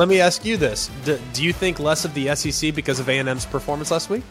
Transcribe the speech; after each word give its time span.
let 0.00 0.08
me 0.08 0.18
ask 0.18 0.46
you 0.46 0.56
this: 0.56 0.90
do, 1.04 1.20
do 1.34 1.44
you 1.44 1.52
think 1.52 1.78
less 1.78 2.06
of 2.06 2.14
the 2.14 2.34
SEC 2.34 2.74
because 2.74 3.00
of 3.00 3.08
A 3.10 3.18
and 3.18 3.28
M's 3.28 3.44
performance 3.44 3.90
last 3.90 4.08
week? 4.08 4.22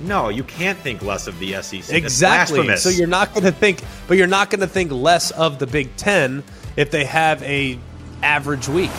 No, 0.00 0.28
you 0.28 0.42
can't 0.42 0.76
think 0.76 1.02
less 1.02 1.28
of 1.28 1.38
the 1.38 1.62
SEC. 1.62 1.94
Exactly. 1.94 2.76
So 2.76 2.88
you're 2.88 3.06
not 3.06 3.32
going 3.32 3.44
to 3.44 3.52
think, 3.52 3.80
but 4.08 4.16
you're 4.16 4.26
not 4.26 4.50
going 4.50 4.58
to 4.58 4.66
think 4.66 4.90
less 4.90 5.30
of 5.30 5.60
the 5.60 5.68
Big 5.68 5.94
Ten 5.94 6.42
if 6.74 6.90
they 6.90 7.04
have 7.04 7.40
a 7.44 7.78
average 8.24 8.66
week. 8.66 8.90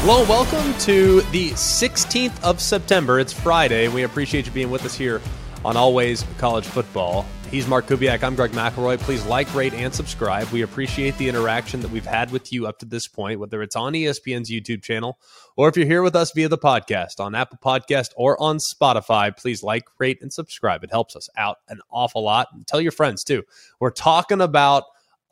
Hello, 0.00 0.24
welcome 0.26 0.72
to 0.78 1.20
the 1.30 1.50
16th 1.50 2.42
of 2.42 2.58
September. 2.58 3.20
It's 3.20 3.34
Friday. 3.34 3.88
We 3.88 4.04
appreciate 4.04 4.46
you 4.46 4.52
being 4.52 4.70
with 4.70 4.86
us 4.86 4.94
here 4.94 5.20
on 5.62 5.76
Always 5.76 6.24
College 6.38 6.64
Football. 6.64 7.26
He's 7.50 7.68
Mark 7.68 7.86
Kubiak. 7.86 8.24
I'm 8.24 8.34
Greg 8.34 8.50
McElroy. 8.50 8.98
Please 8.98 9.24
like, 9.24 9.52
rate, 9.54 9.72
and 9.72 9.94
subscribe. 9.94 10.48
We 10.48 10.62
appreciate 10.62 11.16
the 11.16 11.28
interaction 11.28 11.80
that 11.80 11.92
we've 11.92 12.04
had 12.04 12.32
with 12.32 12.52
you 12.52 12.66
up 12.66 12.80
to 12.80 12.86
this 12.86 13.06
point, 13.06 13.38
whether 13.38 13.62
it's 13.62 13.76
on 13.76 13.92
ESPN's 13.92 14.50
YouTube 14.50 14.82
channel 14.82 15.20
or 15.56 15.68
if 15.68 15.76
you're 15.76 15.86
here 15.86 16.02
with 16.02 16.16
us 16.16 16.32
via 16.32 16.48
the 16.48 16.58
podcast 16.58 17.20
on 17.20 17.36
Apple 17.36 17.58
Podcast 17.64 18.08
or 18.16 18.40
on 18.42 18.58
Spotify. 18.58 19.34
Please 19.34 19.62
like, 19.62 19.84
rate, 19.98 20.18
and 20.20 20.32
subscribe. 20.32 20.82
It 20.82 20.90
helps 20.90 21.14
us 21.14 21.28
out 21.38 21.58
an 21.68 21.80
awful 21.88 22.24
lot. 22.24 22.48
And 22.52 22.66
tell 22.66 22.80
your 22.80 22.92
friends 22.92 23.22
too. 23.22 23.44
We're 23.78 23.90
talking 23.90 24.40
about 24.40 24.82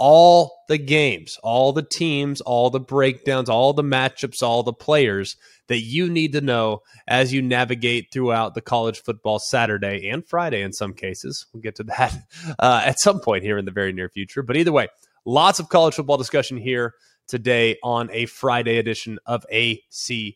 all 0.07 0.65
the 0.69 0.77
games, 0.77 1.39
all 1.43 1.73
the 1.73 1.83
teams, 1.83 2.43
all 2.43 2.69
the 2.69 2.79
breakdowns, 2.79 3.49
all 3.49 3.73
the 3.73 3.83
matchups, 3.83 4.43
all 4.43 4.63
the 4.63 4.71
players 4.71 5.35
that 5.69 5.81
you 5.81 6.11
need 6.11 6.35
to 6.35 6.43
know 6.43 6.81
as 7.09 7.33
you 7.33 7.41
navigate 7.41 8.09
throughout 8.13 8.55
the 8.55 8.61
college 8.61 9.01
football 9.01 9.39
Saturday 9.39 10.11
and 10.11 10.29
Friday 10.29 10.61
in 10.61 10.75
some 10.75 10.93
cases. 10.93 11.47
We'll 11.55 11.63
get 11.63 11.77
to 11.77 11.85
that 11.85 12.15
uh, 12.59 12.83
at 12.85 13.01
some 13.01 13.19
point 13.19 13.45
here 13.45 13.57
in 13.57 13.65
the 13.65 13.71
very 13.71 13.95
near 13.95 14.11
future. 14.11 14.43
But 14.43 14.59
either 14.59 14.73
way, 14.73 14.89
lots 15.25 15.59
of 15.59 15.71
college 15.71 15.95
football 15.95 16.19
discussion 16.19 16.59
here 16.59 16.93
today 17.27 17.79
on 17.83 18.11
a 18.13 18.27
Friday 18.27 18.77
edition 18.77 19.19
of 19.25 19.47
ACF. 19.51 20.35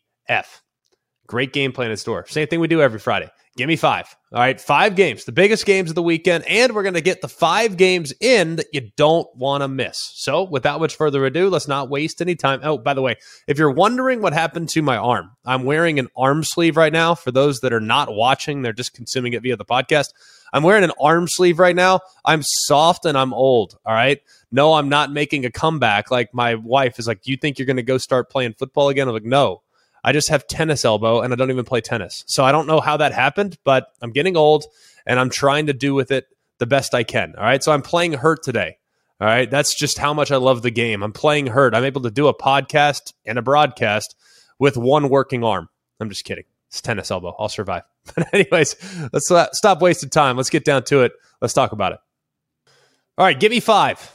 Great 1.28 1.52
game 1.52 1.72
plan 1.72 1.90
in 1.90 1.96
store. 1.96 2.26
Same 2.26 2.48
thing 2.48 2.58
we 2.58 2.68
do 2.68 2.80
every 2.80 2.98
Friday. 2.98 3.30
Give 3.58 3.68
me 3.68 3.76
five. 3.76 4.16
All 4.32 4.38
right, 4.38 4.58
five 4.60 4.94
games, 4.94 5.24
the 5.24 5.32
biggest 5.32 5.66
games 5.66 5.90
of 5.90 5.94
the 5.94 6.02
weekend, 6.02 6.44
and 6.46 6.74
we're 6.74 6.84
going 6.84 6.94
to 6.94 7.00
get 7.00 7.20
the 7.22 7.28
five 7.28 7.76
games 7.76 8.14
in 8.20 8.56
that 8.56 8.66
you 8.72 8.90
don't 8.96 9.26
want 9.36 9.62
to 9.62 9.68
miss. 9.68 9.98
So, 10.14 10.44
without 10.44 10.80
much 10.80 10.96
further 10.96 11.26
ado, 11.26 11.50
let's 11.50 11.66
not 11.66 11.90
waste 11.90 12.22
any 12.22 12.34
time. 12.34 12.60
Oh, 12.62 12.78
by 12.78 12.94
the 12.94 13.02
way, 13.02 13.16
if 13.46 13.58
you're 13.58 13.70
wondering 13.70 14.22
what 14.22 14.32
happened 14.32 14.68
to 14.70 14.82
my 14.82 14.96
arm, 14.96 15.32
I'm 15.44 15.64
wearing 15.64 15.98
an 15.98 16.08
arm 16.16 16.44
sleeve 16.44 16.76
right 16.76 16.92
now. 16.92 17.14
For 17.14 17.30
those 17.30 17.60
that 17.60 17.72
are 17.72 17.80
not 17.80 18.14
watching, 18.14 18.62
they're 18.62 18.72
just 18.72 18.94
consuming 18.94 19.32
it 19.32 19.42
via 19.42 19.56
the 19.56 19.64
podcast. 19.64 20.10
I'm 20.52 20.62
wearing 20.62 20.84
an 20.84 20.92
arm 21.00 21.26
sleeve 21.28 21.58
right 21.58 21.76
now. 21.76 22.00
I'm 22.24 22.42
soft 22.42 23.04
and 23.04 23.18
I'm 23.18 23.34
old. 23.34 23.76
All 23.84 23.92
right. 23.92 24.20
No, 24.52 24.74
I'm 24.74 24.88
not 24.88 25.12
making 25.12 25.44
a 25.44 25.50
comeback. 25.50 26.10
Like 26.10 26.32
my 26.32 26.54
wife 26.54 26.98
is 26.98 27.06
like, 27.06 27.22
Do 27.22 27.30
you 27.30 27.36
think 27.36 27.58
you're 27.58 27.66
going 27.66 27.76
to 27.76 27.82
go 27.82 27.98
start 27.98 28.30
playing 28.30 28.54
football 28.54 28.88
again? 28.88 29.08
I'm 29.08 29.14
like, 29.14 29.24
No, 29.24 29.62
I 30.04 30.12
just 30.12 30.28
have 30.28 30.46
tennis 30.46 30.84
elbow 30.84 31.20
and 31.20 31.32
I 31.32 31.36
don't 31.36 31.50
even 31.50 31.64
play 31.64 31.80
tennis. 31.80 32.24
So 32.26 32.44
I 32.44 32.52
don't 32.52 32.66
know 32.66 32.80
how 32.80 32.96
that 32.98 33.12
happened, 33.12 33.58
but 33.64 33.88
I'm 34.00 34.10
getting 34.10 34.36
old 34.36 34.64
and 35.06 35.18
I'm 35.18 35.30
trying 35.30 35.66
to 35.66 35.72
do 35.72 35.94
with 35.94 36.10
it 36.10 36.26
the 36.58 36.66
best 36.66 36.94
I 36.94 37.04
can. 37.04 37.34
All 37.36 37.44
right. 37.44 37.62
So 37.62 37.72
I'm 37.72 37.82
playing 37.82 38.12
hurt 38.14 38.42
today. 38.42 38.78
All 39.20 39.26
right. 39.26 39.50
That's 39.50 39.74
just 39.74 39.98
how 39.98 40.14
much 40.14 40.30
I 40.30 40.36
love 40.36 40.62
the 40.62 40.70
game. 40.70 41.02
I'm 41.02 41.12
playing 41.12 41.46
hurt. 41.46 41.74
I'm 41.74 41.84
able 41.84 42.02
to 42.02 42.10
do 42.10 42.28
a 42.28 42.34
podcast 42.34 43.12
and 43.26 43.38
a 43.38 43.42
broadcast 43.42 44.14
with 44.58 44.76
one 44.76 45.08
working 45.08 45.42
arm. 45.42 45.68
I'm 46.00 46.08
just 46.08 46.24
kidding. 46.24 46.44
It's 46.68 46.80
tennis 46.80 47.10
elbow. 47.10 47.34
I'll 47.38 47.48
survive. 47.48 47.82
But, 48.14 48.32
anyways, 48.32 48.74
let's 49.12 49.30
uh, 49.30 49.52
stop 49.52 49.82
wasting 49.82 50.08
time. 50.08 50.38
Let's 50.38 50.48
get 50.48 50.64
down 50.64 50.84
to 50.84 51.02
it. 51.02 51.12
Let's 51.42 51.52
talk 51.52 51.72
about 51.72 51.92
it. 51.92 51.98
All 53.18 53.26
right. 53.26 53.38
Give 53.38 53.50
me 53.50 53.60
five. 53.60 54.10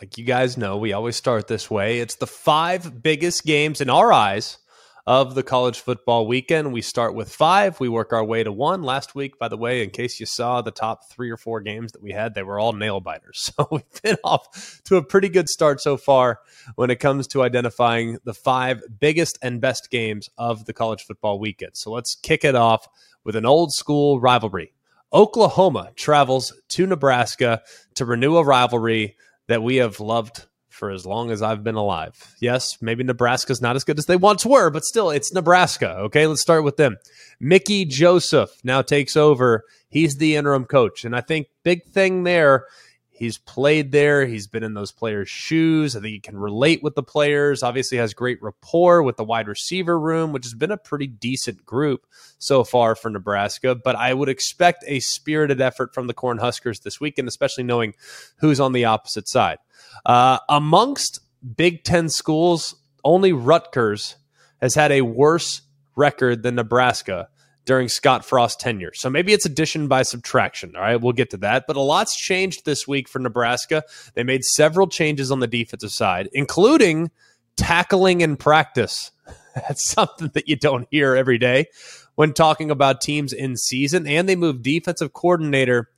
Like 0.00 0.18
you 0.18 0.24
guys 0.24 0.56
know, 0.56 0.78
we 0.78 0.92
always 0.92 1.14
start 1.14 1.46
this 1.46 1.70
way. 1.70 2.00
It's 2.00 2.16
the 2.16 2.26
five 2.26 3.00
biggest 3.00 3.44
games 3.44 3.80
in 3.80 3.88
our 3.88 4.12
eyes 4.12 4.58
of 5.06 5.34
the 5.34 5.42
college 5.42 5.80
football 5.80 6.26
weekend. 6.26 6.72
We 6.72 6.82
start 6.82 7.14
with 7.14 7.32
five, 7.32 7.80
we 7.80 7.88
work 7.88 8.12
our 8.12 8.24
way 8.24 8.44
to 8.44 8.52
one. 8.52 8.82
Last 8.82 9.14
week, 9.14 9.38
by 9.38 9.48
the 9.48 9.56
way, 9.56 9.82
in 9.82 9.90
case 9.90 10.20
you 10.20 10.26
saw 10.26 10.62
the 10.62 10.70
top 10.70 11.10
three 11.10 11.30
or 11.30 11.36
four 11.36 11.60
games 11.60 11.92
that 11.92 12.02
we 12.02 12.12
had, 12.12 12.34
they 12.34 12.42
were 12.42 12.60
all 12.60 12.72
nail 12.72 13.00
biters. 13.00 13.50
So 13.62 13.68
we've 13.70 14.02
been 14.02 14.16
off 14.24 14.80
to 14.84 14.96
a 14.96 15.04
pretty 15.04 15.28
good 15.28 15.48
start 15.48 15.80
so 15.80 15.96
far 15.96 16.38
when 16.76 16.90
it 16.90 17.00
comes 17.00 17.26
to 17.28 17.42
identifying 17.42 18.18
the 18.24 18.32
five 18.32 18.82
biggest 18.98 19.38
and 19.42 19.60
best 19.60 19.90
games 19.90 20.30
of 20.38 20.64
the 20.64 20.72
college 20.72 21.02
football 21.02 21.38
weekend. 21.38 21.76
So 21.76 21.90
let's 21.90 22.14
kick 22.14 22.44
it 22.44 22.54
off 22.54 22.86
with 23.24 23.36
an 23.36 23.44
old 23.44 23.72
school 23.72 24.20
rivalry. 24.20 24.72
Oklahoma 25.12 25.90
travels 25.96 26.54
to 26.70 26.86
Nebraska 26.86 27.62
to 27.96 28.04
renew 28.04 28.36
a 28.36 28.44
rivalry 28.44 29.16
that 29.48 29.62
we 29.62 29.76
have 29.76 30.00
loved 30.00 30.46
for 30.72 30.90
as 30.90 31.06
long 31.06 31.30
as 31.30 31.42
I've 31.42 31.62
been 31.62 31.74
alive. 31.74 32.34
Yes, 32.40 32.78
maybe 32.80 33.04
Nebraska's 33.04 33.60
not 33.60 33.76
as 33.76 33.84
good 33.84 33.98
as 33.98 34.06
they 34.06 34.16
once 34.16 34.44
were, 34.44 34.70
but 34.70 34.84
still, 34.84 35.10
it's 35.10 35.32
Nebraska. 35.32 35.90
Okay, 35.98 36.26
let's 36.26 36.40
start 36.40 36.64
with 36.64 36.76
them. 36.76 36.96
Mickey 37.40 37.84
Joseph 37.84 38.50
now 38.64 38.82
takes 38.82 39.16
over. 39.16 39.64
He's 39.88 40.16
the 40.16 40.36
interim 40.36 40.64
coach. 40.64 41.04
And 41.04 41.14
I 41.14 41.20
think 41.20 41.48
big 41.62 41.84
thing 41.84 42.24
there, 42.24 42.66
he's 43.12 43.38
played 43.38 43.92
there. 43.92 44.26
He's 44.26 44.46
been 44.46 44.62
in 44.62 44.74
those 44.74 44.90
players' 44.90 45.28
shoes. 45.28 45.94
I 45.94 46.00
think 46.00 46.12
he 46.12 46.20
can 46.20 46.36
relate 46.36 46.82
with 46.82 46.94
the 46.94 47.02
players. 47.02 47.62
Obviously, 47.62 47.98
has 47.98 48.14
great 48.14 48.42
rapport 48.42 49.02
with 49.02 49.16
the 49.16 49.24
wide 49.24 49.48
receiver 49.48 49.98
room, 49.98 50.32
which 50.32 50.44
has 50.44 50.54
been 50.54 50.70
a 50.70 50.76
pretty 50.76 51.06
decent 51.06 51.64
group 51.64 52.06
so 52.38 52.64
far 52.64 52.94
for 52.94 53.10
Nebraska. 53.10 53.74
But 53.74 53.96
I 53.96 54.14
would 54.14 54.28
expect 54.28 54.84
a 54.86 55.00
spirited 55.00 55.60
effort 55.60 55.94
from 55.94 56.06
the 56.06 56.14
Cornhuskers 56.14 56.82
this 56.82 57.00
weekend, 57.00 57.28
especially 57.28 57.64
knowing 57.64 57.94
who's 58.36 58.60
on 58.60 58.72
the 58.72 58.86
opposite 58.86 59.28
side. 59.28 59.58
Uh, 60.04 60.38
amongst 60.48 61.20
Big 61.56 61.84
Ten 61.84 62.08
schools, 62.08 62.74
only 63.04 63.32
Rutgers 63.32 64.16
has 64.60 64.74
had 64.74 64.92
a 64.92 65.02
worse 65.02 65.62
record 65.96 66.42
than 66.42 66.54
Nebraska 66.54 67.28
during 67.64 67.88
Scott 67.88 68.24
Frost's 68.24 68.56
tenure. 68.56 68.92
So 68.94 69.08
maybe 69.08 69.32
it's 69.32 69.46
addition 69.46 69.88
by 69.88 70.02
subtraction. 70.02 70.74
All 70.74 70.82
right, 70.82 71.00
we'll 71.00 71.12
get 71.12 71.30
to 71.30 71.36
that. 71.38 71.64
But 71.66 71.76
a 71.76 71.80
lot's 71.80 72.16
changed 72.16 72.64
this 72.64 72.88
week 72.88 73.08
for 73.08 73.18
Nebraska. 73.18 73.84
They 74.14 74.24
made 74.24 74.44
several 74.44 74.88
changes 74.88 75.30
on 75.30 75.40
the 75.40 75.46
defensive 75.46 75.92
side, 75.92 76.28
including 76.32 77.10
tackling 77.56 78.20
in 78.20 78.36
practice. 78.36 79.10
That's 79.54 79.84
something 79.84 80.30
that 80.34 80.48
you 80.48 80.56
don't 80.56 80.88
hear 80.90 81.14
every 81.14 81.38
day 81.38 81.66
when 82.14 82.32
talking 82.32 82.70
about 82.70 83.00
teams 83.00 83.32
in 83.32 83.56
season. 83.56 84.06
And 84.06 84.28
they 84.28 84.36
moved 84.36 84.62
defensive 84.62 85.12
coordinator 85.12 85.88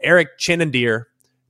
Erik 0.00 0.38
Chinander 0.38 1.04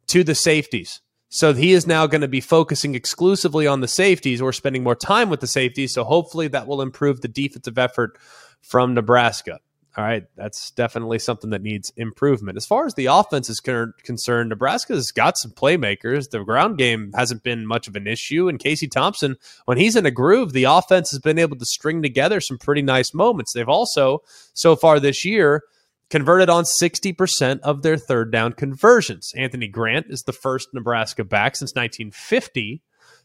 to 0.09 0.25
the 0.25 0.35
safeties. 0.35 1.01
So 1.31 1.53
he 1.53 1.73
is 1.73 1.87
now 1.87 2.07
going 2.07 2.23
to 2.23 2.29
be 2.29 2.41
focusing 2.41 2.95
exclusively 2.95 3.67
on 3.67 3.81
the 3.81 3.89
safeties 3.89 4.41
or 4.41 4.53
spending 4.53 4.83
more 4.83 4.95
time 4.95 5.29
with 5.29 5.41
the 5.41 5.47
safeties. 5.47 5.93
So 5.93 6.05
hopefully 6.05 6.49
that 6.49 6.67
will 6.67 6.81
improve 6.81 7.21
the 7.21 7.29
defensive 7.29 7.77
effort 7.77 8.19
from 8.63 8.95
Nebraska. 8.95 9.61
All 9.97 10.05
right, 10.05 10.25
that's 10.37 10.71
definitely 10.71 11.19
something 11.19 11.51
that 11.51 11.63
needs 11.63 11.93
improvement. 11.97 12.57
As 12.57 12.67
far 12.67 12.87
as 12.87 12.95
the 12.95 13.07
offense 13.07 13.51
is 13.51 13.59
concerned, 13.59 14.51
Nebraska's 14.51 15.11
got 15.11 15.37
some 15.37 15.51
playmakers. 15.51 16.31
The 16.31 16.45
ground 16.45 16.79
game 16.79 17.11
hasn't 17.17 17.43
been 17.43 17.67
much 17.67 17.89
of 17.89 17.97
an 17.97 18.07
issue. 18.07 18.49
And 18.49 18.61
Casey 18.61 18.87
Thompson, 18.87 19.35
when 19.65 19.77
he's 19.77 19.97
in 19.97 20.07
a 20.07 20.13
groove, 20.13 20.53
the 20.53 20.65
offense 20.65 21.11
has 21.11 21.19
been 21.19 21.39
able 21.39 21.57
to 21.57 21.65
string 21.65 22.01
together 22.01 22.41
some 22.41 22.59
pretty 22.59 22.83
nice 22.83 23.13
moments. 23.13 23.53
They've 23.53 23.69
also, 23.69 24.21
so 24.55 24.77
far 24.77 25.01
this 25.01 25.25
year, 25.25 25.65
converted 26.11 26.49
on 26.49 26.63
60% 26.63 27.61
of 27.61 27.83
their 27.83 27.97
third 27.97 28.31
down 28.31 28.53
conversions. 28.53 29.33
Anthony 29.37 29.67
Grant 29.67 30.07
is 30.11 30.23
the 30.23 30.33
first 30.33 30.69
Nebraska 30.73 31.25
back 31.25 31.57
since 31.57 31.75
1950 31.75 32.83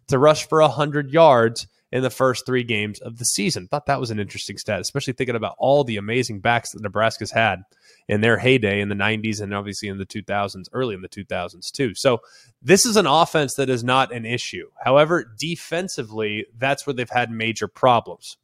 to 0.08 0.18
rush 0.18 0.48
for 0.48 0.60
100 0.60 1.12
yards 1.12 1.68
in 1.94 2.02
the 2.02 2.10
first 2.10 2.44
three 2.44 2.64
games 2.64 3.00
of 3.02 3.20
the 3.20 3.24
season. 3.24 3.68
Thought 3.68 3.86
that 3.86 4.00
was 4.00 4.10
an 4.10 4.20
interesting 4.20 4.58
stat, 4.58 4.82
especially 4.82 5.14
thinking 5.14 5.36
about 5.36 5.54
all 5.60 5.84
the 5.84 5.98
amazing 5.98 6.40
backs 6.40 6.72
that 6.72 6.82
Nebraska's 6.82 7.30
had 7.30 7.60
in 8.08 8.22
their 8.22 8.40
heyday 8.40 8.82
in 8.82 8.90
the 8.90 8.96
90s 8.96 9.40
and 9.40 9.54
obviously 9.54 9.90
in 9.90 10.00
the 10.00 10.06
2000s, 10.06 10.66
early 10.74 10.96
in 10.96 11.02
the 11.02 11.08
2000s 11.08 11.72
too. 11.72 11.94
So 11.94 12.22
this 12.64 12.88
is 12.88 12.98
an 12.98 13.06
offense 13.06 13.54
that 13.54 13.70
is 13.70 13.84
not 13.84 14.12
an 14.12 14.26
issue. 14.26 14.72
However, 14.84 15.36
defensively, 15.38 16.48
that's 16.58 16.88
where 16.88 16.96
they've 16.96 17.08
had 17.08 17.30
major 17.30 17.68
problems. 17.68 18.38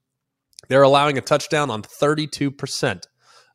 They're 0.68 0.84
allowing 0.84 1.18
a 1.18 1.22
touchdown 1.22 1.72
on 1.72 1.82
32% 1.82 3.04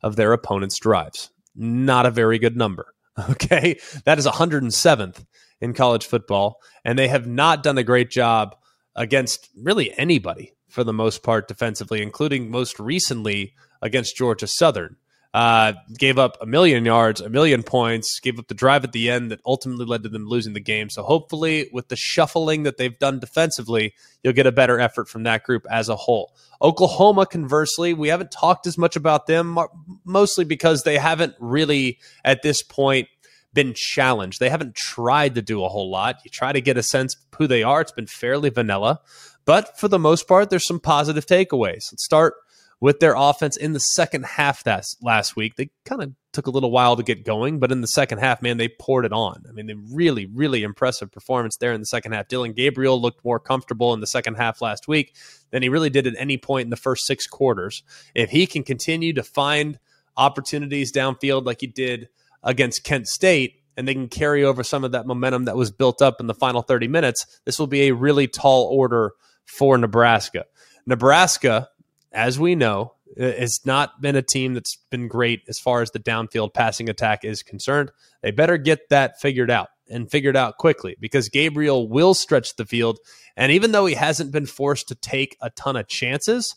of 0.03 0.17
their 0.17 0.33
opponent's 0.33 0.77
drives. 0.77 1.29
Not 1.55 2.05
a 2.05 2.11
very 2.11 2.37
good 2.37 2.57
number. 2.57 2.87
Okay. 3.29 3.79
That 4.03 4.19
is 4.19 4.27
107th 4.27 5.25
in 5.61 5.73
college 5.73 6.05
football. 6.05 6.59
And 6.83 6.99
they 6.99 7.07
have 7.07 7.25
not 7.25 7.63
done 7.63 7.77
a 7.77 7.83
great 7.83 8.11
job 8.11 8.57
against 8.95 9.49
really 9.61 9.97
anybody 9.97 10.53
for 10.69 10.83
the 10.83 10.93
most 10.93 11.23
part 11.23 11.47
defensively, 11.47 12.01
including 12.01 12.49
most 12.49 12.79
recently 12.79 13.53
against 13.81 14.15
Georgia 14.15 14.47
Southern. 14.47 14.97
Uh, 15.33 15.73
gave 15.97 16.17
up 16.17 16.37
a 16.39 16.45
million 16.45 16.85
yards, 16.85 17.19
a 17.19 17.27
million 17.27 17.61
points, 17.61 18.21
gave 18.21 18.39
up 18.39 18.47
the 18.47 18.53
drive 18.53 18.85
at 18.85 18.93
the 18.93 19.09
end 19.09 19.29
that 19.29 19.41
ultimately 19.45 19.85
led 19.85 20.01
to 20.01 20.07
them 20.07 20.25
losing 20.25 20.53
the 20.53 20.61
game. 20.61 20.89
So 20.89 21.03
hopefully, 21.03 21.69
with 21.73 21.89
the 21.89 21.97
shuffling 21.97 22.63
that 22.63 22.77
they've 22.77 22.97
done 22.97 23.19
defensively, 23.19 23.93
you'll 24.23 24.31
get 24.31 24.47
a 24.47 24.51
better 24.53 24.79
effort 24.79 25.09
from 25.09 25.23
that 25.23 25.43
group 25.43 25.65
as 25.69 25.89
a 25.89 25.97
whole. 25.97 26.33
Oklahoma, 26.61 27.25
conversely, 27.25 27.93
we 27.93 28.07
haven't 28.07 28.31
talked 28.31 28.65
as 28.65 28.77
much 28.77 28.95
about 28.95 29.27
them, 29.27 29.59
mostly 30.05 30.45
because 30.45 30.83
they 30.83 30.97
haven't 30.97 31.35
really, 31.41 31.99
at 32.23 32.41
this 32.41 32.63
point, 32.63 33.09
been 33.55 33.73
challenged. 33.73 34.39
They 34.39 34.49
haven't 34.49 34.75
tried 34.75 35.33
to 35.33 35.41
do 35.41 35.63
a 35.63 35.69
whole 35.69 35.89
lot. 35.89 36.17
You 36.23 36.29
try 36.29 36.51
to 36.51 36.61
get 36.61 36.77
a 36.77 36.83
sense 36.83 37.15
of 37.15 37.39
who 37.39 37.47
they 37.47 37.63
are. 37.63 37.81
It's 37.81 37.91
been 37.91 38.05
fairly 38.05 38.51
vanilla, 38.51 38.99
but 39.45 39.79
for 39.79 39.87
the 39.87 39.97
most 39.97 40.27
part, 40.27 40.51
there's 40.51 40.67
some 40.67 40.79
positive 40.79 41.25
takeaways. 41.25 41.91
Let's 41.91 42.05
start 42.05 42.35
with 42.81 42.99
their 42.99 43.15
offense 43.15 43.57
in 43.57 43.73
the 43.73 43.79
second 43.79 44.25
half 44.25 44.63
that 44.65 44.83
last 45.01 45.35
week. 45.35 45.55
They 45.55 45.69
kind 45.85 46.03
of 46.03 46.11
took 46.33 46.47
a 46.47 46.51
little 46.51 46.71
while 46.71 46.97
to 46.97 47.03
get 47.03 47.25
going, 47.25 47.59
but 47.59 47.71
in 47.71 47.81
the 47.81 47.87
second 47.87 48.17
half, 48.17 48.41
man, 48.41 48.57
they 48.57 48.67
poured 48.67 49.05
it 49.05 49.13
on. 49.13 49.43
I 49.47 49.53
mean, 49.53 49.67
they 49.67 49.75
really, 49.93 50.25
really 50.25 50.63
impressive 50.63 51.11
performance 51.11 51.55
there 51.57 51.71
in 51.71 51.79
the 51.79 51.85
second 51.85 52.11
half. 52.11 52.27
Dillon 52.27 52.53
Gabriel 52.53 53.01
looked 53.01 53.23
more 53.23 53.39
comfortable 53.39 53.93
in 53.93 54.01
the 54.01 54.07
second 54.07 54.35
half 54.35 54.61
last 54.61 54.87
week 54.87 55.15
than 55.51 55.63
he 55.63 55.69
really 55.69 55.89
did 55.89 56.05
at 56.05 56.15
any 56.17 56.37
point 56.37 56.65
in 56.65 56.69
the 56.69 56.75
first 56.75 57.05
six 57.05 57.25
quarters. 57.25 57.83
If 58.13 58.29
he 58.29 58.45
can 58.45 58.63
continue 58.63 59.13
to 59.13 59.23
find 59.23 59.79
opportunities 60.17 60.91
downfield 60.91 61.45
like 61.45 61.61
he 61.61 61.67
did 61.67 62.09
against 62.45 62.83
Kent 62.83 63.07
State, 63.07 63.61
and 63.75 63.87
they 63.87 63.93
can 63.93 64.07
carry 64.07 64.43
over 64.43 64.63
some 64.63 64.85
of 64.85 64.93
that 64.93 65.05
momentum 65.05 65.45
that 65.45 65.57
was 65.57 65.71
built 65.71 66.01
up 66.01 66.21
in 66.21 66.27
the 66.27 66.33
final 66.33 66.61
30 66.61 66.87
minutes, 66.87 67.25
this 67.43 67.59
will 67.59 67.67
be 67.67 67.87
a 67.87 67.93
really 67.93 68.27
tall 68.27 68.63
order 68.65 69.11
for 69.43 69.77
Nebraska. 69.77 70.45
Nebraska, 70.85 71.69
as 72.13 72.39
we 72.39 72.55
know, 72.55 72.93
has 73.17 73.65
not 73.65 74.01
been 74.01 74.15
a 74.15 74.21
team 74.21 74.53
that's 74.53 74.77
been 74.89 75.07
great 75.07 75.41
as 75.47 75.59
far 75.59 75.81
as 75.81 75.91
the 75.91 75.99
downfield 75.99 76.53
passing 76.53 76.89
attack 76.89 77.25
is 77.25 77.43
concerned. 77.43 77.91
They 78.21 78.31
better 78.31 78.57
get 78.57 78.89
that 78.89 79.19
figured 79.19 79.51
out 79.51 79.69
and 79.89 80.09
figured 80.09 80.35
out 80.35 80.57
quickly 80.57 80.95
because 80.99 81.29
Gabriel 81.29 81.87
will 81.87 82.13
stretch 82.13 82.55
the 82.55 82.65
field. 82.65 82.99
And 83.37 83.51
even 83.51 83.71
though 83.71 83.85
he 83.85 83.95
hasn't 83.95 84.31
been 84.31 84.45
forced 84.45 84.87
to 84.89 84.95
take 84.95 85.37
a 85.41 85.49
ton 85.51 85.75
of 85.75 85.87
chances, 85.87 86.55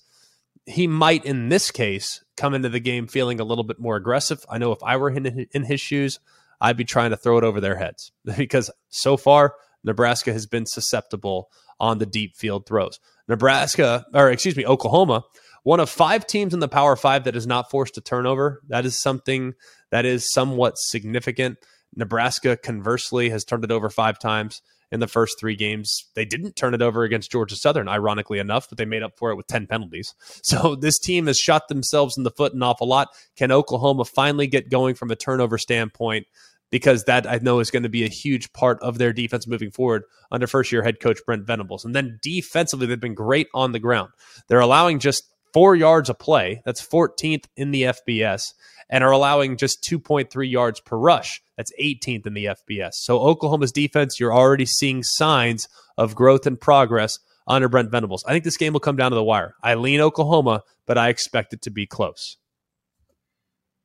he 0.69 0.87
might, 0.87 1.25
in 1.25 1.49
this 1.49 1.70
case, 1.70 2.23
come 2.37 2.55
into 2.55 2.69
the 2.69 2.81
game 2.81 3.06
feeling 3.06 3.41
a 3.41 3.44
little 3.44 3.65
bit 3.65 3.79
more 3.79 3.97
aggressive. 3.97 4.44
I 4.49 4.59
know 4.59 4.73
if 4.73 4.82
I 4.82 4.97
were 4.97 5.11
in, 5.11 5.47
in 5.53 5.65
his 5.65 5.81
shoes, 5.81 6.20
I'd 6.61 6.76
be 6.76 6.85
trying 6.85 7.11
to 7.11 7.17
throw 7.17 7.38
it 7.38 7.44
over 7.44 7.61
their 7.61 7.76
heads 7.76 8.12
because 8.37 8.70
so 8.88 9.17
far, 9.17 9.55
Nebraska 9.85 10.32
has 10.32 10.47
been 10.47 10.67
susceptible 10.67 11.50
on 11.81 11.99
the 11.99 12.06
deep 12.06 12.37
field 12.37 12.67
throws. 12.67 12.99
Nebraska, 13.29 14.05
or 14.12 14.31
excuse 14.31 14.56
me, 14.56 14.67
Oklahoma 14.67 15.25
one 15.69 15.81
of 15.81 15.91
five 15.91 16.26
teams 16.26 16.55
in 16.55 16.61
the 16.61 16.69
Power 16.69 16.97
Five 16.97 17.25
that 17.25 17.37
is 17.37 17.47
not 17.47 17.70
forced 17.70 17.94
to 17.94 18.00
turnover. 18.00 18.62
That 18.69 18.87
is 18.87 18.99
something 18.99 19.53
that 19.91 20.06
is 20.06 20.32
somewhat 20.32 20.79
significant. 20.79 21.59
Nebraska, 21.94 22.56
conversely, 22.56 23.29
has 23.29 23.44
turned 23.44 23.65
it 23.65 23.70
over 23.70 23.91
five 23.91 24.19
times 24.19 24.62
in 24.90 25.00
the 25.00 25.06
first 25.06 25.38
three 25.38 25.56
games. 25.56 26.06
They 26.14 26.25
didn't 26.25 26.56
turn 26.56 26.75
it 26.75 26.82
over 26.82 27.05
against 27.05 27.31
Georgia 27.31 27.56
Southern, 27.56 27.88
ironically 27.88 28.38
enough, 28.38 28.69
but 28.69 28.79
they 28.79 28.85
made 28.85 29.02
up 29.02 29.19
for 29.19 29.31
it 29.31 29.37
with 29.37 29.46
10 29.46 29.67
penalties. 29.67 30.14
So 30.43 30.76
this 30.76 30.99
team 30.99 31.26
has 31.26 31.38
shot 31.38 31.69
themselves 31.69 32.17
in 32.17 32.25
the 32.25 32.31
foot 32.31 32.55
an 32.55 32.62
awful 32.62 32.88
lot. 32.88 33.08
Can 33.37 33.52
Oklahoma 33.52 34.06
finally 34.06 34.46
get 34.46 34.70
going 34.70 34.94
from 34.94 35.11
a 35.11 35.17
turnover 35.17 35.58
standpoint? 35.58 36.26
Because 36.70 37.05
that 37.05 37.29
I 37.29 37.38
know 37.43 37.61
is 37.61 37.70
going 37.70 37.82
to 37.82 37.90
be 37.90 38.05
a 38.05 38.08
huge 38.08 38.50
part 38.55 38.81
of 38.81 38.96
their 38.96 39.12
defense 39.12 39.46
moving 39.46 39.70
forward 39.70 40.05
under 40.31 40.46
first 40.46 40.73
year 40.73 40.82
head 40.82 41.00
coach 41.00 41.19
Brent 41.26 41.46
Venables. 41.46 41.84
And 41.84 41.94
then 41.94 42.19
defensively, 42.23 42.87
they've 42.87 42.99
been 42.99 43.14
great 43.14 43.49
on 43.52 43.73
the 43.73 43.79
ground. 43.79 44.11
They're 44.49 44.61
allowing 44.61 45.00
just 45.00 45.25
four 45.52 45.76
yards 45.76 46.08
a 46.08 46.14
play. 46.14 46.62
That's 46.64 46.87
14th 46.87 47.44
in 47.56 47.70
the 47.70 47.82
FBS, 47.82 48.55
and 48.90 49.05
are 49.05 49.11
allowing 49.11 49.56
just 49.56 49.82
2.3 49.82 50.50
yards 50.50 50.81
per 50.81 50.96
rush. 50.96 51.43
That's 51.56 51.73
18th 51.81 52.26
in 52.26 52.35
the 52.35 52.46
FBS. 52.46 52.94
So 52.94 53.20
Oklahoma's 53.20 53.73
defense, 53.73 54.19
you're 54.19 54.35
already 54.35 54.67
seeing 54.67 55.02
signs 55.02 55.69
of 55.96 56.14
growth 56.14 56.46
and 56.46 56.61
progress 56.61 57.19
under 57.46 57.69
Brent 57.69 57.90
Venables. 57.90 58.25
I 58.26 58.32
think 58.32 58.44
this 58.44 58.56
game 58.56 58.73
will 58.73 58.81
come 58.81 58.96
down 58.96 59.11
to 59.11 59.17
the 59.17 59.25
wire. 59.25 59.55
I 59.62 59.75
lean 59.75 60.00
Oklahoma, 60.00 60.62
but 60.87 60.99
I 60.99 61.08
expect 61.08 61.52
it 61.52 61.62
to 61.62 61.70
be 61.70 61.87
close. 61.87 62.37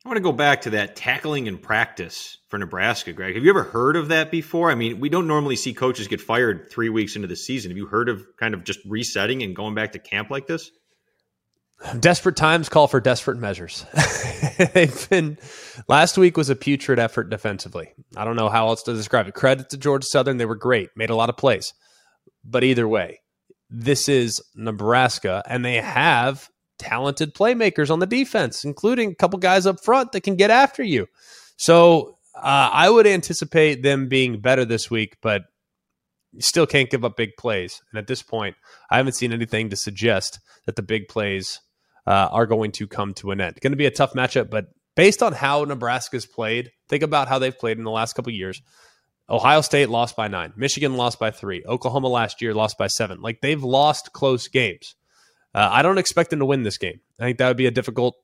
I 0.05 0.09
want 0.09 0.17
to 0.17 0.23
go 0.23 0.33
back 0.33 0.61
to 0.61 0.71
that 0.71 0.97
tackling 0.97 1.47
in 1.47 1.57
practice 1.57 2.39
for 2.49 2.57
Nebraska, 2.57 3.13
Greg. 3.13 3.35
Have 3.35 3.45
you 3.45 3.49
ever 3.49 3.63
heard 3.63 3.95
of 3.95 4.09
that 4.09 4.31
before? 4.31 4.69
I 4.69 4.75
mean, 4.75 4.99
we 4.99 5.07
don't 5.07 5.27
normally 5.27 5.55
see 5.55 5.73
coaches 5.73 6.09
get 6.09 6.19
fired 6.19 6.69
three 6.69 6.89
weeks 6.89 7.15
into 7.15 7.29
the 7.29 7.37
season. 7.37 7.71
Have 7.71 7.77
you 7.77 7.85
heard 7.85 8.09
of 8.09 8.21
kind 8.37 8.53
of 8.53 8.65
just 8.65 8.81
resetting 8.85 9.43
and 9.43 9.55
going 9.55 9.75
back 9.75 9.93
to 9.93 9.99
camp 9.99 10.29
like 10.29 10.45
this? 10.45 10.71
Desperate 11.99 12.35
times 12.35 12.69
call 12.69 12.87
for 12.87 13.01
desperate 13.01 13.37
measures. 13.37 13.85
They've 14.73 15.09
been 15.09 15.37
last 15.87 16.17
week 16.17 16.37
was 16.37 16.49
a 16.49 16.55
putrid 16.55 16.97
effort 16.97 17.29
defensively. 17.29 17.91
I 18.15 18.23
don't 18.23 18.37
know 18.37 18.49
how 18.49 18.67
else 18.67 18.83
to 18.83 18.93
describe 18.93 19.27
it. 19.27 19.33
Credit 19.33 19.69
to 19.69 19.77
Georgia 19.77 20.07
Southern, 20.07 20.37
they 20.37 20.45
were 20.45 20.55
great, 20.55 20.89
made 20.95 21.09
a 21.09 21.15
lot 21.15 21.29
of 21.29 21.37
plays. 21.37 21.73
But 22.43 22.63
either 22.63 22.87
way, 22.87 23.21
this 23.69 24.07
is 24.07 24.41
Nebraska, 24.55 25.43
and 25.45 25.65
they 25.65 25.75
have 25.75 26.49
talented 26.77 27.33
playmakers 27.33 27.89
on 27.89 27.99
the 27.99 28.05
defense, 28.05 28.63
including 28.63 29.11
a 29.11 29.15
couple 29.15 29.39
guys 29.39 29.65
up 29.65 29.83
front 29.83 30.11
that 30.13 30.21
can 30.21 30.35
get 30.35 30.51
after 30.51 30.83
you. 30.83 31.07
So 31.57 32.17
uh, 32.35 32.69
I 32.71 32.89
would 32.89 33.07
anticipate 33.07 33.83
them 33.83 34.07
being 34.07 34.39
better 34.39 34.65
this 34.65 34.89
week, 34.89 35.17
but 35.21 35.43
you 36.31 36.41
still 36.41 36.65
can't 36.65 36.89
give 36.89 37.05
up 37.05 37.17
big 37.17 37.31
plays. 37.37 37.81
And 37.91 37.99
at 37.99 38.07
this 38.07 38.21
point, 38.21 38.55
I 38.89 38.97
haven't 38.97 39.13
seen 39.13 39.33
anything 39.33 39.69
to 39.69 39.75
suggest 39.75 40.39
that 40.65 40.75
the 40.75 40.81
big 40.81 41.07
plays 41.07 41.59
uh, 42.05 42.29
are 42.31 42.45
going 42.45 42.71
to 42.73 42.87
come 42.87 43.13
to 43.15 43.31
an 43.31 43.41
end. 43.41 43.59
Going 43.61 43.71
to 43.71 43.77
be 43.77 43.85
a 43.85 43.91
tough 43.91 44.13
matchup, 44.13 44.49
but 44.49 44.67
based 44.95 45.23
on 45.23 45.33
how 45.33 45.63
Nebraska's 45.63 46.25
played, 46.25 46.71
think 46.89 47.03
about 47.03 47.27
how 47.27 47.39
they've 47.39 47.57
played 47.57 47.77
in 47.77 47.83
the 47.83 47.91
last 47.91 48.13
couple 48.13 48.31
years. 48.31 48.61
Ohio 49.29 49.61
State 49.61 49.89
lost 49.89 50.15
by 50.15 50.27
nine. 50.27 50.53
Michigan 50.55 50.95
lost 50.95 51.19
by 51.19 51.31
three. 51.31 51.63
Oklahoma 51.65 52.09
last 52.09 52.41
year 52.41 52.53
lost 52.53 52.77
by 52.77 52.87
seven. 52.87 53.21
Like 53.21 53.41
they've 53.41 53.63
lost 53.63 54.11
close 54.11 54.47
games. 54.47 54.95
Uh, 55.55 55.69
I 55.71 55.81
don't 55.81 55.97
expect 55.97 56.29
them 56.29 56.39
to 56.39 56.45
win 56.45 56.63
this 56.63 56.77
game. 56.77 56.99
I 57.19 57.25
think 57.25 57.37
that 57.37 57.47
would 57.47 57.57
be 57.57 57.67
a 57.67 57.71
difficult, 57.71 58.15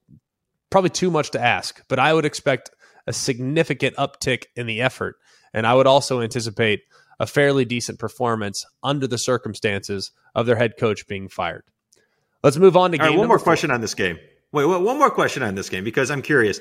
probably 0.69 0.89
too 0.89 1.11
much 1.11 1.31
to 1.31 1.41
ask, 1.41 1.81
but 1.87 1.99
I 1.99 2.13
would 2.13 2.25
expect 2.25 2.71
a 3.07 3.13
significant 3.13 3.95
uptick 3.95 4.45
in 4.55 4.67
the 4.67 4.81
effort. 4.81 5.15
And 5.53 5.65
I 5.65 5.73
would 5.73 5.87
also 5.87 6.21
anticipate 6.21 6.81
a 7.19 7.27
fairly 7.27 7.65
decent 7.65 7.99
performance 7.99 8.65
under 8.83 9.07
the 9.07 9.17
circumstances 9.17 10.11
of 10.35 10.45
their 10.45 10.55
head 10.55 10.73
coach 10.77 11.07
being 11.07 11.27
fired. 11.27 11.63
Let's 12.43 12.57
move 12.57 12.77
on 12.77 12.91
to 12.91 12.97
game. 12.97 13.07
Right, 13.07 13.17
one 13.17 13.27
more 13.27 13.39
four. 13.39 13.43
question 13.43 13.71
on 13.71 13.81
this 13.81 13.93
game. 13.93 14.17
Wait, 14.51 14.65
wait, 14.65 14.81
one 14.81 14.97
more 14.97 15.11
question 15.11 15.43
on 15.43 15.55
this 15.55 15.69
game 15.69 15.83
because 15.83 16.09
I'm 16.09 16.21
curious. 16.21 16.59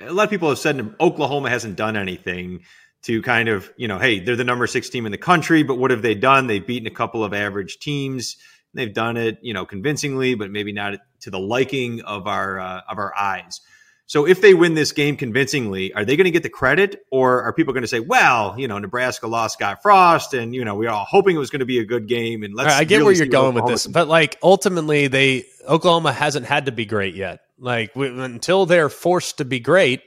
A 0.00 0.12
lot 0.12 0.24
of 0.24 0.30
people 0.30 0.48
have 0.48 0.58
said 0.58 0.94
Oklahoma 1.00 1.50
hasn't 1.50 1.76
done 1.76 1.96
anything 1.96 2.62
to 3.02 3.20
kind 3.22 3.48
of, 3.48 3.70
you 3.76 3.88
know, 3.88 3.98
hey, 3.98 4.20
they're 4.20 4.36
the 4.36 4.44
number 4.44 4.66
six 4.66 4.88
team 4.88 5.06
in 5.06 5.12
the 5.12 5.18
country, 5.18 5.62
but 5.62 5.76
what 5.76 5.90
have 5.90 6.02
they 6.02 6.14
done? 6.14 6.46
They've 6.46 6.64
beaten 6.64 6.86
a 6.86 6.94
couple 6.94 7.24
of 7.24 7.34
average 7.34 7.78
teams. 7.78 8.36
They've 8.74 8.92
done 8.92 9.16
it, 9.16 9.38
you 9.42 9.54
know, 9.54 9.66
convincingly, 9.66 10.34
but 10.34 10.50
maybe 10.50 10.72
not 10.72 10.94
to 11.20 11.30
the 11.30 11.38
liking 11.38 12.02
of 12.02 12.26
our 12.26 12.60
uh, 12.60 12.80
of 12.88 12.98
our 12.98 13.16
eyes. 13.16 13.60
So 14.08 14.26
if 14.26 14.40
they 14.40 14.54
win 14.54 14.72
this 14.72 14.92
game 14.92 15.18
convincingly, 15.18 15.92
are 15.92 16.02
they 16.02 16.16
going 16.16 16.24
to 16.24 16.30
get 16.30 16.42
the 16.42 16.48
credit, 16.48 17.04
or 17.10 17.42
are 17.42 17.52
people 17.52 17.74
going 17.74 17.82
to 17.82 17.88
say, 17.88 18.00
"Well, 18.00 18.54
you 18.58 18.66
know, 18.66 18.78
Nebraska 18.78 19.26
lost 19.26 19.58
Scott 19.58 19.82
Frost, 19.82 20.32
and 20.32 20.54
you 20.54 20.64
know, 20.64 20.76
we 20.76 20.86
are 20.86 20.94
all 20.94 21.04
hoping 21.04 21.36
it 21.36 21.38
was 21.38 21.50
going 21.50 21.60
to 21.60 21.66
be 21.66 21.78
a 21.78 21.84
good 21.84 22.08
game"? 22.08 22.42
And 22.42 22.54
let's. 22.54 22.68
Right, 22.68 22.80
I 22.80 22.84
get 22.84 22.96
really 22.96 23.04
where 23.04 23.14
you're 23.16 23.26
going 23.26 23.54
with 23.54 23.66
this, 23.66 23.86
but 23.86 24.08
like 24.08 24.38
ultimately, 24.42 25.08
they 25.08 25.44
Oklahoma 25.68 26.14
hasn't 26.14 26.46
had 26.46 26.66
to 26.66 26.72
be 26.72 26.86
great 26.86 27.16
yet. 27.16 27.40
Like 27.58 27.94
we, 27.94 28.08
until 28.08 28.64
they're 28.64 28.88
forced 28.88 29.38
to 29.38 29.44
be 29.44 29.60
great, 29.60 30.00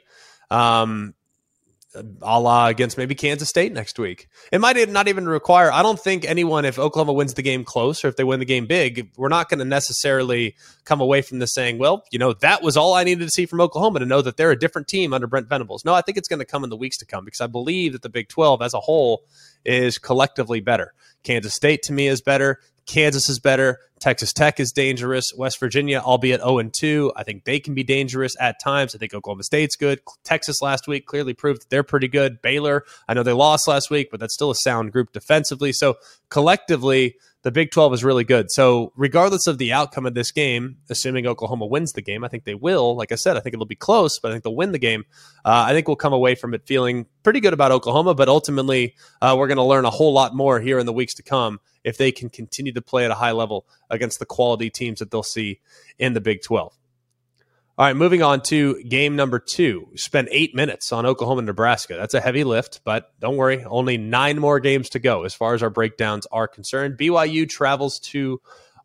um, 0.50 1.14
a 1.96 2.40
la 2.40 2.68
against 2.68 2.98
maybe 2.98 3.16
Kansas 3.16 3.50
State 3.50 3.74
next 3.74 4.00
week. 4.00 4.28
It 4.52 4.62
might 4.62 4.90
not 4.90 5.08
even 5.08 5.28
require, 5.28 5.72
I 5.72 5.82
don't 5.82 6.00
think 6.00 6.26
anyone, 6.26 6.66
if 6.66 6.80
Oklahoma 6.80 7.14
wins 7.14 7.34
the 7.34 7.42
game 7.42 7.64
close 7.64 8.04
or 8.06 8.08
if 8.08 8.16
they 8.16 8.24
win 8.24 8.40
the 8.40 8.46
game 8.46 8.66
big, 8.66 9.12
we're 9.18 9.30
not 9.30 9.50
going 9.50 9.60
to 9.60 9.66
necessarily 9.66 10.56
come 10.86 11.02
away 11.02 11.22
from 11.22 11.40
this 11.40 11.54
saying, 11.54 11.78
well, 11.78 12.04
you 12.12 12.20
know, 12.20 12.34
that 12.34 12.62
was 12.62 12.78
all 12.78 12.94
I 12.94 13.04
needed 13.04 13.26
to 13.26 13.32
see 13.32 13.46
from 13.46 13.62
Oklahoma 13.62 14.00
to 14.00 14.06
know 14.06 14.22
that 14.22 14.38
they're 14.38 14.52
a 14.52 14.60
different 14.60 14.88
team 14.88 15.14
under 15.14 15.28
Brent 15.28 15.48
Venables. 15.48 15.84
No, 15.84 15.94
I 15.94 16.02
think 16.02 16.18
it's 16.18 16.28
going 16.28 16.40
to 16.40 16.46
come 16.46 16.64
in 16.64 16.70
the 16.70 16.78
weeks 16.78 16.98
to 16.98 17.06
come 17.06 17.26
because 17.26 17.42
I 17.42 17.48
believe 17.48 17.94
that 17.94 18.02
the 18.02 18.10
Big 18.10 18.30
12 18.30 18.62
as 18.62 18.74
a 18.74 18.80
whole 18.80 19.24
is 19.66 19.98
collectively 19.98 20.60
better. 20.60 20.94
Kansas 21.24 21.54
State 21.54 21.84
to 21.84 21.94
me 21.94 22.08
is 22.08 22.22
better. 22.22 22.60
Kansas 22.86 23.30
is 23.30 23.40
better. 23.40 23.80
Texas 24.00 24.34
Tech 24.34 24.60
is 24.60 24.72
dangerous. 24.72 25.32
West 25.38 25.60
Virginia, 25.60 26.00
albeit 26.00 26.42
0 26.42 26.64
2, 26.64 27.14
I 27.16 27.24
think 27.24 27.44
they 27.44 27.60
can 27.60 27.76
be 27.76 27.84
dangerous 27.84 28.34
at 28.40 28.60
times. 28.62 28.96
I 28.96 28.98
think 28.98 29.14
Oklahoma 29.14 29.44
State's 29.44 29.76
good. 29.76 30.00
Texas 30.24 30.62
last 30.62 30.88
week 30.88 31.06
clearly 31.06 31.36
proved 31.36 31.62
that 31.62 31.70
they're 31.70 31.84
pretty 31.84 32.08
good. 32.08 32.42
Baylor, 32.42 32.84
I 33.08 33.14
know 33.14 33.22
they 33.22 33.32
lost 33.32 33.68
last 33.68 33.92
week, 33.92 34.10
but 34.10 34.20
that's 34.20 34.34
still 34.34 34.50
a 34.50 34.56
sound 34.56 34.92
group 34.92 35.12
defensively. 35.12 35.72
So 35.72 35.96
collectively, 36.30 37.16
the 37.44 37.52
Big 37.52 37.72
12 37.72 37.94
is 37.94 38.04
really 38.04 38.24
good. 38.24 38.52
So, 38.52 38.92
regardless 38.96 39.48
of 39.48 39.58
the 39.58 39.74
outcome 39.74 40.06
of 40.06 40.14
this 40.14 40.32
game, 40.32 40.78
assuming 40.90 41.26
Oklahoma 41.26 41.66
wins 41.66 41.92
the 41.92 42.02
game, 42.02 42.24
I 42.24 42.28
think 42.28 42.44
they 42.44 42.54
will. 42.54 42.96
Like 42.96 43.12
I 43.12 43.16
said, 43.16 43.36
I 43.36 43.40
think 43.40 43.54
it'll 43.54 43.66
be 43.66 43.76
close, 43.76 44.20
but 44.20 44.30
I 44.30 44.34
think 44.34 44.44
they'll 44.44 44.56
win 44.56 44.72
the 44.72 44.80
game. 44.80 45.06
Uh, 45.44 45.66
I 45.68 45.74
think 45.74 45.88
we'll 45.88 45.96
come 45.96 46.14
away 46.14 46.36
from 46.36 46.54
it 46.54 46.68
feeling 46.68 47.08
pretty 47.24 47.40
good 47.40 47.54
about 47.54 47.72
Oklahoma, 47.72 48.14
but 48.14 48.30
ultimately, 48.30 48.96
uh, 49.22 49.36
we're 49.38 49.48
going 49.48 49.58
to 49.58 49.64
learn 49.64 49.86
a 49.86 49.90
whole 49.90 50.14
lot 50.14 50.36
more 50.36 50.60
here 50.60 50.78
in 50.78 50.86
the 50.86 50.94
weeks 50.94 51.16
to 51.16 51.24
come 51.24 51.60
if 51.84 51.98
they 51.98 52.12
can 52.12 52.30
continue 52.30 52.72
to 52.74 52.82
play 52.82 53.06
at 53.06 53.12
a 53.12 53.16
high 53.16 53.32
level 53.32 53.66
against 53.90 54.20
the 54.20 54.26
quality 54.26 54.70
teams 54.70 55.00
that 55.00 55.12
they'll 55.12 55.24
see 55.24 55.60
in 55.98 56.14
the 56.14 56.22
Big 56.22 56.42
12. 56.42 56.78
All 57.78 57.86
right, 57.86 57.96
moving 57.96 58.22
on 58.22 58.42
to 58.44 58.84
game 58.84 59.16
number 59.16 59.40
two. 59.40 59.88
We 59.90 59.98
spent 59.98 60.28
eight 60.30 60.54
minutes 60.54 60.92
on 60.92 61.06
Oklahoma, 61.06 61.42
Nebraska. 61.42 61.96
That's 61.96 62.14
a 62.14 62.22
heavy 62.22 62.44
lift, 62.44 62.82
but 62.84 63.12
don't 63.20 63.38
worry, 63.38 63.64
only 63.64 63.98
nine 63.98 64.40
more 64.40 64.60
games 64.60 64.90
to 64.90 65.00
go 65.00 65.24
as 65.24 65.34
far 65.34 65.54
as 65.54 65.64
our 65.64 65.70
breakdowns 65.70 66.28
are 66.32 66.48
concerned. 66.48 66.98
BYU 66.98 67.50
travels 67.50 67.98
to 68.12 68.42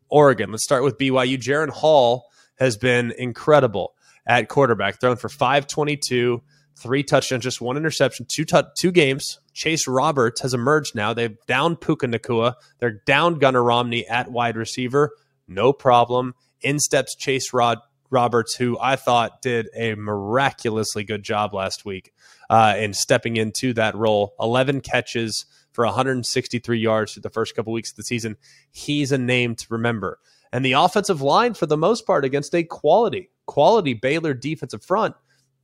Oregon. 0.09 0.51
Let's 0.51 0.63
start 0.63 0.83
with 0.83 0.97
BYU. 0.97 1.37
Jaren 1.37 1.69
Hall 1.69 2.25
has 2.55 2.77
been 2.77 3.11
incredible 3.17 3.93
at 4.25 4.47
quarterback, 4.47 4.99
thrown 4.99 5.17
for 5.17 5.29
522, 5.29 6.41
three 6.75 7.03
touchdowns, 7.03 7.43
just 7.43 7.61
one 7.61 7.77
interception, 7.77 8.25
two 8.27 8.45
two 8.77 8.91
games. 8.91 9.39
Chase 9.57 9.87
Roberts 9.87 10.41
has 10.41 10.53
emerged 10.53 10.93
now. 10.93 11.15
They've 11.15 11.35
down 11.47 11.77
Puka 11.77 12.05
Nacua. 12.05 12.53
They're 12.77 13.01
down 13.07 13.39
Gunnar 13.39 13.63
Romney 13.63 14.07
at 14.07 14.31
wide 14.31 14.55
receiver. 14.55 15.09
No 15.47 15.73
problem. 15.73 16.35
In 16.61 16.79
steps 16.79 17.15
Chase 17.15 17.51
Rod 17.53 17.79
Roberts, 18.11 18.55
who 18.55 18.77
I 18.79 18.95
thought 18.97 19.41
did 19.41 19.67
a 19.75 19.95
miraculously 19.95 21.03
good 21.03 21.23
job 21.23 21.55
last 21.55 21.85
week 21.85 22.13
uh, 22.51 22.75
in 22.77 22.93
stepping 22.93 23.35
into 23.35 23.73
that 23.73 23.95
role. 23.95 24.35
11 24.39 24.81
catches 24.81 25.47
for 25.71 25.85
163 25.85 26.77
yards 26.77 27.13
through 27.13 27.23
the 27.23 27.31
first 27.31 27.55
couple 27.55 27.73
weeks 27.73 27.89
of 27.89 27.95
the 27.95 28.03
season. 28.03 28.37
He's 28.69 29.11
a 29.11 29.17
name 29.17 29.55
to 29.55 29.65
remember. 29.71 30.19
And 30.53 30.63
the 30.63 30.73
offensive 30.73 31.23
line, 31.23 31.55
for 31.55 31.65
the 31.65 31.77
most 31.77 32.05
part, 32.05 32.23
against 32.23 32.53
a 32.53 32.63
quality, 32.63 33.31
quality 33.47 33.95
Baylor 33.95 34.35
defensive 34.35 34.83
front, 34.83 35.15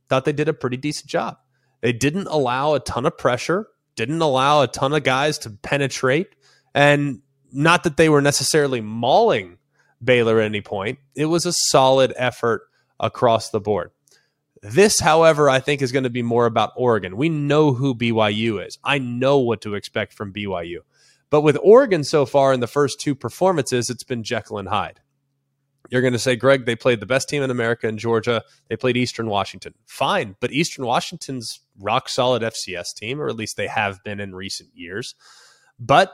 thought 0.08 0.24
they 0.24 0.32
did 0.32 0.48
a 0.48 0.52
pretty 0.52 0.78
decent 0.78 1.08
job. 1.08 1.36
They 1.80 1.92
didn't 1.92 2.26
allow 2.26 2.74
a 2.74 2.80
ton 2.80 3.06
of 3.06 3.16
pressure, 3.16 3.68
didn't 3.96 4.20
allow 4.20 4.62
a 4.62 4.68
ton 4.68 4.92
of 4.92 5.04
guys 5.04 5.38
to 5.38 5.50
penetrate, 5.50 6.34
and 6.74 7.20
not 7.52 7.84
that 7.84 7.96
they 7.96 8.08
were 8.08 8.22
necessarily 8.22 8.80
mauling 8.80 9.58
Baylor 10.02 10.40
at 10.40 10.46
any 10.46 10.60
point. 10.60 10.98
It 11.14 11.26
was 11.26 11.46
a 11.46 11.52
solid 11.52 12.12
effort 12.16 12.62
across 12.98 13.50
the 13.50 13.60
board. 13.60 13.90
This, 14.62 14.98
however, 14.98 15.50
I 15.50 15.60
think 15.60 15.82
is 15.82 15.92
going 15.92 16.04
to 16.04 16.10
be 16.10 16.22
more 16.22 16.46
about 16.46 16.72
Oregon. 16.76 17.16
We 17.16 17.28
know 17.28 17.74
who 17.74 17.94
BYU 17.94 18.66
is. 18.66 18.78
I 18.82 18.98
know 18.98 19.38
what 19.38 19.60
to 19.62 19.74
expect 19.74 20.14
from 20.14 20.32
BYU. 20.32 20.78
But 21.28 21.42
with 21.42 21.58
Oregon 21.62 22.02
so 22.04 22.24
far 22.24 22.52
in 22.52 22.60
the 22.60 22.66
first 22.66 23.00
two 23.00 23.14
performances, 23.14 23.90
it's 23.90 24.04
been 24.04 24.22
Jekyll 24.22 24.58
and 24.58 24.68
Hyde. 24.68 25.00
You're 25.90 26.00
going 26.00 26.12
to 26.14 26.18
say, 26.18 26.34
Greg, 26.34 26.64
they 26.64 26.76
played 26.76 27.00
the 27.00 27.06
best 27.06 27.28
team 27.28 27.42
in 27.42 27.50
America 27.50 27.86
in 27.86 27.98
Georgia. 27.98 28.42
They 28.68 28.76
played 28.76 28.96
Eastern 28.96 29.28
Washington. 29.28 29.74
Fine, 29.86 30.36
but 30.40 30.50
Eastern 30.50 30.86
Washington's 30.86 31.60
rock 31.78 32.08
solid 32.08 32.42
FCS 32.42 32.94
team, 32.94 33.20
or 33.20 33.28
at 33.28 33.36
least 33.36 33.56
they 33.56 33.66
have 33.66 34.02
been 34.02 34.20
in 34.20 34.34
recent 34.34 34.70
years. 34.74 35.14
But 35.78 36.12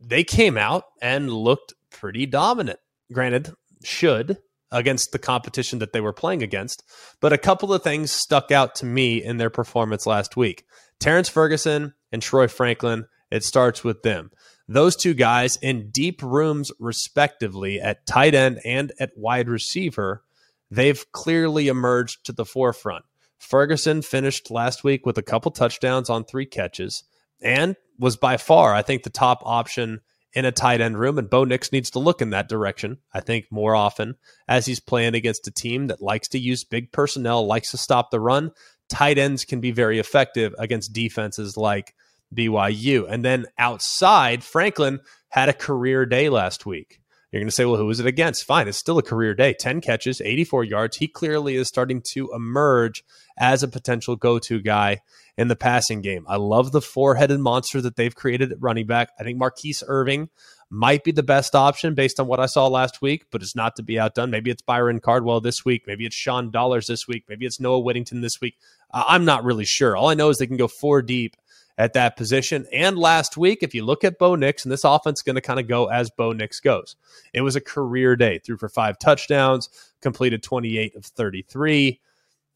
they 0.00 0.24
came 0.24 0.58
out 0.58 0.84
and 1.00 1.32
looked 1.32 1.74
pretty 1.90 2.26
dominant. 2.26 2.80
Granted, 3.12 3.54
should 3.84 4.38
against 4.70 5.12
the 5.12 5.18
competition 5.18 5.78
that 5.78 5.92
they 5.92 6.00
were 6.00 6.12
playing 6.12 6.42
against. 6.42 6.82
But 7.20 7.32
a 7.32 7.38
couple 7.38 7.72
of 7.72 7.82
things 7.82 8.10
stuck 8.10 8.50
out 8.50 8.74
to 8.76 8.86
me 8.86 9.22
in 9.22 9.36
their 9.36 9.50
performance 9.50 10.06
last 10.06 10.36
week. 10.36 10.64
Terrence 10.98 11.28
Ferguson 11.28 11.94
and 12.10 12.22
Troy 12.22 12.48
Franklin, 12.48 13.06
it 13.30 13.44
starts 13.44 13.84
with 13.84 14.02
them. 14.02 14.30
Those 14.72 14.96
two 14.96 15.12
guys 15.12 15.58
in 15.58 15.90
deep 15.90 16.22
rooms, 16.22 16.72
respectively, 16.78 17.78
at 17.78 18.06
tight 18.06 18.34
end 18.34 18.58
and 18.64 18.90
at 18.98 19.12
wide 19.18 19.50
receiver, 19.50 20.24
they've 20.70 21.04
clearly 21.12 21.68
emerged 21.68 22.24
to 22.24 22.32
the 22.32 22.46
forefront. 22.46 23.04
Ferguson 23.38 24.00
finished 24.00 24.50
last 24.50 24.82
week 24.82 25.04
with 25.04 25.18
a 25.18 25.22
couple 25.22 25.50
touchdowns 25.50 26.08
on 26.08 26.24
three 26.24 26.46
catches 26.46 27.04
and 27.42 27.76
was 27.98 28.16
by 28.16 28.38
far, 28.38 28.72
I 28.72 28.80
think, 28.80 29.02
the 29.02 29.10
top 29.10 29.42
option 29.44 30.00
in 30.32 30.46
a 30.46 30.52
tight 30.52 30.80
end 30.80 30.98
room, 30.98 31.18
and 31.18 31.28
Bo 31.28 31.44
Nix 31.44 31.70
needs 31.70 31.90
to 31.90 31.98
look 31.98 32.22
in 32.22 32.30
that 32.30 32.48
direction, 32.48 32.96
I 33.12 33.20
think, 33.20 33.48
more 33.50 33.74
often 33.74 34.16
as 34.48 34.64
he's 34.64 34.80
playing 34.80 35.14
against 35.14 35.46
a 35.46 35.50
team 35.50 35.88
that 35.88 36.00
likes 36.00 36.28
to 36.28 36.38
use 36.38 36.64
big 36.64 36.92
personnel, 36.92 37.46
likes 37.46 37.72
to 37.72 37.76
stop 37.76 38.10
the 38.10 38.20
run. 38.20 38.52
Tight 38.88 39.18
ends 39.18 39.44
can 39.44 39.60
be 39.60 39.70
very 39.70 39.98
effective 39.98 40.54
against 40.58 40.94
defenses 40.94 41.58
like 41.58 41.94
BYU. 42.34 43.06
And 43.08 43.24
then 43.24 43.46
outside, 43.58 44.44
Franklin 44.44 45.00
had 45.28 45.48
a 45.48 45.54
career 45.54 46.06
day 46.06 46.28
last 46.28 46.66
week. 46.66 47.00
You're 47.32 47.40
going 47.40 47.48
to 47.48 47.54
say, 47.54 47.64
well, 47.64 47.78
who 47.78 47.88
is 47.88 47.98
it 47.98 48.06
against? 48.06 48.44
Fine, 48.44 48.68
it's 48.68 48.76
still 48.76 48.98
a 48.98 49.02
career 49.02 49.34
day. 49.34 49.54
10 49.58 49.80
catches, 49.80 50.20
84 50.20 50.64
yards. 50.64 50.98
He 50.98 51.08
clearly 51.08 51.56
is 51.56 51.66
starting 51.66 52.02
to 52.12 52.30
emerge 52.34 53.02
as 53.38 53.62
a 53.62 53.68
potential 53.68 54.16
go 54.16 54.38
to 54.40 54.60
guy 54.60 55.00
in 55.38 55.48
the 55.48 55.56
passing 55.56 56.02
game. 56.02 56.26
I 56.28 56.36
love 56.36 56.72
the 56.72 56.82
four 56.82 57.14
headed 57.14 57.40
monster 57.40 57.80
that 57.80 57.96
they've 57.96 58.14
created 58.14 58.52
at 58.52 58.60
running 58.60 58.86
back. 58.86 59.12
I 59.18 59.22
think 59.22 59.40
Mar'Keise 59.40 59.82
Irving 59.86 60.28
might 60.68 61.04
be 61.04 61.12
the 61.12 61.22
best 61.22 61.54
option 61.54 61.94
based 61.94 62.20
on 62.20 62.26
what 62.26 62.40
I 62.40 62.46
saw 62.46 62.66
last 62.66 63.00
week, 63.00 63.24
but 63.30 63.42
it's 63.42 63.56
not 63.56 63.76
to 63.76 63.82
be 63.82 63.98
outdone. 63.98 64.30
Maybe 64.30 64.50
it's 64.50 64.62
Byron 64.62 65.00
Cardwell 65.00 65.40
this 65.40 65.64
week. 65.64 65.84
Maybe 65.86 66.04
it's 66.04 66.16
Sean 66.16 66.50
Dollars 66.50 66.86
this 66.86 67.08
week. 67.08 67.24
Maybe 67.30 67.46
it's 67.46 67.60
Noah 67.60 67.80
Whittington 67.80 68.20
this 68.20 68.40
week. 68.42 68.56
I'm 68.90 69.24
not 69.24 69.44
really 69.44 69.64
sure. 69.64 69.96
All 69.96 70.10
I 70.10 70.14
know 70.14 70.28
is 70.28 70.36
they 70.36 70.46
can 70.46 70.58
go 70.58 70.68
four 70.68 71.00
deep 71.00 71.36
at 71.78 71.94
that 71.94 72.16
position. 72.16 72.66
And 72.72 72.98
last 72.98 73.36
week, 73.36 73.62
if 73.62 73.74
you 73.74 73.84
look 73.84 74.04
at 74.04 74.18
Bo 74.18 74.34
Nix, 74.34 74.64
and 74.64 74.72
this 74.72 74.84
offense 74.84 75.20
is 75.20 75.22
going 75.22 75.36
to 75.36 75.40
kind 75.40 75.60
of 75.60 75.68
go 75.68 75.86
as 75.86 76.10
Bo 76.10 76.32
Nix 76.32 76.60
goes, 76.60 76.96
it 77.32 77.40
was 77.40 77.56
a 77.56 77.60
career 77.60 78.16
day. 78.16 78.38
Threw 78.38 78.56
for 78.56 78.68
five 78.68 78.98
touchdowns, 78.98 79.68
completed 80.00 80.42
28 80.42 80.96
of 80.96 81.04
33. 81.04 82.00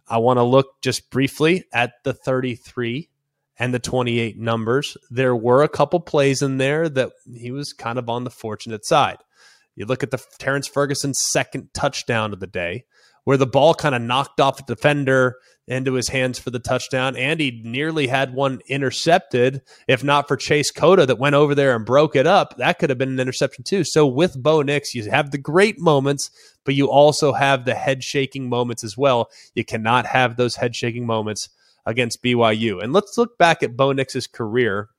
I 0.09 0.19
want 0.19 0.39
to 0.39 0.45
look 0.45 0.81
just 0.83 1.11
briefly 1.11 1.65
at 1.73 1.95
the 2.05 2.13
33 2.13 3.09
and 3.59 3.73
the 3.73 3.79
28 3.79 4.39
numbers. 4.39 4.97
There 5.11 5.35
were 5.35 5.63
a 5.63 5.69
couple 5.69 6.01
plays 6.01 6.43
in 6.43 6.59
there 6.59 6.89
that 6.89 7.13
he 7.35 7.51
was 7.51 7.73
kind 7.73 7.99
of 7.99 8.09
on 8.09 8.25
the 8.25 8.31
fortunate 8.31 8.85
side. 8.87 9.19
You 9.75 9.87
look 9.87 10.03
at 10.03 10.11
the 10.11 10.23
Terrence 10.39 10.69
Ferguson 10.69 11.13
second 11.15 11.69
touchdown 11.75 12.33
of 12.33 12.41
the 12.41 12.47
day, 12.47 12.85
where 13.27 13.37
the 13.37 13.45
ball 13.45 13.75
kind 13.75 13.93
of 13.93 14.01
knocked 14.01 14.41
off 14.41 14.61
a 14.61 14.63
defender 14.63 15.35
into 15.67 15.95
his 15.95 16.09
hands 16.09 16.39
for 16.39 16.51
the 16.51 16.61
touchdown. 16.61 17.17
And 17.17 17.41
he 17.41 17.61
nearly 17.65 18.07
had 18.07 18.33
one 18.33 18.61
intercepted, 18.69 19.63
if 19.89 20.05
not 20.05 20.29
for 20.29 20.37
Chase 20.37 20.71
Cota 20.71 21.07
that 21.07 21.19
went 21.19 21.35
over 21.35 21.53
there 21.53 21.75
and 21.75 21.85
broke 21.85 22.15
it 22.15 22.29
up. 22.29 22.57
That 22.59 22.79
could 22.79 22.89
have 22.89 22.99
been 22.99 23.09
an 23.09 23.19
interception 23.19 23.65
too. 23.65 23.83
So 23.83 24.07
with 24.07 24.41
Bo 24.41 24.63
Nix, 24.63 24.95
you 24.95 25.11
have 25.11 25.33
the 25.33 25.39
great 25.39 25.81
moments, 25.81 26.31
but 26.65 26.77
you 26.77 26.89
also 26.89 27.33
have 27.33 27.65
the 27.65 27.75
head 27.75 28.05
shaking 28.05 28.49
moments 28.49 28.85
as 28.85 28.97
well. 28.97 29.29
You 29.57 29.65
cannot 29.65 30.07
have 30.07 30.37
those 30.37 30.55
head 30.55 30.77
shaking 30.77 31.05
moments 31.05 31.49
against 31.85 32.23
BYU. 32.23 32.81
And 32.81 32.93
let's 32.93 33.19
look 33.19 33.39
back 33.39 33.65
at 33.65 33.77
Bo 33.77 33.91
Nix's 33.91 34.29
career 34.29 34.91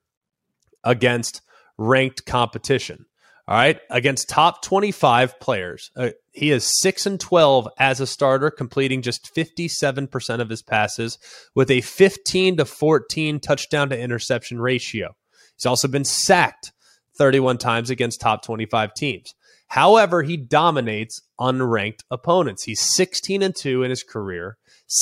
against 0.84 1.42
ranked 1.78 2.26
competition. 2.26 3.06
All 3.48 3.56
right, 3.56 3.80
against 3.90 4.28
top 4.28 4.62
25 4.62 5.40
players. 5.40 5.92
Uh, 5.96 6.10
he 6.38 6.52
is 6.52 6.80
6 6.82 7.08
and 7.08 7.20
12 7.20 7.68
as 7.80 8.00
a 8.00 8.06
starter, 8.06 8.52
completing 8.52 9.02
just 9.02 9.34
57% 9.34 10.40
of 10.40 10.50
his 10.50 10.62
passes 10.62 11.18
with 11.56 11.72
a 11.72 11.82
15 11.82 12.58
to 12.58 12.66
14 12.66 13.40
touchdown 13.40 13.90
to 13.90 14.00
interception 14.00 14.62
ratio. 14.62 15.16
He's 15.56 15.66
also 15.66 15.88
been 15.88 16.06
sacked 16.06 16.74
31 17.18 17.58
times 17.58 17.90
against 17.90 18.22
top 18.22 18.44
25 18.44 18.94
teams. 18.94 19.34
However, 19.70 20.22
he 20.22 20.38
dominates 20.38 21.24
unranked 21.40 22.04
opponents. 22.12 22.64
He's 22.64 22.82
16 22.82 23.42
and 23.42 23.56
2 23.56 23.82
in 23.82 23.90
his 23.90 24.04
career, 24.04 24.58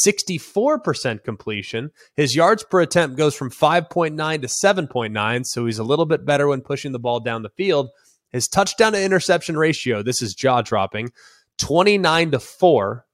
64% 0.05 1.25
completion. 1.25 1.91
His 2.15 2.33
yards 2.33 2.63
per 2.63 2.79
attempt 2.79 3.17
goes 3.17 3.35
from 3.35 3.51
5.9 3.51 4.41
to 4.41 4.47
7.9, 4.47 5.45
so 5.45 5.65
he's 5.65 5.79
a 5.79 5.83
little 5.83 6.05
bit 6.05 6.25
better 6.25 6.47
when 6.47 6.61
pushing 6.61 6.93
the 6.93 6.99
ball 6.99 7.19
down 7.19 7.43
the 7.43 7.49
field 7.49 7.89
his 8.35 8.49
touchdown 8.49 8.91
to 8.91 9.01
interception 9.01 9.57
ratio, 9.57 10.03
this 10.03 10.21
is 10.21 10.35
jaw 10.35 10.61
dropping, 10.61 11.11
29 11.57 12.31
to 12.31 12.39
4, 12.39 13.05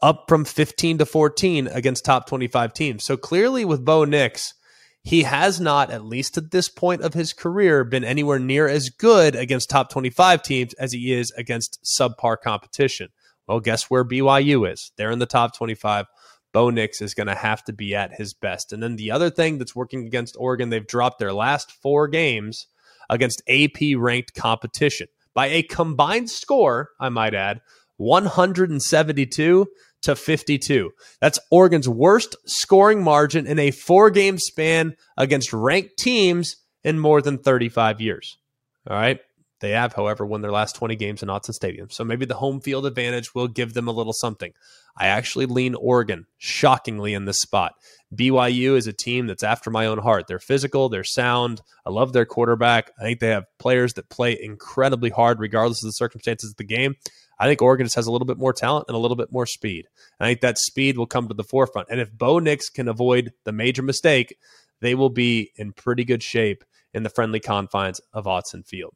up 0.00 0.24
from 0.26 0.46
15 0.46 0.98
to 0.98 1.06
14 1.06 1.66
against 1.68 2.04
top 2.04 2.26
25 2.26 2.72
teams. 2.72 3.04
So 3.04 3.18
clearly 3.18 3.64
with 3.66 3.84
Bo 3.84 4.04
Nix, 4.04 4.54
he 5.02 5.24
has 5.24 5.60
not, 5.60 5.90
at 5.90 6.02
least 6.02 6.38
at 6.38 6.50
this 6.50 6.70
point 6.70 7.02
of 7.02 7.12
his 7.12 7.34
career, 7.34 7.84
been 7.84 8.04
anywhere 8.04 8.38
near 8.38 8.66
as 8.66 8.88
good 8.88 9.36
against 9.36 9.68
top 9.68 9.90
25 9.90 10.42
teams 10.42 10.72
as 10.74 10.92
he 10.92 11.12
is 11.12 11.30
against 11.32 11.78
subpar 11.84 12.38
competition. 12.42 13.10
Well, 13.46 13.60
guess 13.60 13.90
where 13.90 14.04
BYU 14.04 14.72
is? 14.72 14.92
They're 14.96 15.10
in 15.10 15.18
the 15.18 15.26
top 15.26 15.54
25. 15.54 16.06
Bo 16.54 16.70
Nix 16.70 17.02
is 17.02 17.12
going 17.12 17.26
to 17.26 17.34
have 17.34 17.62
to 17.64 17.74
be 17.74 17.94
at 17.94 18.14
his 18.14 18.32
best. 18.32 18.72
And 18.72 18.82
then 18.82 18.96
the 18.96 19.10
other 19.10 19.28
thing 19.28 19.58
that's 19.58 19.76
working 19.76 20.06
against 20.06 20.36
Oregon, 20.38 20.70
they've 20.70 20.86
dropped 20.86 21.18
their 21.18 21.34
last 21.34 21.70
four 21.70 22.08
games 22.08 22.66
against 23.10 23.42
AP 23.48 23.96
ranked 23.96 24.34
competition 24.34 25.08
by 25.34 25.46
a 25.46 25.62
combined 25.62 26.30
score, 26.30 26.90
I 27.00 27.08
might 27.08 27.34
add, 27.34 27.60
172 27.96 29.66
to 30.02 30.14
52. 30.14 30.90
That's 31.20 31.38
Oregon's 31.50 31.88
worst 31.88 32.36
scoring 32.46 33.02
margin 33.02 33.46
in 33.46 33.58
a 33.58 33.70
four 33.70 34.10
game 34.10 34.38
span 34.38 34.96
against 35.16 35.52
ranked 35.52 35.96
teams 35.96 36.56
in 36.82 36.98
more 36.98 37.22
than 37.22 37.38
35 37.38 38.00
years. 38.00 38.38
All 38.88 38.96
right. 38.96 39.20
They 39.60 39.70
have, 39.70 39.94
however, 39.94 40.26
won 40.26 40.42
their 40.42 40.52
last 40.52 40.76
20 40.76 40.96
games 40.96 41.22
in 41.22 41.28
Autzen 41.28 41.52
Stadium. 41.52 41.88
So 41.90 42.04
maybe 42.04 42.26
the 42.26 42.34
home 42.34 42.60
field 42.60 42.86
advantage 42.86 43.34
will 43.34 43.48
give 43.48 43.72
them 43.72 43.88
a 43.88 43.92
little 43.92 44.12
something. 44.12 44.52
I 44.96 45.06
actually 45.06 45.46
lean 45.46 45.74
Oregon 45.74 46.26
shockingly 46.38 47.14
in 47.14 47.24
this 47.24 47.40
spot. 47.40 47.74
BYU 48.14 48.76
is 48.76 48.86
a 48.86 48.92
team 48.92 49.26
that's 49.26 49.42
after 49.42 49.70
my 49.70 49.86
own 49.86 49.98
heart. 49.98 50.26
They're 50.26 50.38
physical, 50.38 50.88
they're 50.88 51.04
sound. 51.04 51.62
I 51.86 51.90
love 51.90 52.12
their 52.12 52.26
quarterback. 52.26 52.90
I 52.98 53.02
think 53.02 53.20
they 53.20 53.28
have 53.28 53.44
players 53.58 53.94
that 53.94 54.10
play 54.10 54.38
incredibly 54.40 55.10
hard 55.10 55.40
regardless 55.40 55.82
of 55.82 55.88
the 55.88 55.92
circumstances 55.92 56.50
of 56.50 56.56
the 56.56 56.64
game. 56.64 56.94
I 57.38 57.46
think 57.46 57.62
Oregon 57.62 57.86
just 57.86 57.96
has 57.96 58.06
a 58.06 58.12
little 58.12 58.26
bit 58.26 58.38
more 58.38 58.52
talent 58.52 58.86
and 58.88 58.94
a 58.94 59.00
little 59.00 59.16
bit 59.16 59.32
more 59.32 59.46
speed. 59.46 59.86
I 60.20 60.26
think 60.26 60.40
that 60.40 60.58
speed 60.58 60.96
will 60.96 61.06
come 61.06 61.28
to 61.28 61.34
the 61.34 61.42
forefront. 61.42 61.88
And 61.90 62.00
if 62.00 62.12
Bo 62.12 62.38
Nix 62.38 62.70
can 62.70 62.88
avoid 62.88 63.32
the 63.44 63.52
major 63.52 63.82
mistake, 63.82 64.36
they 64.80 64.94
will 64.94 65.10
be 65.10 65.50
in 65.56 65.72
pretty 65.72 66.04
good 66.04 66.22
shape 66.22 66.62
in 66.92 67.02
the 67.02 67.10
friendly 67.10 67.40
confines 67.40 68.00
of 68.12 68.26
Autzen 68.26 68.64
Field. 68.66 68.94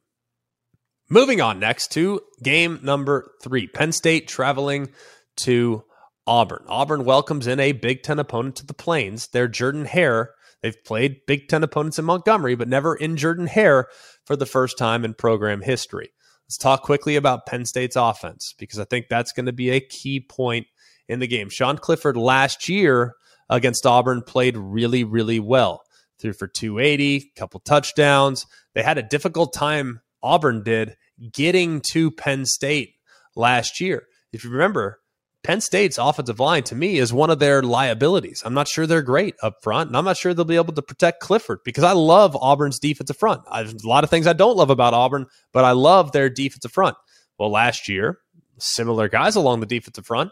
Moving 1.11 1.41
on 1.41 1.59
next 1.59 1.91
to 1.93 2.21
game 2.43 2.79
number 2.83 3.31
three 3.41 3.65
Penn 3.65 3.91
State 3.91 4.27
traveling 4.27 4.89
to 5.37 5.83
Auburn. 6.27 6.63
Auburn 6.67 7.03
welcomes 7.03 7.47
in 7.47 7.59
a 7.59 7.71
Big 7.71 8.03
Ten 8.03 8.19
opponent 8.19 8.57
to 8.57 8.65
the 8.65 8.75
Plains. 8.75 9.27
They're 9.27 9.47
Jordan 9.47 9.85
Hare. 9.85 10.31
They've 10.61 10.83
played 10.85 11.25
Big 11.25 11.47
Ten 11.47 11.63
opponents 11.63 11.97
in 11.97 12.05
Montgomery, 12.05 12.53
but 12.53 12.67
never 12.67 12.95
in 12.95 13.17
Jordan 13.17 13.47
Hare 13.47 13.87
for 14.25 14.35
the 14.35 14.45
first 14.45 14.77
time 14.77 15.03
in 15.03 15.15
program 15.15 15.61
history. 15.61 16.11
Let's 16.45 16.57
talk 16.57 16.83
quickly 16.83 17.15
about 17.15 17.47
Penn 17.47 17.65
State's 17.65 17.95
offense 17.95 18.53
because 18.59 18.77
I 18.77 18.85
think 18.85 19.07
that's 19.09 19.31
going 19.31 19.47
to 19.47 19.53
be 19.53 19.71
a 19.71 19.79
key 19.79 20.19
point 20.19 20.67
in 21.07 21.19
the 21.19 21.27
game. 21.27 21.49
Sean 21.49 21.79
Clifford 21.79 22.17
last 22.17 22.69
year 22.69 23.15
against 23.49 23.87
Auburn 23.87 24.21
played 24.21 24.57
really, 24.57 25.03
really 25.03 25.39
well. 25.39 25.81
Threw 26.19 26.33
for 26.33 26.47
280, 26.47 27.31
couple 27.35 27.61
touchdowns. 27.61 28.45
They 28.75 28.83
had 28.83 28.99
a 28.99 29.03
difficult 29.03 29.53
time, 29.53 30.01
Auburn 30.21 30.63
did, 30.63 30.97
getting 31.31 31.81
to 31.91 32.11
Penn 32.11 32.45
State 32.45 32.95
last 33.35 33.79
year. 33.79 34.07
If 34.31 34.43
you 34.43 34.49
remember, 34.49 34.99
Penn 35.43 35.61
State's 35.61 35.97
offensive 35.97 36.39
line 36.39 36.63
to 36.63 36.75
me 36.75 36.97
is 36.97 37.13
one 37.13 37.29
of 37.29 37.39
their 37.39 37.63
liabilities. 37.63 38.43
I'm 38.45 38.53
not 38.53 38.67
sure 38.67 38.85
they're 38.85 39.01
great 39.01 39.35
up 39.41 39.63
front, 39.63 39.89
and 39.89 39.95
I'm 39.95 40.03
not 40.03 40.17
sure 40.17 40.33
they'll 40.33 40.43
be 40.43 40.57
able 40.57 40.73
to 40.73 40.81
protect 40.81 41.21
Clifford 41.21 41.59
because 41.63 41.85
I 41.85 41.93
love 41.93 42.35
Auburn's 42.35 42.79
defensive 42.79 43.15
front. 43.17 43.43
There's 43.51 43.73
a 43.73 43.87
lot 43.87 44.03
of 44.03 44.09
things 44.09 44.27
I 44.27 44.33
don't 44.33 44.57
love 44.57 44.69
about 44.69 44.93
Auburn, 44.93 45.27
but 45.53 45.63
I 45.63 45.71
love 45.71 46.11
their 46.11 46.29
defensive 46.29 46.73
front. 46.73 46.97
Well, 47.37 47.51
last 47.51 47.87
year, 47.87 48.19
similar 48.57 49.07
guys 49.07 49.37
along 49.37 49.61
the 49.61 49.65
defensive 49.65 50.05
front. 50.05 50.31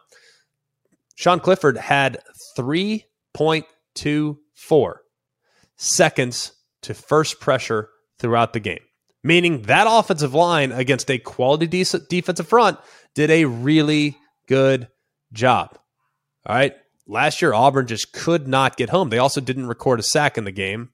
Sean 1.15 1.39
Clifford 1.39 1.77
had 1.77 2.20
3.24 2.58 4.94
seconds 5.77 6.51
to 6.82 6.94
first 6.94 7.39
pressure 7.39 7.89
throughout 8.20 8.51
the 8.53 8.60
game, 8.60 8.79
meaning 9.24 9.63
that 9.63 9.88
offensive 9.89 10.33
line 10.33 10.71
against 10.71 11.09
a 11.09 11.17
quality 11.17 11.67
defensive 11.67 12.47
front 12.47 12.77
did 13.15 13.29
a 13.29 13.45
really 13.45 14.17
good 14.47 14.88
job. 15.33 15.77
All 16.45 16.55
right. 16.55 16.74
Last 17.09 17.41
year, 17.41 17.53
Auburn 17.53 17.88
just 17.88 18.12
could 18.12 18.47
not 18.47 18.75
get 18.75 18.89
home. 18.89 19.09
They 19.09 19.17
also 19.17 19.39
didn't 19.39 19.67
record 19.67 20.00
a 20.00 20.03
sack 20.03 20.38
in 20.38 20.43
the 20.43 20.51
game. 20.51 20.89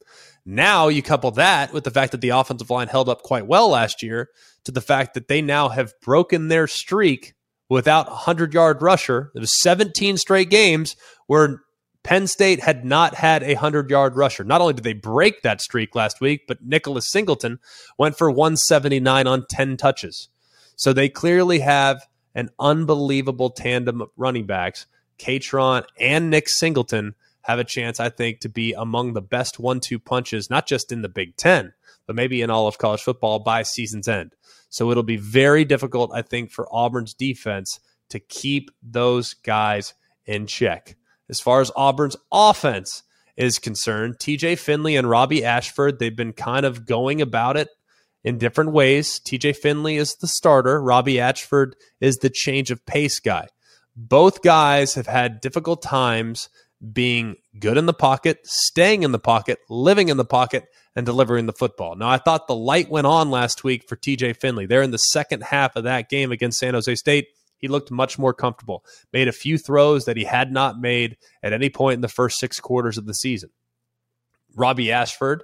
Now 0.45 0.89
you 0.89 1.01
couple 1.01 1.31
that 1.31 1.73
with 1.73 1.85
the 1.85 1.91
fact 1.91 2.11
that 2.11 2.21
the 2.21 2.29
offensive 2.29 2.69
line 2.69 2.87
held 2.87 3.09
up 3.09 3.23
quite 3.23 3.47
well 3.47 3.69
last 3.69 4.03
year 4.03 4.29
to 4.65 4.71
the 4.71 4.81
fact 4.81 5.13
that 5.13 5.27
they 5.27 5.41
now 5.41 5.69
have 5.69 5.93
broken 6.01 6.49
their 6.49 6.67
streak 6.67 7.33
without 7.69 8.07
a 8.07 8.11
100 8.11 8.53
yard 8.53 8.81
rusher. 8.81 9.31
It 9.35 9.39
was 9.39 9.59
17 9.61 10.17
straight 10.17 10.49
games 10.49 10.95
where 11.27 11.61
Penn 12.03 12.27
State 12.27 12.59
had 12.59 12.83
not 12.83 13.15
had 13.15 13.43
a 13.43 13.55
100 13.55 13.89
yard 13.89 14.15
rusher. 14.15 14.43
Not 14.43 14.61
only 14.61 14.73
did 14.73 14.83
they 14.83 14.93
break 14.93 15.41
that 15.41 15.61
streak 15.61 15.95
last 15.95 16.19
week, 16.19 16.41
but 16.47 16.63
Nicholas 16.63 17.09
Singleton 17.09 17.59
went 17.97 18.17
for 18.17 18.29
179 18.29 19.25
on 19.25 19.45
10 19.49 19.77
touches. 19.77 20.27
So 20.75 20.91
they 20.91 21.07
clearly 21.07 21.59
have 21.59 22.05
an 22.35 22.49
unbelievable 22.59 23.49
tandem 23.49 24.01
of 24.01 24.09
running 24.17 24.45
backs. 24.45 24.85
Kaytron 25.17 25.85
and 25.99 26.29
Nick 26.29 26.49
Singleton 26.49 27.15
have 27.43 27.59
a 27.59 27.63
chance, 27.63 27.99
I 27.99 28.09
think, 28.09 28.39
to 28.39 28.49
be 28.49 28.73
among 28.73 29.13
the 29.13 29.21
best 29.21 29.59
one 29.59 29.79
two 29.79 29.99
punches, 29.99 30.49
not 30.49 30.67
just 30.67 30.91
in 30.91 31.01
the 31.01 31.09
Big 31.09 31.35
Ten, 31.37 31.73
but 32.05 32.15
maybe 32.15 32.41
in 32.41 32.49
all 32.49 32.67
of 32.67 32.77
college 32.77 33.01
football 33.01 33.39
by 33.39 33.63
season's 33.63 34.07
end. 34.07 34.35
So 34.69 34.89
it'll 34.91 35.03
be 35.03 35.17
very 35.17 35.65
difficult, 35.65 36.11
I 36.13 36.21
think, 36.21 36.51
for 36.51 36.67
Auburn's 36.73 37.13
defense 37.13 37.79
to 38.09 38.19
keep 38.19 38.71
those 38.81 39.33
guys 39.33 39.93
in 40.25 40.47
check. 40.47 40.95
As 41.29 41.39
far 41.39 41.61
as 41.61 41.71
Auburn's 41.75 42.17
offense 42.31 43.03
is 43.35 43.59
concerned, 43.59 44.15
TJ 44.19 44.59
Finley 44.59 44.95
and 44.95 45.09
Robbie 45.09 45.43
Ashford, 45.43 45.99
they've 45.99 46.15
been 46.15 46.33
kind 46.33 46.65
of 46.65 46.85
going 46.85 47.21
about 47.21 47.57
it 47.57 47.69
in 48.23 48.37
different 48.37 48.71
ways. 48.71 49.19
TJ 49.19 49.55
Finley 49.57 49.97
is 49.97 50.15
the 50.15 50.27
starter, 50.27 50.81
Robbie 50.81 51.19
Ashford 51.19 51.75
is 51.99 52.17
the 52.17 52.29
change 52.29 52.71
of 52.71 52.85
pace 52.85 53.19
guy. 53.19 53.47
Both 53.95 54.41
guys 54.41 54.95
have 54.95 55.07
had 55.07 55.41
difficult 55.41 55.81
times 55.81 56.49
being 56.91 57.35
good 57.59 57.77
in 57.77 57.85
the 57.85 57.93
pocket, 57.93 58.39
staying 58.43 59.03
in 59.03 59.11
the 59.11 59.19
pocket, 59.19 59.59
living 59.69 60.09
in 60.09 60.17
the 60.17 60.25
pocket, 60.25 60.65
and 60.95 61.05
delivering 61.05 61.45
the 61.45 61.53
football. 61.53 61.95
Now, 61.95 62.09
I 62.09 62.17
thought 62.17 62.47
the 62.47 62.55
light 62.55 62.89
went 62.89 63.07
on 63.07 63.31
last 63.31 63.63
week 63.63 63.87
for 63.87 63.95
TJ 63.95 64.37
Finley. 64.37 64.65
They're 64.65 64.81
in 64.81 64.91
the 64.91 64.97
second 64.97 65.43
half 65.43 65.75
of 65.75 65.85
that 65.85 66.09
game 66.09 66.31
against 66.31 66.59
San 66.59 66.73
Jose 66.73 66.93
State, 66.95 67.27
he 67.63 67.69
looked 67.69 67.91
much 67.91 68.19
more 68.19 68.33
comfortable, 68.33 68.83
made 69.13 69.29
a 69.29 69.31
few 69.31 69.57
throws 69.57 70.03
that 70.03 70.17
he 70.17 70.25
had 70.25 70.51
not 70.51 70.81
made 70.81 71.15
at 71.41 71.53
any 71.53 71.69
point 71.69 71.95
in 71.95 72.01
the 72.01 72.09
first 72.09 72.37
six 72.37 72.59
quarters 72.59 72.97
of 72.97 73.05
the 73.05 73.13
season. 73.13 73.51
Robbie 74.53 74.91
Ashford, 74.91 75.43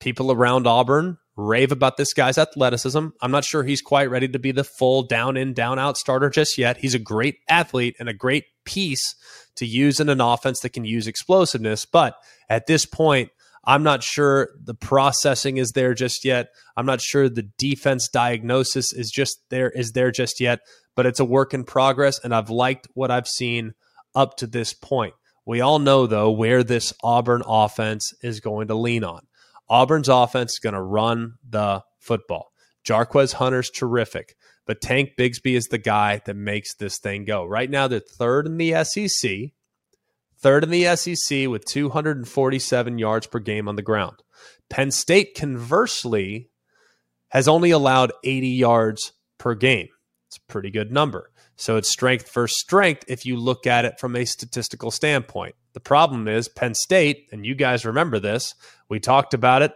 people 0.00 0.32
around 0.32 0.66
Auburn 0.66 1.18
rave 1.36 1.70
about 1.70 1.96
this 1.96 2.12
guy's 2.12 2.38
athleticism. 2.38 3.06
I'm 3.22 3.30
not 3.30 3.44
sure 3.44 3.62
he's 3.62 3.82
quite 3.82 4.10
ready 4.10 4.26
to 4.26 4.38
be 4.40 4.50
the 4.50 4.64
full 4.64 5.04
down 5.04 5.36
in, 5.36 5.54
down 5.54 5.78
out 5.78 5.96
starter 5.96 6.28
just 6.28 6.58
yet. 6.58 6.78
He's 6.78 6.96
a 6.96 6.98
great 6.98 7.36
athlete 7.48 7.94
and 8.00 8.08
a 8.08 8.14
great 8.14 8.46
piece 8.64 9.14
to 9.54 9.64
use 9.64 10.00
in 10.00 10.08
an 10.08 10.20
offense 10.20 10.58
that 10.60 10.70
can 10.70 10.84
use 10.84 11.06
explosiveness. 11.06 11.86
But 11.86 12.16
at 12.48 12.66
this 12.66 12.84
point, 12.84 13.30
I'm 13.64 13.82
not 13.84 14.02
sure 14.02 14.50
the 14.60 14.74
processing 14.74 15.58
is 15.58 15.70
there 15.72 15.94
just 15.94 16.24
yet. 16.24 16.48
I'm 16.76 16.86
not 16.86 17.00
sure 17.00 17.28
the 17.28 17.48
defense 17.58 18.08
diagnosis 18.08 18.92
is 18.92 19.10
just 19.10 19.38
there 19.50 19.70
is 19.70 19.92
there 19.92 20.10
just 20.10 20.40
yet, 20.40 20.60
but 20.94 21.06
it's 21.06 21.20
a 21.20 21.24
work 21.24 21.54
in 21.54 21.64
progress 21.64 22.18
and 22.22 22.34
I've 22.34 22.50
liked 22.50 22.88
what 22.94 23.10
I've 23.10 23.28
seen 23.28 23.74
up 24.14 24.36
to 24.38 24.46
this 24.46 24.72
point. 24.72 25.14
We 25.46 25.60
all 25.60 25.78
know 25.78 26.06
though 26.06 26.30
where 26.30 26.62
this 26.62 26.92
Auburn 27.02 27.42
offense 27.46 28.12
is 28.22 28.40
going 28.40 28.68
to 28.68 28.74
lean 28.74 29.04
on. 29.04 29.26
Auburn's 29.68 30.08
offense 30.08 30.54
is 30.54 30.58
going 30.58 30.74
to 30.74 30.82
run 30.82 31.34
the 31.48 31.82
football. 31.98 32.52
Jarquez 32.84 33.34
Hunter's 33.34 33.70
terrific, 33.70 34.36
but 34.66 34.80
Tank 34.80 35.10
Bigsby 35.18 35.56
is 35.56 35.66
the 35.66 35.78
guy 35.78 36.20
that 36.24 36.34
makes 36.34 36.74
this 36.74 36.98
thing 36.98 37.24
go. 37.24 37.44
Right 37.44 37.70
now, 37.70 37.86
they're 37.86 38.00
third 38.00 38.46
in 38.46 38.56
the 38.56 38.84
SEC, 38.84 39.52
third 40.38 40.64
in 40.64 40.70
the 40.70 40.96
SEC 40.96 41.48
with 41.48 41.64
247 41.66 42.98
yards 42.98 43.26
per 43.26 43.38
game 43.38 43.68
on 43.68 43.76
the 43.76 43.82
ground. 43.82 44.22
Penn 44.68 44.90
State, 44.90 45.34
conversely, 45.34 46.50
has 47.28 47.46
only 47.46 47.70
allowed 47.70 48.12
80 48.24 48.48
yards 48.48 49.12
per 49.38 49.54
game. 49.54 49.88
It's 50.30 50.36
a 50.36 50.52
pretty 50.52 50.70
good 50.70 50.92
number. 50.92 51.32
So 51.56 51.76
it's 51.76 51.90
strength 51.90 52.28
for 52.28 52.46
strength 52.46 53.04
if 53.08 53.26
you 53.26 53.36
look 53.36 53.66
at 53.66 53.84
it 53.84 53.98
from 53.98 54.14
a 54.14 54.24
statistical 54.24 54.92
standpoint. 54.92 55.56
The 55.72 55.80
problem 55.80 56.28
is 56.28 56.48
Penn 56.48 56.74
State, 56.74 57.26
and 57.32 57.44
you 57.44 57.56
guys 57.56 57.84
remember 57.84 58.20
this, 58.20 58.54
we 58.88 59.00
talked 59.00 59.34
about 59.34 59.62
it 59.62 59.72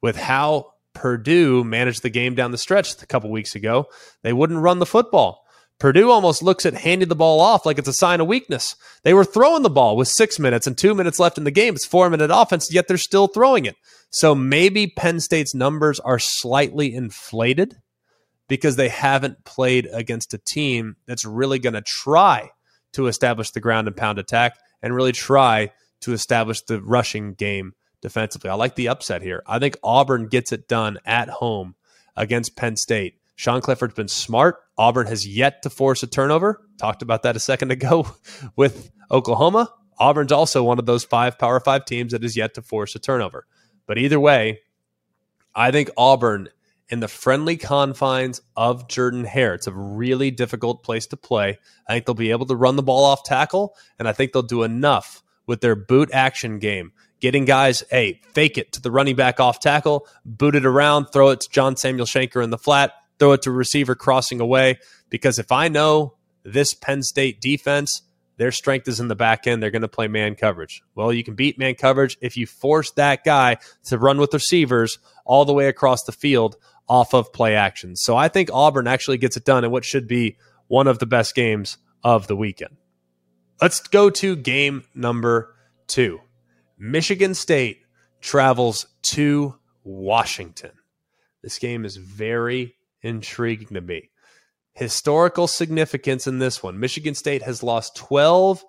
with 0.00 0.16
how 0.16 0.72
Purdue 0.94 1.64
managed 1.64 2.02
the 2.02 2.08
game 2.08 2.34
down 2.34 2.50
the 2.50 2.56
stretch 2.56 3.02
a 3.02 3.06
couple 3.06 3.30
weeks 3.30 3.54
ago. 3.54 3.88
They 4.22 4.32
wouldn't 4.32 4.62
run 4.62 4.78
the 4.78 4.86
football. 4.86 5.44
Purdue 5.78 6.10
almost 6.10 6.42
looks 6.42 6.64
at 6.64 6.72
handing 6.72 7.10
the 7.10 7.14
ball 7.14 7.38
off 7.38 7.66
like 7.66 7.76
it's 7.76 7.86
a 7.86 7.92
sign 7.92 8.22
of 8.22 8.26
weakness. 8.26 8.76
They 9.02 9.12
were 9.12 9.24
throwing 9.24 9.62
the 9.62 9.68
ball 9.68 9.98
with 9.98 10.08
six 10.08 10.38
minutes 10.38 10.66
and 10.66 10.78
two 10.78 10.94
minutes 10.94 11.18
left 11.18 11.36
in 11.36 11.44
the 11.44 11.50
game. 11.50 11.74
It's 11.74 11.84
four 11.84 12.08
minute 12.08 12.30
offense, 12.32 12.72
yet 12.72 12.88
they're 12.88 12.96
still 12.96 13.26
throwing 13.26 13.66
it. 13.66 13.76
So 14.08 14.34
maybe 14.34 14.86
Penn 14.86 15.20
State's 15.20 15.54
numbers 15.54 16.00
are 16.00 16.18
slightly 16.18 16.94
inflated 16.94 17.76
because 18.50 18.74
they 18.74 18.88
haven't 18.88 19.44
played 19.44 19.88
against 19.92 20.34
a 20.34 20.38
team 20.38 20.96
that's 21.06 21.24
really 21.24 21.60
going 21.60 21.74
to 21.74 21.80
try 21.80 22.50
to 22.92 23.06
establish 23.06 23.52
the 23.52 23.60
ground 23.60 23.86
and 23.86 23.96
pound 23.96 24.18
attack 24.18 24.58
and 24.82 24.92
really 24.92 25.12
try 25.12 25.70
to 26.00 26.12
establish 26.12 26.60
the 26.62 26.82
rushing 26.82 27.34
game 27.34 27.74
defensively. 28.02 28.50
I 28.50 28.54
like 28.54 28.74
the 28.74 28.88
upset 28.88 29.22
here. 29.22 29.44
I 29.46 29.60
think 29.60 29.76
Auburn 29.84 30.26
gets 30.26 30.50
it 30.50 30.66
done 30.66 30.98
at 31.06 31.28
home 31.28 31.76
against 32.16 32.56
Penn 32.56 32.74
State. 32.74 33.20
Sean 33.36 33.60
Clifford's 33.60 33.94
been 33.94 34.08
smart. 34.08 34.56
Auburn 34.76 35.06
has 35.06 35.28
yet 35.28 35.62
to 35.62 35.70
force 35.70 36.02
a 36.02 36.08
turnover. 36.08 36.60
Talked 36.76 37.02
about 37.02 37.22
that 37.22 37.36
a 37.36 37.40
second 37.40 37.70
ago 37.70 38.08
with 38.56 38.90
Oklahoma. 39.12 39.72
Auburn's 39.96 40.32
also 40.32 40.64
one 40.64 40.80
of 40.80 40.86
those 40.86 41.04
five 41.04 41.38
Power 41.38 41.60
Five 41.60 41.84
teams 41.84 42.10
that 42.10 42.24
is 42.24 42.36
yet 42.36 42.54
to 42.54 42.62
force 42.62 42.96
a 42.96 42.98
turnover. 42.98 43.46
But 43.86 43.98
either 43.98 44.18
way, 44.18 44.62
I 45.54 45.70
think 45.70 45.90
Auburn 45.96 46.48
in 46.90 47.00
the 47.00 47.08
friendly 47.08 47.56
confines 47.56 48.40
of 48.56 48.88
Jordan 48.88 49.24
Hare. 49.24 49.54
It's 49.54 49.68
a 49.68 49.72
really 49.72 50.30
difficult 50.30 50.82
place 50.82 51.06
to 51.06 51.16
play. 51.16 51.58
I 51.88 51.92
think 51.92 52.06
they'll 52.06 52.14
be 52.14 52.32
able 52.32 52.46
to 52.46 52.56
run 52.56 52.76
the 52.76 52.82
ball 52.82 53.04
off 53.04 53.22
tackle, 53.22 53.76
and 53.98 54.08
I 54.08 54.12
think 54.12 54.32
they'll 54.32 54.42
do 54.42 54.64
enough 54.64 55.22
with 55.46 55.60
their 55.60 55.76
boot 55.76 56.10
action 56.12 56.58
game. 56.58 56.92
Getting 57.20 57.44
guys, 57.44 57.84
hey, 57.90 58.20
fake 58.34 58.58
it 58.58 58.72
to 58.72 58.80
the 58.80 58.90
running 58.90 59.14
back 59.14 59.40
off 59.40 59.60
tackle, 59.60 60.06
boot 60.24 60.54
it 60.54 60.66
around, 60.66 61.06
throw 61.06 61.30
it 61.30 61.40
to 61.40 61.50
John 61.50 61.76
Samuel 61.76 62.06
Shenker 62.06 62.42
in 62.42 62.50
the 62.50 62.58
flat, 62.58 62.92
throw 63.18 63.32
it 63.32 63.42
to 63.42 63.50
receiver 63.50 63.94
crossing 63.94 64.40
away. 64.40 64.78
Because 65.10 65.38
if 65.38 65.52
I 65.52 65.68
know 65.68 66.14
this 66.42 66.74
Penn 66.74 67.02
State 67.02 67.40
defense, 67.40 68.02
their 68.38 68.52
strength 68.52 68.88
is 68.88 69.00
in 69.00 69.08
the 69.08 69.14
back 69.14 69.46
end. 69.46 69.62
They're 69.62 69.70
going 69.70 69.82
to 69.82 69.88
play 69.88 70.08
man 70.08 70.34
coverage. 70.34 70.82
Well, 70.94 71.12
you 71.12 71.22
can 71.22 71.34
beat 71.34 71.58
man 71.58 71.74
coverage 71.74 72.16
if 72.22 72.38
you 72.38 72.46
force 72.46 72.90
that 72.92 73.22
guy 73.22 73.58
to 73.84 73.98
run 73.98 74.16
with 74.16 74.32
receivers 74.32 74.98
all 75.26 75.44
the 75.44 75.52
way 75.52 75.68
across 75.68 76.04
the 76.04 76.12
field 76.12 76.56
off 76.90 77.14
of 77.14 77.32
play 77.32 77.54
action. 77.54 77.94
So 77.94 78.16
I 78.16 78.28
think 78.28 78.50
Auburn 78.52 78.88
actually 78.88 79.16
gets 79.16 79.36
it 79.36 79.44
done 79.44 79.64
in 79.64 79.70
what 79.70 79.84
should 79.84 80.08
be 80.08 80.36
one 80.66 80.88
of 80.88 80.98
the 80.98 81.06
best 81.06 81.34
games 81.34 81.78
of 82.02 82.26
the 82.26 82.36
weekend. 82.36 82.76
Let's 83.62 83.80
go 83.80 84.10
to 84.10 84.34
game 84.36 84.84
number 84.94 85.54
two. 85.86 86.20
Michigan 86.76 87.34
State 87.34 87.78
travels 88.20 88.86
to 89.02 89.54
Washington. 89.84 90.72
This 91.42 91.58
game 91.58 91.84
is 91.84 91.96
very 91.96 92.74
intriguing 93.02 93.68
to 93.68 93.80
me. 93.80 94.10
historical 94.74 95.46
significance 95.46 96.26
in 96.26 96.38
this 96.38 96.62
one. 96.62 96.80
Michigan 96.80 97.14
State 97.14 97.42
has 97.42 97.62
lost 97.62 97.96
12 97.96 98.64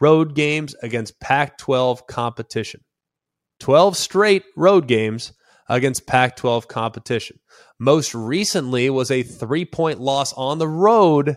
road 0.00 0.34
games 0.34 0.74
against 0.82 1.20
Pac 1.20 1.58
12 1.58 2.06
competition. 2.06 2.80
12 3.60 3.96
straight 3.96 4.44
road 4.56 4.88
games 4.88 5.32
against 5.68 6.06
Pac 6.06 6.36
12 6.36 6.68
competition. 6.68 7.38
Most 7.78 8.14
recently 8.14 8.90
was 8.90 9.10
a 9.10 9.22
three 9.22 9.64
point 9.64 10.00
loss 10.00 10.32
on 10.34 10.58
the 10.58 10.68
road 10.68 11.36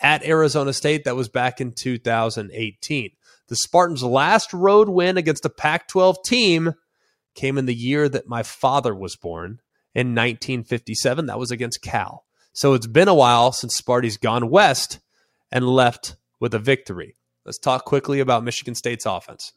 at 0.00 0.24
Arizona 0.24 0.72
State 0.72 1.04
that 1.04 1.16
was 1.16 1.28
back 1.28 1.60
in 1.60 1.72
2018. 1.72 3.10
The 3.48 3.56
Spartans' 3.56 4.02
last 4.02 4.52
road 4.52 4.88
win 4.88 5.16
against 5.16 5.44
a 5.44 5.50
Pac 5.50 5.88
12 5.88 6.18
team 6.24 6.74
came 7.34 7.58
in 7.58 7.66
the 7.66 7.74
year 7.74 8.08
that 8.08 8.28
my 8.28 8.42
father 8.42 8.94
was 8.94 9.16
born 9.16 9.60
in 9.94 10.08
1957. 10.08 11.26
That 11.26 11.38
was 11.38 11.50
against 11.50 11.82
Cal. 11.82 12.24
So 12.52 12.74
it's 12.74 12.86
been 12.86 13.08
a 13.08 13.14
while 13.14 13.52
since 13.52 13.76
Sparty's 13.76 14.16
gone 14.16 14.48
west 14.48 15.00
and 15.50 15.68
left 15.68 16.16
with 16.40 16.54
a 16.54 16.58
victory. 16.58 17.16
Let's 17.44 17.58
talk 17.58 17.84
quickly 17.84 18.20
about 18.20 18.44
Michigan 18.44 18.74
State's 18.74 19.06
offense. 19.06 19.52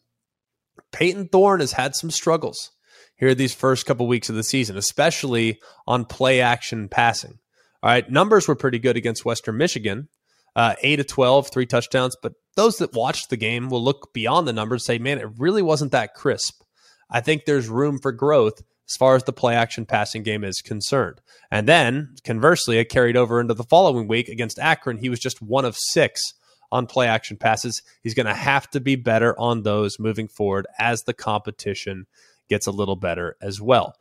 Payton 0.92 1.30
Thorne 1.30 1.60
has 1.60 1.74
had 1.74 1.96
some 1.96 2.12
struggles 2.12 2.72
here 3.18 3.36
these 3.36 3.54
first 3.54 3.86
couple 3.86 4.08
weeks 4.08 4.30
of 4.30 4.36
the 4.36 4.44
season, 4.44 4.78
especially 4.78 5.60
on 5.86 6.06
play 6.06 6.42
action 6.42 6.88
passing. 6.88 7.40
All 7.84 7.90
right, 7.90 8.10
numbers 8.10 8.48
were 8.48 8.56
pretty 8.56 8.80
good 8.80 8.98
against 8.98 9.26
Western 9.26 9.58
Michigan. 9.58 10.10
Uh, 10.56 10.74
8 10.82 10.96
to 10.96 11.04
12, 11.04 11.50
three 11.52 11.68
touchdowns. 11.68 12.16
But 12.22 12.34
those 12.56 12.78
that 12.78 12.94
watched 12.94 13.30
the 13.30 13.38
game 13.38 13.70
will 13.70 13.84
look 13.84 14.12
beyond 14.14 14.48
the 14.48 14.54
numbers 14.54 14.86
say, 14.86 14.98
man, 14.98 15.20
it 15.20 15.30
really 15.38 15.62
wasn't 15.62 15.92
that 15.92 16.16
crisp. 16.16 16.64
I 17.12 17.22
think 17.22 17.46
there's 17.46 17.70
room 17.70 18.00
for 18.00 18.12
growth 18.12 18.64
as 18.90 18.96
far 18.96 19.16
as 19.16 19.24
the 19.24 19.34
play 19.34 19.54
action 19.56 19.86
passing 19.86 20.24
game 20.24 20.44
is 20.44 20.62
concerned. 20.62 21.22
And 21.52 21.68
then 21.68 22.16
conversely, 22.24 22.80
it 22.80 22.86
carried 22.86 23.18
over 23.18 23.40
into 23.40 23.54
the 23.54 23.64
following 23.64 24.08
week 24.08 24.30
against 24.30 24.60
Akron. 24.60 24.98
He 24.98 25.10
was 25.10 25.20
just 25.20 25.42
one 25.42 25.66
of 25.66 25.78
six 25.78 26.34
on 26.72 26.88
play 26.88 27.08
action 27.08 27.38
passes. 27.38 27.82
He's 28.02 28.14
going 28.14 28.26
to 28.26 28.34
have 28.34 28.70
to 28.72 28.80
be 28.80 28.96
better 28.96 29.40
on 29.40 29.64
those 29.64 30.00
moving 30.00 30.28
forward 30.28 30.66
as 30.80 31.04
the 31.04 31.14
competition 31.14 32.08
gets 32.50 32.68
a 32.68 32.72
little 32.72 32.96
better 32.96 33.36
as 33.42 33.62
well. 33.62 33.94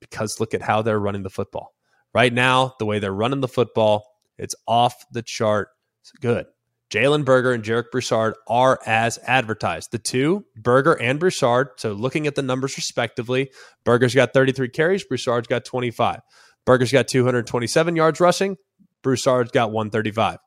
Because 0.00 0.40
look 0.40 0.54
at 0.54 0.62
how 0.62 0.82
they're 0.82 0.98
running 0.98 1.22
the 1.22 1.30
football. 1.30 1.74
Right 2.14 2.32
now, 2.32 2.74
the 2.78 2.86
way 2.86 2.98
they're 2.98 3.12
running 3.12 3.40
the 3.40 3.48
football, 3.48 4.04
it's 4.38 4.54
off 4.66 5.04
the 5.12 5.22
chart. 5.22 5.68
It's 6.02 6.12
good. 6.12 6.46
Jalen 6.90 7.24
Berger 7.24 7.52
and 7.52 7.62
Jarek 7.62 7.90
Broussard 7.92 8.34
are 8.48 8.80
as 8.84 9.18
advertised. 9.24 9.92
The 9.92 9.98
two, 9.98 10.44
Berger 10.56 11.00
and 11.00 11.20
Broussard, 11.20 11.68
so 11.76 11.92
looking 11.92 12.26
at 12.26 12.34
the 12.34 12.42
numbers 12.42 12.76
respectively, 12.76 13.50
Berger's 13.84 14.14
got 14.14 14.32
33 14.32 14.68
carries, 14.70 15.04
Broussard's 15.04 15.46
got 15.46 15.64
25. 15.64 16.20
Berger's 16.66 16.90
got 16.90 17.06
227 17.06 17.94
yards 17.94 18.18
rushing, 18.18 18.56
Broussard's 19.02 19.52
got 19.52 19.70
135. 19.70 20.38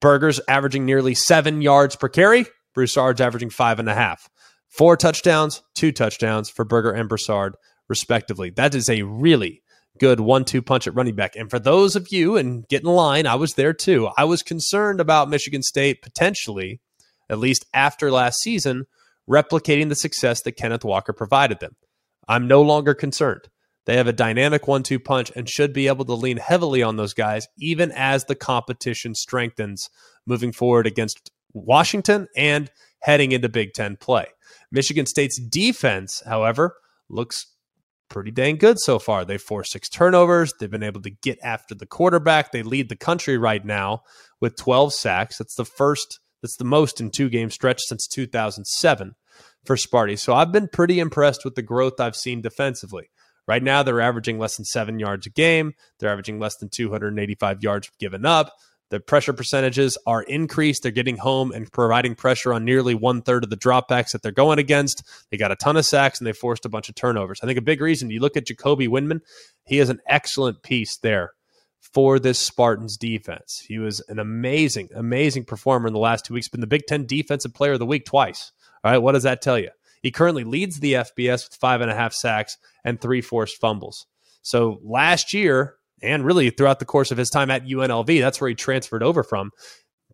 Berger's 0.00 0.40
averaging 0.48 0.86
nearly 0.86 1.14
seven 1.14 1.60
yards 1.60 1.94
per 1.94 2.08
carry, 2.08 2.46
Broussard's 2.74 3.20
averaging 3.20 3.50
five 3.50 3.78
and 3.78 3.88
a 3.88 3.94
half. 3.94 4.30
Four 4.70 4.96
touchdowns, 4.96 5.62
two 5.74 5.92
touchdowns 5.92 6.48
for 6.48 6.64
Berger 6.64 6.92
and 6.92 7.08
Broussard, 7.08 7.56
respectively. 7.88 8.50
That 8.50 8.74
is 8.74 8.88
a 8.88 9.02
really 9.02 9.62
good 9.98 10.20
one 10.20 10.44
two 10.44 10.62
punch 10.62 10.86
at 10.86 10.94
running 10.94 11.16
back. 11.16 11.36
And 11.36 11.50
for 11.50 11.58
those 11.58 11.96
of 11.96 12.10
you, 12.10 12.36
and 12.36 12.66
get 12.68 12.82
in 12.82 12.88
line, 12.88 13.26
I 13.26 13.34
was 13.34 13.54
there 13.54 13.74
too. 13.74 14.08
I 14.16 14.24
was 14.24 14.42
concerned 14.42 15.00
about 15.00 15.28
Michigan 15.28 15.62
State 15.62 16.02
potentially, 16.02 16.80
at 17.28 17.38
least 17.38 17.66
after 17.74 18.10
last 18.10 18.40
season, 18.40 18.86
replicating 19.28 19.88
the 19.88 19.96
success 19.96 20.42
that 20.42 20.52
Kenneth 20.52 20.84
Walker 20.84 21.12
provided 21.12 21.60
them. 21.60 21.76
I'm 22.28 22.46
no 22.46 22.62
longer 22.62 22.94
concerned. 22.94 23.48
They 23.86 23.96
have 23.96 24.06
a 24.06 24.12
dynamic 24.12 24.68
one 24.68 24.84
two 24.84 25.00
punch 25.00 25.32
and 25.34 25.48
should 25.48 25.72
be 25.72 25.88
able 25.88 26.04
to 26.04 26.14
lean 26.14 26.36
heavily 26.36 26.82
on 26.82 26.96
those 26.96 27.12
guys, 27.12 27.48
even 27.58 27.90
as 27.90 28.24
the 28.24 28.36
competition 28.36 29.16
strengthens 29.16 29.90
moving 30.26 30.52
forward 30.52 30.86
against 30.86 31.30
Washington 31.52 32.28
and 32.36 32.70
heading 33.00 33.32
into 33.32 33.48
Big 33.48 33.72
Ten 33.74 33.96
play. 33.96 34.26
Michigan 34.70 35.06
State's 35.06 35.40
defense, 35.40 36.22
however, 36.26 36.76
looks 37.08 37.46
pretty 38.08 38.30
dang 38.30 38.56
good 38.56 38.78
so 38.78 38.98
far. 38.98 39.24
They've 39.24 39.40
forced 39.40 39.72
six 39.72 39.88
turnovers. 39.88 40.52
They've 40.58 40.70
been 40.70 40.82
able 40.82 41.02
to 41.02 41.10
get 41.10 41.38
after 41.42 41.74
the 41.74 41.86
quarterback. 41.86 42.52
They 42.52 42.62
lead 42.62 42.88
the 42.88 42.96
country 42.96 43.38
right 43.38 43.64
now 43.64 44.02
with 44.40 44.56
12 44.56 44.92
sacks. 44.92 45.38
That's 45.38 45.54
the 45.54 45.64
first, 45.64 46.20
that's 46.42 46.56
the 46.56 46.64
most 46.64 47.00
in 47.00 47.10
two 47.10 47.28
game 47.28 47.50
stretch 47.50 47.80
since 47.80 48.06
2007 48.08 49.14
for 49.64 49.76
Sparty. 49.76 50.18
So 50.18 50.34
I've 50.34 50.52
been 50.52 50.68
pretty 50.68 50.98
impressed 51.00 51.44
with 51.44 51.54
the 51.54 51.62
growth 51.62 52.00
I've 52.00 52.16
seen 52.16 52.42
defensively. 52.42 53.10
Right 53.46 53.62
now, 53.62 53.82
they're 53.82 54.00
averaging 54.00 54.38
less 54.38 54.56
than 54.56 54.64
seven 54.64 54.98
yards 54.98 55.26
a 55.26 55.30
game. 55.30 55.72
They're 55.98 56.10
averaging 56.10 56.38
less 56.38 56.56
than 56.56 56.68
285 56.68 57.62
yards 57.62 57.90
given 57.98 58.26
up. 58.26 58.52
The 58.90 59.00
pressure 59.00 59.32
percentages 59.32 59.96
are 60.06 60.22
increased. 60.22 60.82
They're 60.82 60.92
getting 60.92 61.16
home 61.16 61.52
and 61.52 61.70
providing 61.72 62.16
pressure 62.16 62.52
on 62.52 62.64
nearly 62.64 62.94
one 62.94 63.22
third 63.22 63.44
of 63.44 63.50
the 63.50 63.56
dropbacks 63.56 64.12
that 64.12 64.22
they're 64.22 64.32
going 64.32 64.58
against. 64.58 65.04
They 65.30 65.36
got 65.36 65.52
a 65.52 65.56
ton 65.56 65.76
of 65.76 65.86
sacks 65.86 66.18
and 66.18 66.26
they 66.26 66.32
forced 66.32 66.66
a 66.66 66.68
bunch 66.68 66.88
of 66.88 66.96
turnovers. 66.96 67.40
I 67.42 67.46
think 67.46 67.58
a 67.58 67.62
big 67.62 67.80
reason 67.80 68.10
you 68.10 68.20
look 68.20 68.36
at 68.36 68.46
Jacoby 68.46 68.88
Windmon, 68.88 69.20
he 69.64 69.78
is 69.78 69.90
an 69.90 70.00
excellent 70.06 70.62
piece 70.62 70.96
there 70.98 71.32
for 71.80 72.18
this 72.18 72.38
Spartans 72.38 72.96
defense. 72.96 73.64
He 73.66 73.78
was 73.78 74.00
an 74.08 74.18
amazing, 74.18 74.90
amazing 74.94 75.44
performer 75.44 75.86
in 75.86 75.92
the 75.92 76.00
last 76.00 76.24
two 76.24 76.34
weeks, 76.34 76.48
been 76.48 76.60
the 76.60 76.66
Big 76.66 76.86
Ten 76.86 77.06
Defensive 77.06 77.54
Player 77.54 77.72
of 77.72 77.78
the 77.78 77.86
Week 77.86 78.04
twice. 78.04 78.52
All 78.84 78.90
right, 78.90 78.98
what 78.98 79.12
does 79.12 79.22
that 79.22 79.40
tell 79.40 79.58
you? 79.58 79.70
He 80.02 80.10
currently 80.10 80.44
leads 80.44 80.80
the 80.80 80.94
FBS 80.94 81.48
with 81.48 81.58
five 81.60 81.80
and 81.80 81.90
a 81.90 81.94
half 81.94 82.12
sacks 82.12 82.56
and 82.84 83.00
three 83.00 83.20
forced 83.20 83.60
fumbles. 83.60 84.06
So 84.42 84.80
last 84.82 85.34
year, 85.34 85.76
and 86.02 86.24
really 86.24 86.50
throughout 86.50 86.78
the 86.78 86.84
course 86.84 87.10
of 87.10 87.18
his 87.18 87.30
time 87.30 87.50
at 87.50 87.66
UNLV, 87.66 88.20
that's 88.20 88.40
where 88.40 88.48
he 88.48 88.54
transferred 88.54 89.02
over 89.02 89.22
from. 89.22 89.50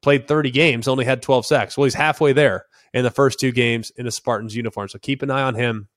Played 0.02 0.28
30 0.28 0.50
games, 0.50 0.88
only 0.88 1.04
had 1.04 1.22
12 1.22 1.46
sacks. 1.46 1.76
Well, 1.76 1.84
he's 1.84 1.94
halfway 1.94 2.32
there 2.32 2.66
in 2.92 3.04
the 3.04 3.10
first 3.10 3.40
two 3.40 3.52
games 3.52 3.90
in 3.96 4.06
a 4.06 4.10
Spartans 4.10 4.54
uniform. 4.54 4.88
So 4.88 4.98
keep 4.98 5.22
an 5.22 5.30
eye 5.30 5.42
on 5.42 5.54
him. 5.54 5.88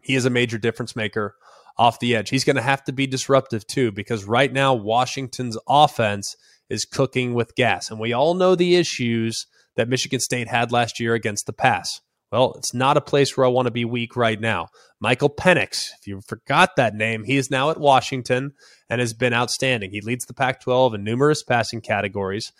He 0.00 0.14
is 0.14 0.24
a 0.24 0.30
major 0.30 0.58
difference 0.58 0.96
maker 0.96 1.34
off 1.76 1.98
the 1.98 2.14
edge. 2.14 2.30
He's 2.30 2.44
going 2.44 2.56
to 2.56 2.62
have 2.62 2.84
to 2.84 2.92
be 2.92 3.06
disruptive 3.06 3.66
too, 3.66 3.92
because 3.92 4.24
right 4.24 4.52
now, 4.52 4.74
Washington's 4.74 5.58
offense 5.68 6.36
is 6.68 6.84
cooking 6.84 7.34
with 7.34 7.54
gas. 7.54 7.90
And 7.90 7.98
we 7.98 8.12
all 8.12 8.34
know 8.34 8.54
the 8.54 8.76
issues 8.76 9.46
that 9.76 9.88
Michigan 9.88 10.20
State 10.20 10.48
had 10.48 10.72
last 10.72 11.00
year 11.00 11.14
against 11.14 11.46
the 11.46 11.52
pass. 11.52 12.00
Well, 12.32 12.54
it's 12.56 12.72
not 12.72 12.96
a 12.96 13.00
place 13.00 13.36
where 13.36 13.44
I 13.44 13.50
want 13.50 13.66
to 13.66 13.72
be 13.72 13.84
weak 13.84 14.14
right 14.14 14.40
now. 14.40 14.68
Michael 15.00 15.30
Penix, 15.30 15.90
if 15.98 16.06
you 16.06 16.20
forgot 16.20 16.76
that 16.76 16.94
name, 16.94 17.24
he 17.24 17.36
is 17.36 17.50
now 17.50 17.70
at 17.70 17.80
Washington 17.80 18.52
and 18.88 19.00
has 19.00 19.12
been 19.12 19.34
outstanding. 19.34 19.90
He 19.90 20.00
leads 20.00 20.26
the 20.26 20.34
Pac 20.34 20.60
12 20.60 20.94
in 20.94 21.04
numerous 21.04 21.42
passing 21.42 21.80
categories, 21.80 22.52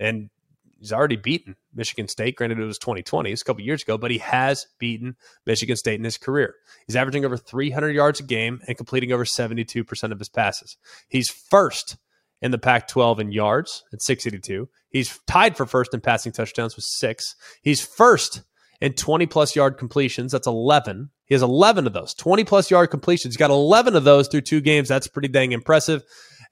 and 0.00 0.30
he's 0.78 0.94
already 0.94 1.16
beaten 1.16 1.56
Michigan 1.74 2.08
State. 2.08 2.36
Granted, 2.36 2.58
it 2.58 2.64
was 2.64 2.78
2020, 2.78 3.30
it's 3.30 3.42
a 3.42 3.44
couple 3.44 3.62
years 3.62 3.82
ago, 3.82 3.98
but 3.98 4.10
he 4.10 4.18
has 4.18 4.66
beaten 4.78 5.16
Michigan 5.44 5.76
State 5.76 5.98
in 5.98 6.04
his 6.04 6.16
career. 6.16 6.54
He's 6.86 6.96
averaging 6.96 7.26
over 7.26 7.36
300 7.36 7.90
yards 7.90 8.20
a 8.20 8.22
game 8.22 8.62
and 8.66 8.78
completing 8.78 9.12
over 9.12 9.26
72% 9.26 10.12
of 10.12 10.18
his 10.18 10.30
passes. 10.30 10.78
He's 11.08 11.28
first 11.28 11.98
in 12.40 12.50
the 12.50 12.58
Pac 12.58 12.88
12 12.88 13.20
in 13.20 13.32
yards 13.32 13.84
at 13.92 14.00
682. 14.00 14.68
He's 14.90 15.18
tied 15.26 15.56
for 15.56 15.66
first 15.66 15.92
in 15.92 16.00
passing 16.00 16.32
touchdowns 16.32 16.76
with 16.76 16.84
six. 16.84 17.34
He's 17.60 17.84
first 17.84 18.42
and 18.80 18.96
20 18.96 19.26
plus 19.26 19.56
yard 19.56 19.78
completions. 19.78 20.32
That's 20.32 20.46
11. 20.46 21.10
He 21.26 21.34
has 21.34 21.42
11 21.42 21.86
of 21.86 21.92
those, 21.92 22.14
20 22.14 22.44
plus 22.44 22.70
yard 22.70 22.90
completions. 22.90 23.34
He's 23.34 23.38
got 23.38 23.50
11 23.50 23.96
of 23.96 24.04
those 24.04 24.28
through 24.28 24.42
two 24.42 24.60
games. 24.60 24.88
That's 24.88 25.08
pretty 25.08 25.28
dang 25.28 25.52
impressive. 25.52 26.02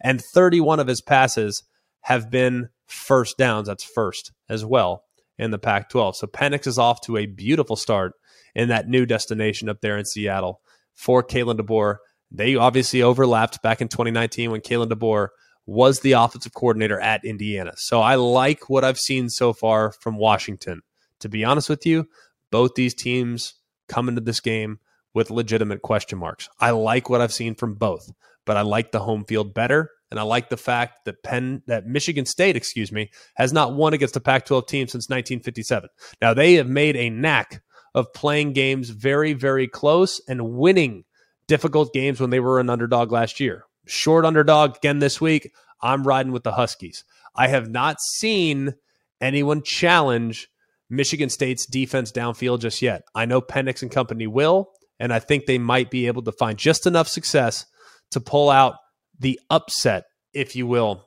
And 0.01 0.21
31 0.35 0.81
of 0.81 0.87
his 0.87 1.01
passes 1.01 1.62
have 2.03 2.31
been 2.31 2.69
first 2.87 3.39
downs. 3.39 3.69
That's 3.69 3.85
first 3.85 4.33
as 4.49 4.65
well 4.65 5.03
in 5.39 5.51
the 5.51 5.59
Pac 5.59 5.89
12. 5.89 6.17
So 6.17 6.27
Penix 6.27 6.67
is 6.67 6.79
off 6.79 7.01
to 7.03 7.17
a 7.17 7.27
beautiful 7.27 7.77
start 7.77 8.12
in 8.55 8.69
that 8.69 8.89
new 8.89 9.07
destination 9.07 9.69
up 9.69 9.81
there 9.81 9.99
in 9.99 10.05
Seattle 10.05 10.61
for 10.95 11.23
Kalen 11.23 11.59
DeBoer. 11.59 11.97
They 12.31 12.57
obviously 12.57 13.03
overlapped 13.03 13.62
back 13.62 13.81
in 13.81 13.89
2019 13.89 14.51
when 14.51 14.61
Kalen 14.61 14.91
DeBoer 14.91 15.29
was 15.67 16.01
the 16.01 16.12
offensive 16.12 16.55
coordinator 16.55 17.01
at 17.01 17.25
Indiana. 17.25 17.73
So 17.77 18.01
I 18.01 18.15
like 18.15 18.69
what 18.71 18.85
I've 18.85 18.99
seen 18.99 19.29
so 19.29 19.53
far 19.53 19.93
from 19.93 20.17
Washington 20.17 20.83
to 21.20 21.29
be 21.29 21.44
honest 21.44 21.68
with 21.68 21.87
you, 21.87 22.09
both 22.50 22.74
these 22.74 22.94
teams 22.94 23.55
come 23.88 24.09
into 24.09 24.20
this 24.20 24.40
game 24.40 24.79
with 25.14 25.31
legitimate 25.31 25.83
question 25.83 26.18
marks. 26.18 26.48
I 26.61 26.70
like 26.70 27.09
what 27.09 27.20
I've 27.20 27.33
seen 27.33 27.55
from 27.55 27.74
both, 27.74 28.11
but 28.44 28.57
I 28.57 28.62
like 28.62 28.92
the 28.92 29.00
home 29.00 29.24
field 29.24 29.55
better. 29.55 29.90
And 30.11 30.20
I 30.20 30.22
like 30.22 30.50
the 30.50 30.57
fact 30.57 31.05
that 31.05 31.22
Penn, 31.24 31.62
that 31.66 31.87
Michigan 31.87 32.26
State, 32.26 32.55
excuse 32.55 32.92
me, 32.92 33.11
has 33.35 33.52
not 33.52 33.74
won 33.74 33.92
against 33.92 34.14
a 34.14 34.20
Pac 34.20 34.46
12 34.46 34.66
team 34.66 34.87
since 34.87 35.09
1957. 35.09 35.88
Now, 36.22 36.33
they 36.33 36.55
have 36.55 36.68
made 36.68 36.96
a 36.96 37.11
knack 37.11 37.61
of 37.92 38.12
playing 38.12 38.52
games 38.52 38.90
very, 38.90 39.33
very 39.33 39.66
close 39.66 40.20
and 40.29 40.52
winning 40.52 41.05
difficult 41.48 41.92
games 41.92 42.20
when 42.20 42.31
they 42.31 42.38
were 42.38 42.61
an 42.61 42.70
underdog 42.70 43.11
last 43.11 43.40
year. 43.40 43.64
Short 43.87 44.24
underdog 44.24 44.76
again 44.76 45.00
this 45.00 45.20
week. 45.20 45.52
I'm 45.81 46.07
riding 46.07 46.33
with 46.33 46.44
the 46.44 46.52
Huskies. 46.52 47.05
I 47.35 47.48
have 47.48 47.68
not 47.68 48.00
seen 48.00 48.74
anyone 49.20 49.62
challenge 49.62 50.48
Michigan 50.88 51.29
State's 51.29 51.66
defense 51.66 52.12
downfield 52.12 52.61
just 52.61 52.83
yet. 52.83 53.03
I 53.14 53.25
know 53.27 53.40
Penix 53.40 53.83
and 53.83 53.90
company 53.90 54.27
will, 54.27 54.70
and 54.99 55.12
I 55.12 55.18
think 55.18 55.46
they 55.46 55.59
might 55.59 55.90
be 55.90 56.07
able 56.07 56.22
to 56.22 56.33
find 56.33 56.59
just 56.59 56.87
enough 56.87 57.09
success 57.09 57.66
to 58.12 58.20
pull 58.20 58.51
out 58.51 58.77
the 59.18 59.40
upset, 59.51 60.05
if 60.33 60.55
you 60.55 60.66
will, 60.66 61.07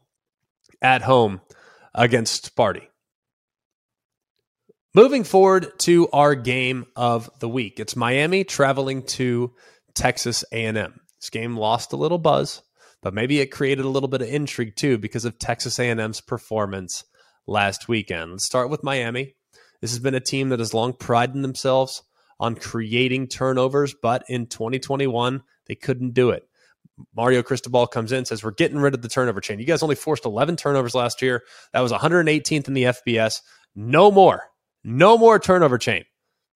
at 0.81 1.01
home 1.01 1.41
against 1.93 2.55
Sparty. 2.55 2.87
Moving 4.95 5.23
forward 5.23 5.71
to 5.79 6.09
our 6.09 6.35
game 6.35 6.87
of 6.95 7.29
the 7.39 7.49
week. 7.49 7.79
It's 7.79 7.95
Miami 7.95 8.43
traveling 8.43 9.03
to 9.03 9.53
Texas 9.93 10.43
A&M. 10.51 10.99
This 11.21 11.29
game 11.29 11.55
lost 11.55 11.93
a 11.93 11.97
little 11.97 12.17
buzz, 12.17 12.63
but 13.01 13.13
maybe 13.13 13.39
it 13.39 13.47
created 13.47 13.85
a 13.85 13.89
little 13.89 14.09
bit 14.09 14.21
of 14.21 14.27
intrigue 14.27 14.75
too 14.75 14.97
because 14.97 15.25
of 15.25 15.37
Texas 15.37 15.79
A&M's 15.79 16.21
performance 16.21 17.03
last 17.45 17.87
weekend. 17.87 18.31
Let's 18.31 18.45
start 18.45 18.69
with 18.69 18.83
Miami. 18.83 19.35
This 19.81 19.91
has 19.91 19.99
been 19.99 20.15
a 20.15 20.19
team 20.19 20.49
that 20.49 20.59
has 20.59 20.73
long 20.73 20.93
prided 20.93 21.41
themselves 21.41 22.03
on 22.39 22.55
creating 22.55 23.27
turnovers, 23.27 23.93
but 24.01 24.23
in 24.27 24.47
2021 24.47 25.43
they 25.67 25.75
couldn't 25.75 26.13
do 26.13 26.31
it. 26.31 26.43
Mario 27.15 27.41
Cristobal 27.41 27.87
comes 27.87 28.11
in 28.11 28.25
says 28.25 28.43
we're 28.43 28.51
getting 28.51 28.79
rid 28.79 28.93
of 28.93 29.01
the 29.01 29.07
turnover 29.07 29.39
chain. 29.39 29.59
You 29.59 29.65
guys 29.65 29.83
only 29.83 29.95
forced 29.95 30.25
11 30.25 30.57
turnovers 30.57 30.95
last 30.95 31.21
year. 31.21 31.43
That 31.73 31.81
was 31.81 31.91
118th 31.91 32.67
in 32.67 32.73
the 32.73 32.83
FBS. 32.83 33.41
No 33.75 34.11
more. 34.11 34.43
No 34.83 35.17
more 35.17 35.39
turnover 35.39 35.77
chain. 35.77 36.05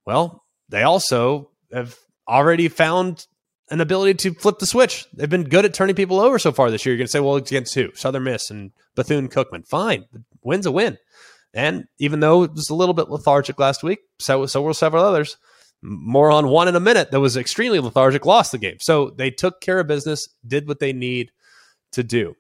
Well, 0.05 0.43
they 0.69 0.83
also 0.83 1.51
have 1.71 1.97
already 2.27 2.67
found 2.67 3.25
an 3.69 3.81
ability 3.81 4.15
to 4.15 4.33
flip 4.33 4.59
the 4.59 4.65
switch. 4.65 5.05
They've 5.13 5.29
been 5.29 5.45
good 5.45 5.65
at 5.65 5.73
turning 5.73 5.95
people 5.95 6.19
over 6.19 6.37
so 6.39 6.51
far 6.51 6.69
this 6.69 6.85
year. 6.85 6.93
You're 6.93 6.99
going 6.99 7.07
to 7.07 7.11
say, 7.11 7.19
well, 7.19 7.35
against 7.35 7.73
who? 7.73 7.89
Southern 7.95 8.23
Miss 8.23 8.49
and 8.49 8.71
Bethune 8.95 9.29
Cookman. 9.29 9.67
Fine. 9.67 10.05
Win's 10.43 10.65
a 10.65 10.71
win. 10.71 10.97
And 11.53 11.85
even 11.99 12.19
though 12.19 12.43
it 12.43 12.53
was 12.53 12.69
a 12.69 12.75
little 12.75 12.93
bit 12.93 13.09
lethargic 13.09 13.59
last 13.59 13.83
week, 13.83 13.99
so, 14.19 14.45
so 14.45 14.61
were 14.61 14.73
several 14.73 15.03
others. 15.03 15.37
More 15.81 16.31
on 16.31 16.47
one 16.47 16.67
in 16.67 16.75
a 16.75 16.79
minute 16.79 17.11
that 17.11 17.19
was 17.19 17.35
extremely 17.37 17.79
lethargic, 17.79 18.25
lost 18.25 18.53
the 18.53 18.57
game. 18.57 18.77
So 18.79 19.09
they 19.09 19.29
took 19.29 19.61
care 19.61 19.79
of 19.79 19.87
business, 19.87 20.29
did 20.47 20.67
what 20.67 20.79
they 20.79 20.93
need 20.93 21.31
to 21.91 22.03
do. 22.03 22.35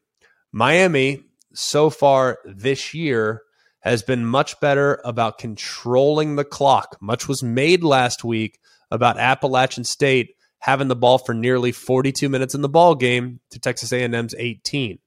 Miami, 0.51 1.23
so 1.53 1.89
far 1.89 2.39
this 2.45 2.93
year, 2.93 3.41
has 3.81 4.01
been 4.01 4.25
much 4.25 4.59
better 4.61 5.01
about 5.03 5.37
controlling 5.37 6.37
the 6.37 6.45
clock. 6.45 6.97
Much 7.01 7.27
was 7.27 7.43
made 7.43 7.83
last 7.83 8.23
week 8.23 8.59
about 8.89 9.19
Appalachian 9.19 9.83
State 9.83 10.35
having 10.59 10.87
the 10.87 10.95
ball 10.95 11.17
for 11.17 11.33
nearly 11.33 11.73
42 11.73 12.29
minutes 12.29 12.55
in 12.55 12.61
the 12.61 12.69
ball 12.69 12.95
game 12.95 13.41
to 13.49 13.59
Texas 13.59 13.91
A&M's 13.91 14.33
18 14.37 14.99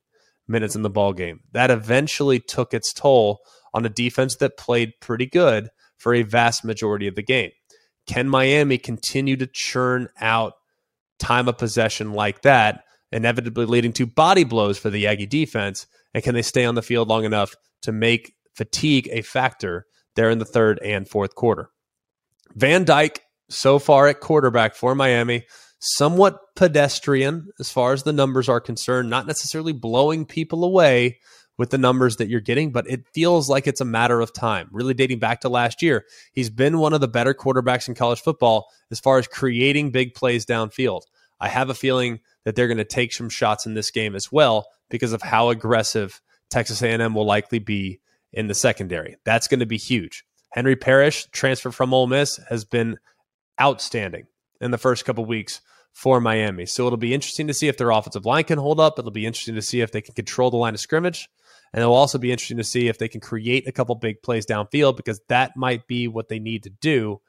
minutes 0.46 0.76
in 0.76 0.82
the 0.82 0.90
ball 0.90 1.14
game. 1.14 1.40
That 1.52 1.70
eventually 1.70 2.38
took 2.38 2.74
its 2.74 2.92
toll 2.92 3.40
on 3.76 3.84
a 3.84 3.90
defense 3.90 4.36
that 4.36 4.56
played 4.56 4.94
pretty 5.00 5.26
good 5.26 5.68
for 5.98 6.14
a 6.14 6.22
vast 6.22 6.64
majority 6.64 7.06
of 7.06 7.14
the 7.14 7.22
game. 7.22 7.50
Can 8.06 8.28
Miami 8.28 8.78
continue 8.78 9.36
to 9.36 9.46
churn 9.46 10.08
out 10.20 10.54
time 11.18 11.48
of 11.48 11.58
possession 11.58 12.12
like 12.12 12.42
that, 12.42 12.84
inevitably 13.12 13.66
leading 13.66 13.92
to 13.94 14.06
body 14.06 14.44
blows 14.44 14.78
for 14.78 14.90
the 14.90 15.06
Aggie 15.06 15.26
defense? 15.26 15.86
And 16.14 16.24
can 16.24 16.34
they 16.34 16.42
stay 16.42 16.64
on 16.64 16.74
the 16.74 16.82
field 16.82 17.08
long 17.08 17.24
enough 17.24 17.54
to 17.82 17.92
make 17.92 18.34
fatigue 18.54 19.08
a 19.12 19.22
factor 19.22 19.86
there 20.14 20.30
in 20.30 20.38
the 20.38 20.44
third 20.44 20.80
and 20.82 21.08
fourth 21.08 21.34
quarter. 21.34 21.68
Van 22.54 22.84
Dyke, 22.84 23.20
so 23.50 23.78
far 23.78 24.08
at 24.08 24.20
quarterback 24.20 24.74
for 24.74 24.94
Miami, 24.94 25.44
somewhat 25.78 26.38
pedestrian 26.56 27.48
as 27.60 27.70
far 27.70 27.92
as 27.92 28.02
the 28.02 28.12
numbers 28.12 28.48
are 28.48 28.60
concerned, 28.60 29.10
not 29.10 29.26
necessarily 29.26 29.72
blowing 29.72 30.24
people 30.24 30.64
away 30.64 31.18
with 31.58 31.70
the 31.70 31.78
numbers 31.78 32.16
that 32.16 32.28
you're 32.28 32.40
getting, 32.40 32.70
but 32.70 32.88
it 32.88 33.06
feels 33.14 33.48
like 33.48 33.66
it's 33.66 33.80
a 33.80 33.84
matter 33.84 34.20
of 34.20 34.32
time. 34.32 34.68
Really 34.72 34.94
dating 34.94 35.18
back 35.18 35.40
to 35.40 35.48
last 35.48 35.82
year, 35.82 36.04
he's 36.32 36.50
been 36.50 36.78
one 36.78 36.92
of 36.92 37.00
the 37.00 37.08
better 37.08 37.34
quarterbacks 37.34 37.88
in 37.88 37.94
college 37.94 38.20
football 38.20 38.66
as 38.90 39.00
far 39.00 39.18
as 39.18 39.26
creating 39.26 39.90
big 39.90 40.14
plays 40.14 40.44
downfield. 40.44 41.02
I 41.40 41.48
have 41.48 41.70
a 41.70 41.74
feeling 41.74 42.20
that 42.44 42.56
they're 42.56 42.68
going 42.68 42.76
to 42.78 42.84
take 42.84 43.12
some 43.12 43.28
shots 43.28 43.66
in 43.66 43.74
this 43.74 43.90
game 43.90 44.14
as 44.14 44.30
well 44.30 44.66
because 44.90 45.12
of 45.12 45.22
how 45.22 45.50
aggressive 45.50 46.20
Texas 46.50 46.82
A&M 46.82 47.14
will 47.14 47.26
likely 47.26 47.58
be 47.58 48.00
in 48.32 48.46
the 48.48 48.54
secondary. 48.54 49.16
That's 49.24 49.48
going 49.48 49.60
to 49.60 49.66
be 49.66 49.78
huge. 49.78 50.24
Henry 50.52 50.76
Parrish, 50.76 51.26
transfer 51.32 51.70
from 51.70 51.92
Ole 51.92 52.06
Miss, 52.06 52.38
has 52.48 52.64
been 52.64 52.98
outstanding 53.60 54.26
in 54.60 54.70
the 54.70 54.78
first 54.78 55.04
couple 55.04 55.24
weeks 55.24 55.60
for 55.92 56.20
Miami. 56.20 56.66
So 56.66 56.86
it'll 56.86 56.98
be 56.98 57.14
interesting 57.14 57.46
to 57.46 57.54
see 57.54 57.68
if 57.68 57.78
their 57.78 57.90
offensive 57.90 58.26
line 58.26 58.44
can 58.44 58.58
hold 58.58 58.78
up. 58.78 58.98
It'll 58.98 59.10
be 59.10 59.26
interesting 59.26 59.54
to 59.54 59.62
see 59.62 59.80
if 59.80 59.92
they 59.92 60.02
can 60.02 60.14
control 60.14 60.50
the 60.50 60.56
line 60.56 60.74
of 60.74 60.80
scrimmage. 60.80 61.28
And 61.72 61.82
it'll 61.82 61.94
also 61.94 62.18
be 62.18 62.32
interesting 62.32 62.56
to 62.56 62.64
see 62.64 62.88
if 62.88 62.98
they 62.98 63.08
can 63.08 63.20
create 63.20 63.68
a 63.68 63.72
couple 63.72 63.94
big 63.94 64.22
plays 64.22 64.46
downfield 64.46 64.96
because 64.96 65.20
that 65.28 65.56
might 65.56 65.86
be 65.86 66.08
what 66.08 66.28
they 66.28 66.38
need 66.38 66.62
to 66.62 66.70
do 66.70 67.20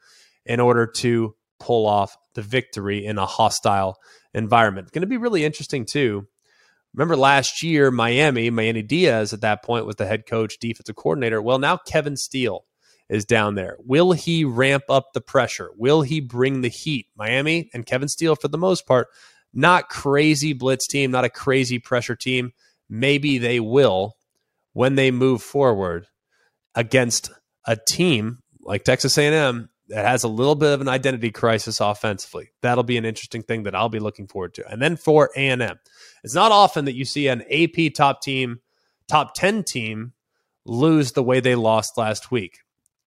in 0.46 0.60
order 0.60 0.86
to 0.86 1.34
pull 1.60 1.86
off 1.86 2.16
the 2.34 2.42
victory 2.42 3.04
in 3.04 3.18
a 3.18 3.26
hostile 3.26 3.98
environment. 4.32 4.86
It's 4.86 4.92
going 4.92 5.02
to 5.02 5.08
be 5.08 5.16
really 5.16 5.44
interesting, 5.44 5.84
too, 5.84 6.26
Remember 6.94 7.16
last 7.16 7.62
year, 7.62 7.90
Miami, 7.90 8.50
Manny 8.50 8.82
Diaz 8.82 9.32
at 9.32 9.42
that 9.42 9.62
point 9.62 9.86
was 9.86 9.96
the 9.96 10.06
head 10.06 10.26
coach, 10.26 10.58
defensive 10.58 10.96
coordinator. 10.96 11.40
Well, 11.40 11.58
now 11.58 11.76
Kevin 11.76 12.16
Steele 12.16 12.64
is 13.08 13.24
down 13.24 13.54
there. 13.54 13.76
Will 13.80 14.12
he 14.12 14.44
ramp 14.44 14.84
up 14.88 15.12
the 15.12 15.20
pressure? 15.20 15.70
Will 15.76 16.02
he 16.02 16.20
bring 16.20 16.60
the 16.60 16.68
heat? 16.68 17.06
Miami 17.16 17.70
and 17.72 17.86
Kevin 17.86 18.08
Steele, 18.08 18.36
for 18.36 18.48
the 18.48 18.58
most 18.58 18.86
part, 18.86 19.08
not 19.52 19.88
crazy 19.88 20.52
blitz 20.52 20.86
team, 20.86 21.10
not 21.10 21.24
a 21.24 21.30
crazy 21.30 21.78
pressure 21.78 22.16
team. 22.16 22.52
Maybe 22.88 23.38
they 23.38 23.60
will 23.60 24.16
when 24.72 24.94
they 24.94 25.10
move 25.10 25.42
forward 25.42 26.06
against 26.74 27.30
a 27.66 27.76
team 27.76 28.38
like 28.60 28.84
Texas 28.84 29.16
A&M 29.18 29.68
that 29.88 30.04
has 30.04 30.22
a 30.22 30.28
little 30.28 30.54
bit 30.54 30.72
of 30.72 30.80
an 30.80 30.88
identity 30.88 31.30
crisis 31.30 31.80
offensively. 31.80 32.50
That'll 32.60 32.84
be 32.84 32.98
an 32.98 33.04
interesting 33.04 33.42
thing 33.42 33.62
that 33.62 33.74
I'll 33.74 33.88
be 33.88 34.00
looking 34.00 34.26
forward 34.26 34.54
to. 34.54 34.68
And 34.70 34.80
then 34.80 34.96
for 34.96 35.30
A&M, 35.34 35.78
it's 36.22 36.34
not 36.34 36.52
often 36.52 36.84
that 36.84 36.94
you 36.94 37.04
see 37.04 37.28
an 37.28 37.42
AP 37.50 37.94
top 37.94 38.20
team, 38.20 38.60
top 39.08 39.34
10 39.34 39.64
team 39.64 40.12
lose 40.66 41.12
the 41.12 41.22
way 41.22 41.40
they 41.40 41.54
lost 41.54 41.96
last 41.96 42.30
week. 42.30 42.58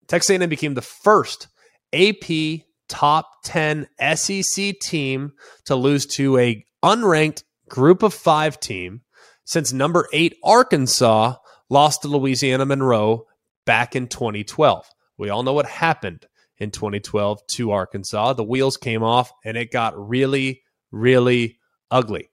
Texas 0.08 0.30
A&M 0.30 0.48
became 0.48 0.74
the 0.74 0.82
first 0.82 1.48
AP 1.92 2.62
top 2.88 3.28
10 3.44 3.86
SEC 4.14 4.78
team 4.80 5.32
to 5.64 5.76
lose 5.76 6.06
to 6.06 6.36
a 6.38 6.64
unranked 6.82 7.44
group 7.68 8.02
of 8.02 8.12
5 8.12 8.58
team 8.58 9.02
since 9.44 9.72
number 9.72 10.08
8 10.12 10.36
Arkansas 10.42 11.36
lost 11.72 12.02
to 12.02 12.08
Louisiana 12.08 12.66
Monroe 12.66 13.26
back 13.64 13.96
in 13.96 14.06
2012. 14.06 14.86
We 15.16 15.30
all 15.30 15.42
know 15.42 15.54
what 15.54 15.66
happened 15.66 16.26
in 16.58 16.70
2012 16.70 17.40
to 17.52 17.70
Arkansas. 17.70 18.34
The 18.34 18.44
wheels 18.44 18.76
came 18.76 19.02
off 19.02 19.32
and 19.42 19.56
it 19.56 19.72
got 19.72 19.94
really, 19.96 20.62
really 20.90 21.58
ugly. 21.90 22.28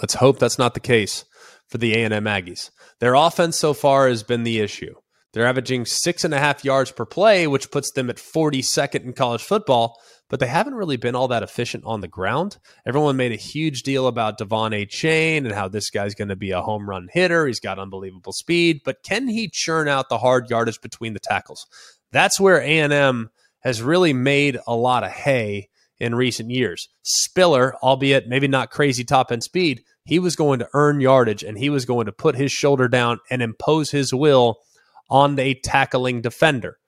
Let's 0.00 0.14
hope 0.14 0.38
that's 0.38 0.60
not 0.60 0.74
the 0.74 0.80
case 0.80 1.24
for 1.66 1.78
the 1.78 1.92
A&M 1.94 2.24
Aggies. 2.24 2.70
Their 3.00 3.14
offense 3.14 3.56
so 3.56 3.74
far 3.74 4.08
has 4.08 4.22
been 4.22 4.44
the 4.44 4.60
issue. 4.60 4.94
They're 5.32 5.46
averaging 5.46 5.84
six 5.84 6.24
and 6.24 6.32
a 6.32 6.38
half 6.38 6.64
yards 6.64 6.92
per 6.92 7.04
play, 7.04 7.48
which 7.48 7.72
puts 7.72 7.90
them 7.90 8.08
at 8.10 8.16
42nd 8.16 9.04
in 9.04 9.12
college 9.12 9.42
football, 9.42 9.98
but 10.28 10.40
they 10.40 10.46
haven't 10.46 10.74
really 10.74 10.96
been 10.96 11.14
all 11.14 11.28
that 11.28 11.42
efficient 11.42 11.84
on 11.86 12.00
the 12.00 12.08
ground. 12.08 12.58
Everyone 12.86 13.16
made 13.16 13.32
a 13.32 13.36
huge 13.36 13.82
deal 13.82 14.06
about 14.06 14.38
De'Von 14.38 14.72
Achane 14.72 15.38
and 15.38 15.52
how 15.52 15.68
this 15.68 15.90
guy's 15.90 16.14
going 16.14 16.28
to 16.28 16.36
be 16.36 16.50
a 16.50 16.62
home 16.62 16.88
run 16.88 17.08
hitter. 17.12 17.46
He's 17.46 17.60
got 17.60 17.78
unbelievable 17.78 18.32
speed, 18.32 18.82
but 18.84 19.02
can 19.02 19.28
he 19.28 19.50
churn 19.52 19.88
out 19.88 20.08
the 20.08 20.18
hard 20.18 20.50
yardage 20.50 20.80
between 20.80 21.14
the 21.14 21.20
tackles? 21.20 21.66
That's 22.12 22.38
where 22.38 22.58
A&M 22.58 23.30
has 23.60 23.82
really 23.82 24.12
made 24.12 24.58
a 24.66 24.74
lot 24.74 25.04
of 25.04 25.10
hay 25.10 25.68
in 25.98 26.14
recent 26.14 26.50
years. 26.50 26.88
Spiller, 27.02 27.74
albeit 27.82 28.28
maybe 28.28 28.48
not 28.48 28.70
crazy 28.70 29.04
top 29.04 29.32
end 29.32 29.42
speed, 29.42 29.82
he 30.04 30.18
was 30.18 30.36
going 30.36 30.58
to 30.60 30.68
earn 30.74 31.00
yardage 31.00 31.42
and 31.42 31.58
he 31.58 31.70
was 31.70 31.84
going 31.84 32.06
to 32.06 32.12
put 32.12 32.36
his 32.36 32.52
shoulder 32.52 32.88
down 32.88 33.18
and 33.30 33.42
impose 33.42 33.90
his 33.90 34.14
will 34.14 34.58
on 35.10 35.38
a 35.38 35.54
tackling 35.54 36.20
defender. 36.20 36.78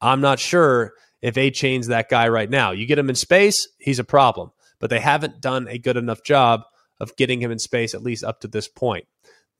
I'm 0.00 0.20
not 0.20 0.38
sure 0.38 0.92
if 1.24 1.38
Achane's 1.38 1.86
that 1.86 2.10
guy 2.10 2.28
right 2.28 2.50
now. 2.50 2.72
You 2.72 2.84
get 2.84 2.98
him 2.98 3.08
in 3.08 3.16
space, 3.16 3.66
he's 3.78 3.98
a 3.98 4.04
problem, 4.04 4.50
but 4.78 4.90
they 4.90 5.00
haven't 5.00 5.40
done 5.40 5.66
a 5.68 5.78
good 5.78 5.96
enough 5.96 6.22
job 6.22 6.64
of 7.00 7.16
getting 7.16 7.40
him 7.40 7.50
in 7.50 7.58
space, 7.58 7.94
at 7.94 8.02
least 8.02 8.22
up 8.22 8.42
to 8.42 8.46
this 8.46 8.68
point. 8.68 9.06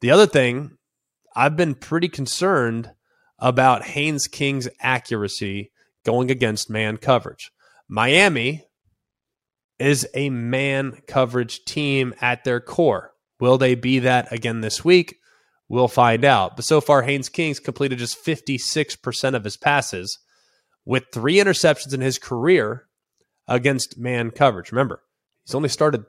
The 0.02 0.10
other 0.10 0.26
thing, 0.26 0.76
I've 1.34 1.56
been 1.56 1.74
pretty 1.74 2.08
concerned 2.08 2.90
about 3.38 3.86
Haynes 3.86 4.26
King's 4.26 4.68
accuracy 4.78 5.72
going 6.04 6.30
against 6.30 6.68
man 6.68 6.98
coverage. 6.98 7.50
Miami 7.88 8.66
is 9.78 10.06
a 10.12 10.28
man 10.28 11.00
coverage 11.08 11.64
team 11.64 12.12
at 12.20 12.44
their 12.44 12.60
core. 12.60 13.12
Will 13.40 13.56
they 13.56 13.74
be 13.74 14.00
that 14.00 14.30
again 14.30 14.60
this 14.60 14.84
week? 14.84 15.16
We'll 15.70 15.88
find 15.88 16.26
out. 16.26 16.56
But 16.56 16.66
so 16.66 16.82
far, 16.82 17.00
Haynes 17.00 17.30
King's 17.30 17.58
completed 17.58 17.98
just 17.98 18.22
56% 18.22 19.34
of 19.34 19.44
his 19.44 19.56
passes 19.56 20.18
with 20.84 21.04
three 21.12 21.36
interceptions 21.36 21.94
in 21.94 22.00
his 22.00 22.18
career 22.18 22.86
against 23.48 23.98
man 23.98 24.30
coverage. 24.30 24.72
Remember, 24.72 25.02
he's 25.44 25.54
only 25.54 25.68
started 25.68 26.04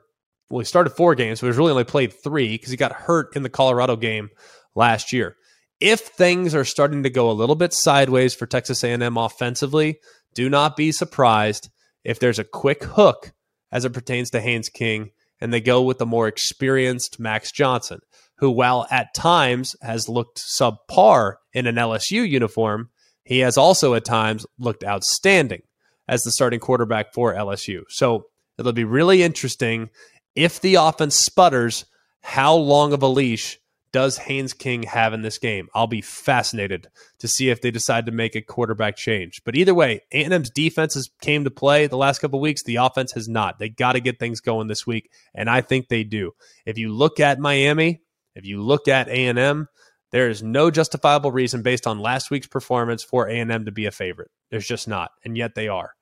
well, 0.48 0.60
he 0.60 0.64
started 0.64 0.90
four 0.90 1.14
games, 1.14 1.40
but 1.40 1.48
he's 1.48 1.56
really 1.56 1.72
only 1.72 1.84
played 1.84 2.12
three 2.12 2.50
because 2.50 2.70
he 2.70 2.76
got 2.76 2.92
hurt 2.92 3.34
in 3.34 3.42
the 3.42 3.48
Colorado 3.48 3.96
game 3.96 4.30
last 4.76 5.12
year. 5.12 5.36
If 5.80 6.00
things 6.00 6.54
are 6.54 6.64
starting 6.64 7.02
to 7.02 7.10
go 7.10 7.30
a 7.30 7.32
little 7.32 7.56
bit 7.56 7.72
sideways 7.72 8.34
for 8.34 8.46
Texas 8.46 8.84
A&M 8.84 9.16
offensively, 9.16 9.98
do 10.34 10.48
not 10.48 10.76
be 10.76 10.92
surprised 10.92 11.68
if 12.04 12.20
there's 12.20 12.38
a 12.38 12.44
quick 12.44 12.84
hook 12.84 13.32
as 13.72 13.84
it 13.84 13.92
pertains 13.92 14.30
to 14.30 14.40
Haynes 14.40 14.68
King, 14.68 15.10
and 15.40 15.52
they 15.52 15.60
go 15.60 15.82
with 15.82 15.98
the 15.98 16.06
more 16.06 16.28
experienced 16.28 17.18
Max 17.18 17.50
Johnson. 17.50 18.00
who, 18.38 18.50
while 18.50 18.86
at 18.90 19.14
times 19.14 19.74
has 19.80 20.08
looked 20.08 20.42
subpar 20.60 21.36
in 21.52 21.66
an 21.66 21.76
LSU 21.76 22.28
uniform, 22.28 22.90
he 23.26 23.40
has 23.40 23.58
also 23.58 23.94
at 23.94 24.04
times 24.04 24.46
looked 24.56 24.84
outstanding 24.84 25.62
as 26.06 26.22
the 26.22 26.30
starting 26.30 26.60
quarterback 26.60 27.12
for 27.12 27.34
LSU. 27.34 27.82
So 27.88 28.26
it'll 28.56 28.72
be 28.72 28.84
really 28.84 29.24
interesting 29.24 29.90
if 30.36 30.60
the 30.60 30.76
offense 30.76 31.16
sputters, 31.16 31.86
how 32.20 32.54
long 32.54 32.92
of 32.92 33.02
a 33.02 33.08
leash 33.08 33.58
does 33.90 34.18
Haynes 34.18 34.52
King 34.52 34.84
have 34.84 35.12
in 35.12 35.22
this 35.22 35.38
game? 35.38 35.68
I'll 35.74 35.88
be 35.88 36.02
fascinated 36.02 36.88
to 37.18 37.26
see 37.26 37.50
if 37.50 37.62
they 37.62 37.72
decide 37.72 38.06
to 38.06 38.12
make 38.12 38.36
a 38.36 38.42
quarterback 38.42 38.94
change. 38.94 39.42
But 39.44 39.56
either 39.56 39.74
way, 39.74 40.02
A&M's 40.12 40.50
defense 40.50 40.94
has 40.94 41.10
came 41.20 41.42
to 41.44 41.50
play 41.50 41.88
the 41.88 41.96
last 41.96 42.20
couple 42.20 42.38
weeks. 42.38 42.62
The 42.62 42.76
offense 42.76 43.12
has 43.12 43.26
not. 43.26 43.58
They 43.58 43.70
got 43.70 43.92
to 43.92 44.00
get 44.00 44.20
things 44.20 44.40
going 44.40 44.68
this 44.68 44.86
week, 44.86 45.10
and 45.34 45.50
I 45.50 45.62
think 45.62 45.88
they 45.88 46.04
do. 46.04 46.32
If 46.64 46.78
you 46.78 46.92
look 46.92 47.18
at 47.18 47.40
Miami, 47.40 48.02
if 48.36 48.44
you 48.44 48.62
look 48.62 48.86
at 48.86 49.08
A&M, 49.08 49.66
there 50.16 50.30
is 50.30 50.42
no 50.42 50.70
justifiable 50.70 51.30
reason 51.30 51.60
based 51.60 51.86
on 51.86 51.98
last 51.98 52.30
week's 52.30 52.46
performance 52.46 53.04
for 53.04 53.28
A&M 53.28 53.66
to 53.66 53.70
be 53.70 53.84
a 53.84 53.90
favorite. 53.90 54.30
There's 54.50 54.66
just 54.66 54.88
not, 54.88 55.10
and 55.26 55.36
yet 55.36 55.54
they 55.54 55.68
are. 55.68 55.92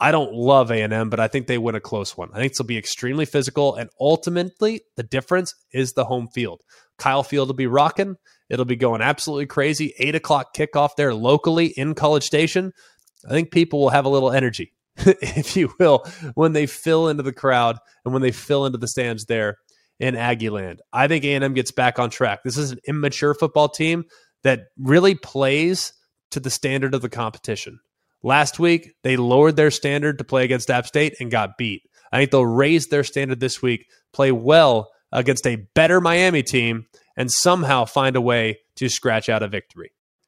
I 0.00 0.10
don't 0.10 0.32
love 0.32 0.70
A&M, 0.70 1.10
but 1.10 1.20
I 1.20 1.28
think 1.28 1.46
they 1.46 1.58
win 1.58 1.74
a 1.74 1.80
close 1.80 2.16
one. 2.16 2.30
I 2.32 2.38
think 2.38 2.52
this 2.52 2.60
will 2.60 2.64
be 2.64 2.78
extremely 2.78 3.26
physical, 3.26 3.74
and 3.74 3.90
ultimately, 4.00 4.80
the 4.96 5.02
difference 5.02 5.54
is 5.70 5.92
the 5.92 6.06
home 6.06 6.28
field. 6.28 6.62
Kyle 6.96 7.22
Field 7.22 7.48
will 7.48 7.56
be 7.56 7.66
rocking. 7.66 8.16
It'll 8.48 8.64
be 8.64 8.74
going 8.74 9.02
absolutely 9.02 9.44
crazy. 9.44 9.92
Eight 9.98 10.14
o'clock 10.14 10.56
kickoff 10.56 10.96
there 10.96 11.12
locally 11.12 11.66
in 11.66 11.94
College 11.94 12.24
Station. 12.24 12.72
I 13.26 13.32
think 13.32 13.50
people 13.50 13.80
will 13.80 13.90
have 13.90 14.06
a 14.06 14.08
little 14.08 14.32
energy, 14.32 14.72
if 14.96 15.58
you 15.58 15.74
will, 15.78 16.06
when 16.32 16.54
they 16.54 16.64
fill 16.64 17.08
into 17.08 17.22
the 17.22 17.34
crowd 17.34 17.76
and 18.06 18.14
when 18.14 18.22
they 18.22 18.32
fill 18.32 18.64
into 18.64 18.78
the 18.78 18.88
stands 18.88 19.26
there 19.26 19.58
in 19.98 20.14
Aggieland. 20.14 20.78
I 20.92 21.08
think 21.08 21.24
A&M 21.24 21.54
gets 21.54 21.72
back 21.72 21.98
on 21.98 22.10
track. 22.10 22.40
This 22.44 22.56
is 22.56 22.70
an 22.70 22.78
immature 22.86 23.34
football 23.34 23.68
team 23.68 24.04
that 24.42 24.66
really 24.78 25.14
plays 25.14 25.92
to 26.30 26.40
the 26.40 26.50
standard 26.50 26.94
of 26.94 27.02
the 27.02 27.08
competition. 27.08 27.80
Last 28.22 28.58
week, 28.58 28.94
they 29.02 29.16
lowered 29.16 29.56
their 29.56 29.70
standard 29.70 30.18
to 30.18 30.24
play 30.24 30.44
against 30.44 30.70
App 30.70 30.86
State 30.86 31.16
and 31.20 31.30
got 31.30 31.56
beat. 31.56 31.82
I 32.12 32.18
think 32.18 32.30
they'll 32.30 32.46
raise 32.46 32.88
their 32.88 33.04
standard 33.04 33.40
this 33.40 33.62
week, 33.62 33.86
play 34.12 34.32
well 34.32 34.90
against 35.12 35.46
a 35.46 35.66
better 35.74 36.00
Miami 36.00 36.42
team, 36.42 36.86
and 37.16 37.30
somehow 37.30 37.84
find 37.84 38.16
a 38.16 38.20
way 38.20 38.58
to 38.76 38.88
scratch 38.88 39.28
out 39.28 39.42
a 39.42 39.48
victory. 39.48 39.92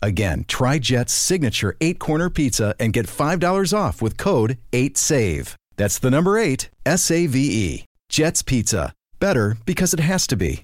Again, 0.00 0.44
try 0.48 0.78
Jet's 0.78 1.12
signature 1.12 1.76
eight 1.80 1.98
corner 1.98 2.30
pizza 2.30 2.74
and 2.78 2.92
get 2.92 3.06
$5 3.06 3.76
off 3.76 4.00
with 4.00 4.16
code 4.16 4.58
8SAVE. 4.72 5.54
That's 5.76 5.98
the 5.98 6.10
number 6.10 6.38
eight, 6.38 6.70
S 6.84 7.10
A 7.10 7.26
V 7.26 7.38
E. 7.38 7.84
Jet's 8.08 8.42
Pizza. 8.42 8.92
Better 9.20 9.56
because 9.64 9.94
it 9.94 10.00
has 10.00 10.26
to 10.28 10.36
be. 10.36 10.62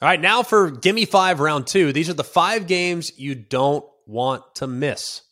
All 0.00 0.08
right, 0.08 0.20
now 0.20 0.42
for 0.42 0.70
Gimme 0.70 1.06
Five 1.06 1.40
Round 1.40 1.66
Two. 1.66 1.92
These 1.92 2.08
are 2.08 2.14
the 2.14 2.22
five 2.22 2.66
games 2.66 3.10
you 3.18 3.34
don't 3.34 3.84
want 4.06 4.42
to 4.56 4.66
miss. 4.66 5.22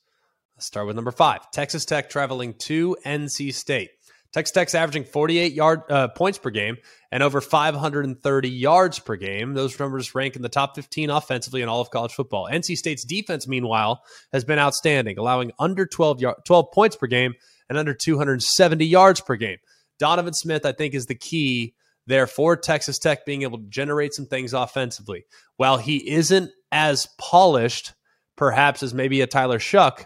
Let's 0.57 0.67
start 0.67 0.87
with 0.87 0.97
number 0.97 1.13
five 1.13 1.51
Texas 1.53 1.85
Tech 1.85 2.11
traveling 2.11 2.55
to 2.65 2.97
NC 3.05 3.55
State. 3.55 3.91
Texas 4.37 4.53
Tech's 4.53 4.75
averaging 4.75 5.05
48 5.05 5.55
yard 5.55 5.81
uh, 5.89 6.09
points 6.09 6.37
per 6.37 6.51
game 6.51 6.77
and 7.11 7.23
over 7.23 7.41
530 7.41 8.51
yards 8.51 8.99
per 8.99 9.17
game. 9.17 9.55
Those 9.55 9.81
numbers 9.81 10.15
rank 10.15 10.37
in 10.37 10.43
the 10.43 10.51
top 10.51 10.75
15 10.75 11.09
offensively 11.09 11.63
in 11.63 11.71
all 11.71 11.81
of 11.81 11.89
college 11.89 12.13
football. 12.13 12.47
NC 12.53 12.77
State's 12.77 13.03
defense, 13.03 13.49
meanwhile, 13.49 14.03
has 14.35 14.45
been 14.45 14.59
outstanding, 14.59 15.17
allowing 15.17 15.53
under 15.59 15.87
12, 15.87 16.21
yard, 16.21 16.37
12 16.45 16.67
points 16.71 16.97
per 16.97 17.07
game 17.07 17.33
and 17.71 17.79
under 17.79 17.95
270 17.95 18.85
yards 18.85 19.23
per 19.23 19.37
game. 19.37 19.57
Donovan 19.99 20.35
Smith, 20.35 20.67
I 20.67 20.73
think, 20.73 20.93
is 20.93 21.07
the 21.07 21.15
key 21.15 21.75
there 22.07 22.27
for 22.27 22.59
Texas 22.59 22.99
Tech 22.99 23.25
being 23.25 23.41
able 23.41 23.57
to 23.57 23.69
generate 23.71 24.13
some 24.13 24.27
things 24.27 24.53
offensively. 24.53 25.25
While 25.57 25.79
he 25.79 26.11
isn't 26.11 26.51
as 26.71 27.09
polished, 27.19 27.95
perhaps, 28.37 28.83
as 28.83 28.93
maybe 28.93 29.23
a 29.23 29.27
Tyler 29.27 29.59
Shough, 29.59 30.05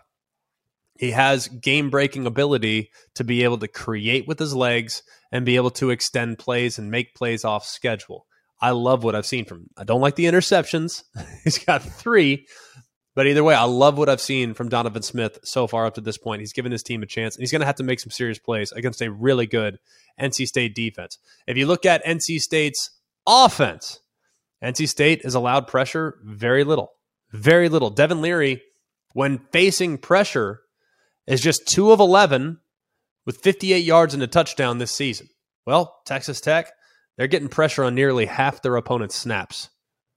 he 1.01 1.13
has 1.13 1.49
game 1.49 1.89
breaking 1.89 2.27
ability 2.27 2.91
to 3.15 3.25
be 3.25 3.43
able 3.43 3.57
to 3.57 3.69
create 3.69 4.29
with 4.29 4.39
his 4.39 4.55
legs 4.55 5.03
and 5.33 5.47
be 5.47 5.57
able 5.57 5.71
to 5.71 5.89
extend 5.89 6.39
plays 6.39 6.79
and 6.79 6.91
make 6.91 7.15
plays 7.15 7.43
off 7.43 7.65
schedule. 7.65 8.27
I 8.61 8.73
love 8.73 9.03
what 9.03 9.15
I've 9.15 9.25
seen 9.25 9.47
from 9.47 9.61
him. 9.61 9.71
I 9.79 9.85
don't 9.85 10.03
like 10.03 10.17
the 10.17 10.27
interceptions. 10.27 11.05
He's 11.45 11.57
got 11.57 11.83
three, 11.83 12.47
but 13.15 13.27
either 13.27 13.43
way, 13.43 13.55
I 13.55 13.65
love 13.65 13.97
what 13.97 14.11
I've 14.11 14.21
seen 14.21 14.53
from 14.53 14.69
Donovan 14.69 15.01
Smith 15.01 15.39
so 15.43 15.67
far 15.67 15.87
up 15.87 15.95
to 15.95 16.03
this 16.03 16.19
point. 16.19 16.41
He's 16.41 16.53
given 16.53 16.71
his 16.71 16.83
team 16.83 17.03
a 17.03 17.07
chance, 17.07 17.35
and 17.35 17.41
he's 17.41 17.51
going 17.51 17.61
to 17.61 17.67
have 17.67 17.77
to 17.77 17.83
make 17.83 17.99
some 17.99 18.11
serious 18.11 18.39
plays 18.39 18.71
against 18.71 19.01
a 19.01 19.11
really 19.11 19.47
good 19.47 19.79
NC 20.21 20.49
State 20.49 20.75
defense. 20.75 21.17
If 21.47 21.57
you 21.57 21.65
look 21.65 21.87
at 21.87 22.05
NC 22.05 22.41
State's 22.41 22.91
offense, 23.27 24.01
NC 24.63 24.87
State 24.87 25.25
has 25.25 25.35
allowed 25.35 25.67
pressure 25.67 26.19
very 26.23 26.63
little, 26.63 26.93
very 27.33 27.71
little. 27.71 27.89
Devin 27.89 28.21
Leary, 28.21 28.61
when 29.15 29.39
facing 29.51 29.97
pressure, 29.97 30.61
is 31.27 31.41
just 31.41 31.67
two 31.67 31.93
of 31.93 32.01
11 32.01 32.59
with 33.27 33.39
58 33.39 33.79
yards 33.79 34.15
and 34.15 34.23
a 34.23 34.27
touchdown 34.27 34.79
this 34.79 34.93
season. 34.93 35.29
Well, 35.67 36.01
Texas 36.07 36.41
Tech, 36.41 36.73
they're 37.17 37.27
getting 37.27 37.49
pressure 37.49 37.85
on 37.85 37.95
nearly 37.95 38.27
half 38.27 38.63
their 38.63 38.77
opponent's 38.77 39.17
snaps. 39.17 39.69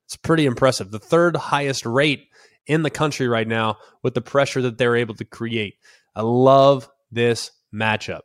It's 0.05 0.17
pretty 0.17 0.45
impressive. 0.45 0.91
The 0.91 0.99
third 0.99 1.35
highest 1.35 1.85
rate 1.85 2.27
in 2.65 2.83
the 2.83 2.89
country 2.89 3.27
right 3.27 3.47
now 3.47 3.77
with 4.03 4.13
the 4.13 4.21
pressure 4.21 4.61
that 4.61 4.77
they're 4.77 4.95
able 4.95 5.15
to 5.15 5.25
create. 5.25 5.75
I 6.15 6.21
love 6.21 6.89
this 7.11 7.51
matchup. 7.73 8.21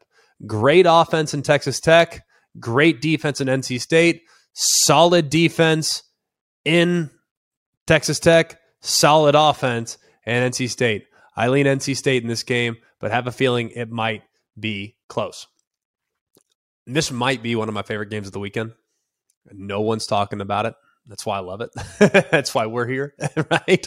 Great 0.47 0.87
offense 0.89 1.35
in 1.35 1.43
Texas 1.43 1.81
Tech, 1.81 2.25
great 2.61 3.01
defense 3.01 3.41
in 3.41 3.49
NC 3.49 3.81
State, 3.81 4.23
solid 4.53 5.31
defense 5.31 6.03
in 6.65 7.11
Texas 7.87 8.21
Tech, 8.21 8.61
solid 8.81 9.35
offense 9.35 9.99
in 10.27 10.51
NC 10.51 10.71
State. 10.71 11.07
I 11.39 11.49
lean 11.49 11.67
NC 11.67 11.97
State 11.97 12.25
in 12.25 12.29
this 12.29 12.43
game, 12.43 12.79
but 12.99 13.13
have 13.13 13.29
a 13.29 13.33
feeling 13.33 13.71
it 13.71 13.91
might 13.91 14.25
be 14.59 14.97
close. 15.09 15.47
This 16.85 17.13
might 17.13 17.45
be 17.45 17.55
one 17.55 17.69
of 17.69 17.75
my 17.75 17.83
favorite 17.83 18.11
games 18.11 18.27
of 18.27 18.33
the 18.33 18.41
weekend. 18.41 18.73
No 19.53 19.81
one's 19.81 20.09
talking 20.09 20.41
about 20.41 20.67
it. 20.67 20.75
That's 21.07 21.25
why 21.25 21.37
I 21.37 21.41
love 21.41 21.61
it. 21.61 21.71
That's 22.33 22.53
why 22.57 22.67
we're 22.67 22.89
here, 22.89 23.15
right? 23.51 23.87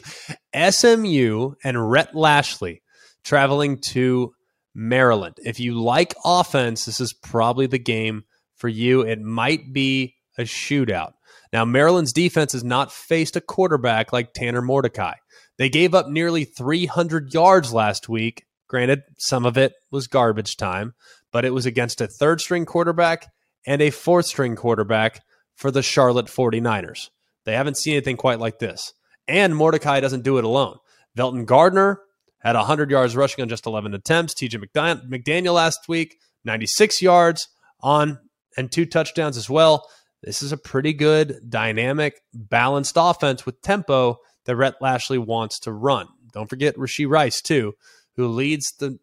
SMU 0.72 1.56
and 1.62 1.92
Rhett 1.92 2.16
Lashlee 2.16 2.82
traveling 3.26 3.82
to 3.82 4.34
Maryland. 4.74 5.36
If 5.44 5.60
you 5.60 5.74
like 5.78 6.16
offense, 6.24 6.86
this 6.86 7.02
is 7.02 7.12
probably 7.12 7.68
the 7.68 7.78
game 7.78 8.24
for 8.56 8.70
you. 8.70 9.02
It 9.02 9.20
might 9.20 9.74
be 9.74 10.16
a 10.38 10.44
shootout. 10.44 11.12
Now, 11.52 11.66
Maryland's 11.66 12.14
defense 12.14 12.54
has 12.54 12.64
not 12.64 12.94
faced 12.94 13.36
a 13.36 13.42
quarterback 13.42 14.14
like 14.14 14.34
Tanner 14.34 14.62
Mordecai. 14.62 15.16
They 15.62 15.70
gave 15.70 15.94
up 15.94 16.08
nearly 16.08 16.44
300 16.44 17.36
yards 17.36 17.72
last 17.72 18.10
week. 18.10 18.48
Granted, 18.68 19.04
some 19.20 19.46
of 19.46 19.60
it 19.60 19.74
was 19.92 20.08
garbage 20.08 20.58
time, 20.58 20.96
but 21.32 21.46
it 21.46 21.54
was 21.54 21.68
against 21.68 22.02
a 22.02 22.08
third 22.08 22.42
string 22.42 22.66
quarterback 22.66 23.28
and 23.68 23.80
a 23.80 23.92
fourth 23.92 24.26
string 24.26 24.56
quarterback 24.56 25.22
for 25.54 25.70
the 25.70 25.84
Charlotte 25.84 26.26
49ers. 26.26 27.12
They 27.46 27.54
haven't 27.54 27.78
seen 27.78 27.94
anything 27.94 28.18
quite 28.18 28.40
like 28.40 28.58
this. 28.58 28.94
And 29.28 29.56
Mordecai 29.56 30.00
doesn't 30.00 30.24
do 30.24 30.40
it 30.40 30.46
alone. 30.46 30.80
Velton 31.16 31.46
Gardner 31.46 32.02
had 32.40 32.56
100 32.56 32.90
yards 32.90 33.16
rushing 33.16 33.44
on 33.44 33.48
just 33.48 33.68
11 33.68 33.94
attempts. 33.94 34.34
TJ 34.34 34.66
McDaniel 34.74 35.54
last 35.54 35.88
week, 35.88 36.18
96 36.44 37.04
yards 37.04 37.50
on 37.82 38.18
and 38.58 38.72
two 38.72 38.88
touchdowns 38.88 39.38
as 39.38 39.48
well. 39.48 39.88
This 40.24 40.42
is 40.42 40.54
a 40.54 40.58
pretty 40.58 40.94
good, 40.94 41.40
dynamic, 41.48 42.20
balanced 42.34 42.96
offense 42.98 43.46
with 43.46 43.62
tempo 43.62 44.18
that 44.46 44.56
Rhett 44.56 44.82
Lashlee 44.82 45.18
wants 45.18 45.60
to 45.62 45.72
run. 45.72 46.08
Don't 46.34 46.50
forget 46.50 46.76
Rashee 46.76 47.10
Rice, 47.10 47.42
too, 47.42 47.74
who 48.16 48.28
leads 48.28 48.74
the 48.74 48.98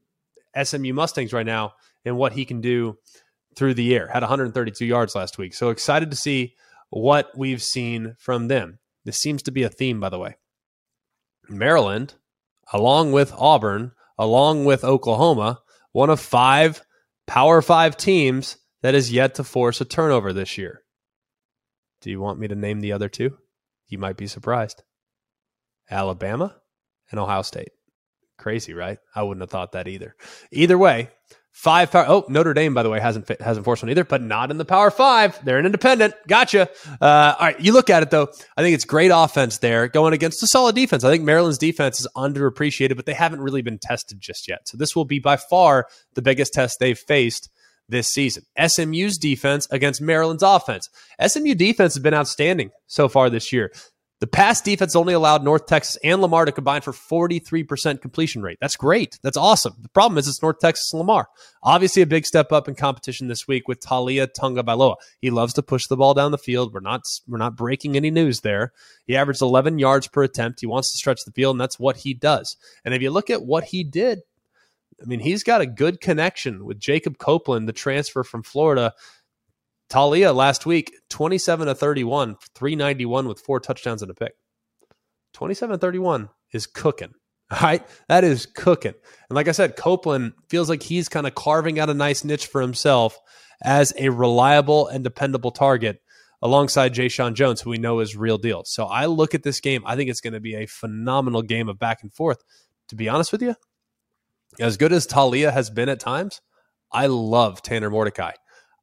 SMU 0.62 0.92
Mustangs 0.92 1.32
right 1.32 1.46
now 1.46 1.74
and 2.04 2.16
what 2.16 2.32
he 2.32 2.44
can 2.44 2.60
do 2.60 2.98
through 3.56 3.74
the 3.74 3.94
air. 3.94 4.08
Had 4.08 4.22
132 4.22 4.84
yards 4.84 5.14
last 5.14 5.38
week. 5.38 5.54
So 5.54 5.70
excited 5.70 6.10
to 6.10 6.16
see 6.16 6.54
what 6.90 7.36
we've 7.36 7.62
seen 7.62 8.14
from 8.18 8.48
them. 8.48 8.78
This 9.04 9.18
seems 9.18 9.42
to 9.44 9.50
be 9.50 9.62
a 9.62 9.68
theme, 9.68 10.00
by 10.00 10.08
the 10.08 10.18
way. 10.18 10.36
Maryland, 11.48 12.14
along 12.72 13.12
with 13.12 13.32
Auburn, 13.36 13.92
along 14.18 14.64
with 14.64 14.84
Oklahoma, 14.84 15.60
one 15.92 16.10
of 16.10 16.20
five 16.20 16.82
Power 17.26 17.60
Five 17.60 17.96
teams 17.96 18.56
that 18.80 18.94
is 18.94 19.12
yet 19.12 19.34
to 19.34 19.44
force 19.44 19.80
a 19.80 19.84
turnover 19.84 20.32
this 20.32 20.56
year. 20.56 20.82
Do 22.00 22.10
you 22.10 22.20
want 22.20 22.38
me 22.38 22.48
to 22.48 22.54
name 22.54 22.80
the 22.80 22.92
other 22.92 23.08
two? 23.08 23.36
You 23.86 23.98
might 23.98 24.16
be 24.16 24.26
surprised. 24.26 24.82
Alabama 25.90 26.54
and 27.10 27.20
Ohio 27.20 27.42
State. 27.42 27.70
Crazy, 28.38 28.72
right? 28.72 28.98
I 29.14 29.22
wouldn't 29.22 29.42
have 29.42 29.50
thought 29.50 29.72
that 29.72 29.88
either. 29.88 30.14
Either 30.52 30.78
way, 30.78 31.10
Five 31.58 31.90
power. 31.90 32.04
Oh, 32.06 32.24
Notre 32.28 32.54
Dame, 32.54 32.72
by 32.72 32.84
the 32.84 32.88
way, 32.88 33.00
hasn't 33.00 33.28
hasn't 33.40 33.64
forced 33.64 33.82
one 33.82 33.90
either, 33.90 34.04
but 34.04 34.22
not 34.22 34.52
in 34.52 34.58
the 34.58 34.64
Power 34.64 34.92
Five. 34.92 35.44
They're 35.44 35.58
an 35.58 35.66
independent. 35.66 36.14
Gotcha. 36.28 36.68
Uh, 37.00 37.34
all 37.36 37.46
right, 37.46 37.58
you 37.58 37.72
look 37.72 37.90
at 37.90 38.04
it 38.04 38.10
though. 38.10 38.28
I 38.56 38.62
think 38.62 38.76
it's 38.76 38.84
great 38.84 39.10
offense 39.12 39.58
there 39.58 39.88
going 39.88 40.12
against 40.12 40.40
a 40.44 40.46
solid 40.46 40.76
defense. 40.76 41.02
I 41.02 41.10
think 41.10 41.24
Maryland's 41.24 41.58
defense 41.58 41.98
is 41.98 42.06
underappreciated, 42.16 42.94
but 42.94 43.06
they 43.06 43.12
haven't 43.12 43.40
really 43.40 43.62
been 43.62 43.80
tested 43.80 44.20
just 44.20 44.46
yet. 44.46 44.68
So 44.68 44.76
this 44.76 44.94
will 44.94 45.04
be 45.04 45.18
by 45.18 45.36
far 45.36 45.88
the 46.14 46.22
biggest 46.22 46.52
test 46.52 46.78
they've 46.78 46.96
faced 46.96 47.50
this 47.88 48.06
season. 48.06 48.44
SMU's 48.64 49.18
defense 49.18 49.66
against 49.72 50.00
Maryland's 50.00 50.44
offense. 50.44 50.88
SMU 51.26 51.56
defense 51.56 51.94
has 51.94 52.02
been 52.04 52.14
outstanding 52.14 52.70
so 52.86 53.08
far 53.08 53.30
this 53.30 53.52
year. 53.52 53.72
The 54.20 54.26
pass 54.26 54.60
defense 54.60 54.96
only 54.96 55.14
allowed 55.14 55.44
North 55.44 55.66
Texas 55.66 55.96
and 56.02 56.20
Lamar 56.20 56.44
to 56.44 56.50
combine 56.50 56.80
for 56.80 56.92
43% 56.92 58.00
completion 58.00 58.42
rate. 58.42 58.58
That's 58.60 58.74
great. 58.74 59.16
That's 59.22 59.36
awesome. 59.36 59.74
The 59.80 59.88
problem 59.90 60.18
is 60.18 60.26
it's 60.26 60.42
North 60.42 60.58
Texas 60.58 60.92
and 60.92 60.98
Lamar. 60.98 61.28
Obviously, 61.62 62.02
a 62.02 62.06
big 62.06 62.26
step 62.26 62.50
up 62.50 62.66
in 62.66 62.74
competition 62.74 63.28
this 63.28 63.46
week 63.46 63.68
with 63.68 63.78
Taulia 63.78 64.26
Tagovailoa. 64.26 64.96
He 65.20 65.30
loves 65.30 65.54
to 65.54 65.62
push 65.62 65.86
the 65.86 65.96
ball 65.96 66.14
down 66.14 66.32
the 66.32 66.38
field. 66.38 66.74
We're 66.74 66.80
not 66.80 67.02
we're 67.28 67.38
not 67.38 67.56
breaking 67.56 67.96
any 67.96 68.10
news 68.10 68.40
there. 68.40 68.72
He 69.06 69.16
averaged 69.16 69.40
11 69.42 69.78
yards 69.78 70.08
per 70.08 70.24
attempt. 70.24 70.60
He 70.60 70.66
wants 70.66 70.90
to 70.90 70.98
stretch 70.98 71.24
the 71.24 71.32
field, 71.32 71.54
and 71.54 71.60
that's 71.60 71.78
what 71.78 71.98
he 71.98 72.12
does. 72.12 72.56
And 72.84 72.94
if 72.94 73.02
you 73.02 73.10
look 73.10 73.30
at 73.30 73.44
what 73.44 73.64
he 73.64 73.84
did, 73.84 74.22
I 75.00 75.04
mean, 75.04 75.20
he's 75.20 75.44
got 75.44 75.60
a 75.60 75.66
good 75.66 76.00
connection 76.00 76.64
with 76.64 76.80
Jacob 76.80 77.18
Copeland, 77.18 77.68
the 77.68 77.72
transfer 77.72 78.24
from 78.24 78.42
Florida 78.42 78.92
Taulia 79.88 80.34
last 80.34 80.66
week, 80.66 80.94
27 81.08 81.66
to 81.66 81.74
31, 81.74 82.36
391 82.54 83.28
with 83.28 83.40
four 83.40 83.60
touchdowns 83.60 84.02
and 84.02 84.10
a 84.10 84.14
pick. 84.14 84.32
27 85.34 85.78
31 85.78 86.28
is 86.52 86.66
cooking. 86.66 87.12
All 87.50 87.58
right. 87.62 87.86
That 88.08 88.24
is 88.24 88.46
cooking. 88.46 88.94
And 89.28 89.36
like 89.36 89.48
I 89.48 89.52
said, 89.52 89.76
Copeland 89.76 90.32
feels 90.50 90.68
like 90.68 90.82
he's 90.82 91.08
kind 91.08 91.26
of 91.26 91.34
carving 91.34 91.78
out 91.78 91.88
a 91.88 91.94
nice 91.94 92.24
niche 92.24 92.46
for 92.46 92.60
himself 92.60 93.18
as 93.62 93.92
a 93.96 94.10
reliable 94.10 94.86
and 94.86 95.02
dependable 95.02 95.50
target 95.50 96.00
alongside 96.42 96.94
Jeshaun 96.94 97.34
Jones, 97.34 97.60
who 97.60 97.70
we 97.70 97.78
know 97.78 98.00
is 98.00 98.16
real 98.16 98.38
deal. 98.38 98.62
So 98.64 98.84
I 98.84 99.06
look 99.06 99.34
at 99.34 99.42
this 99.42 99.60
game. 99.60 99.82
I 99.86 99.96
think 99.96 100.10
it's 100.10 100.20
going 100.20 100.34
to 100.34 100.40
be 100.40 100.54
a 100.54 100.66
phenomenal 100.66 101.42
game 101.42 101.68
of 101.68 101.78
back 101.78 102.02
and 102.02 102.12
forth. 102.12 102.38
To 102.88 102.96
be 102.96 103.08
honest 103.08 103.32
with 103.32 103.42
you, 103.42 103.54
as 104.60 104.76
good 104.76 104.92
as 104.92 105.06
Taulia 105.06 105.52
has 105.52 105.68
been 105.68 105.88
at 105.88 106.00
times, 106.00 106.40
I 106.92 107.06
love 107.06 107.60
Tanner 107.60 107.90
Mordecai. 107.90 108.32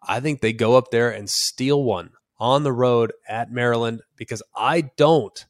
I 0.08 0.20
think 0.20 0.42
they 0.42 0.54
go 0.54 0.78
up 0.78 0.92
there 0.92 1.10
and 1.10 1.30
steal 1.30 1.84
one 1.84 2.12
on 2.38 2.64
the 2.64 2.72
road 2.72 3.14
at 3.28 3.52
Maryland 3.52 4.02
because 4.18 4.44
I 4.56 4.82
don't 4.98 5.46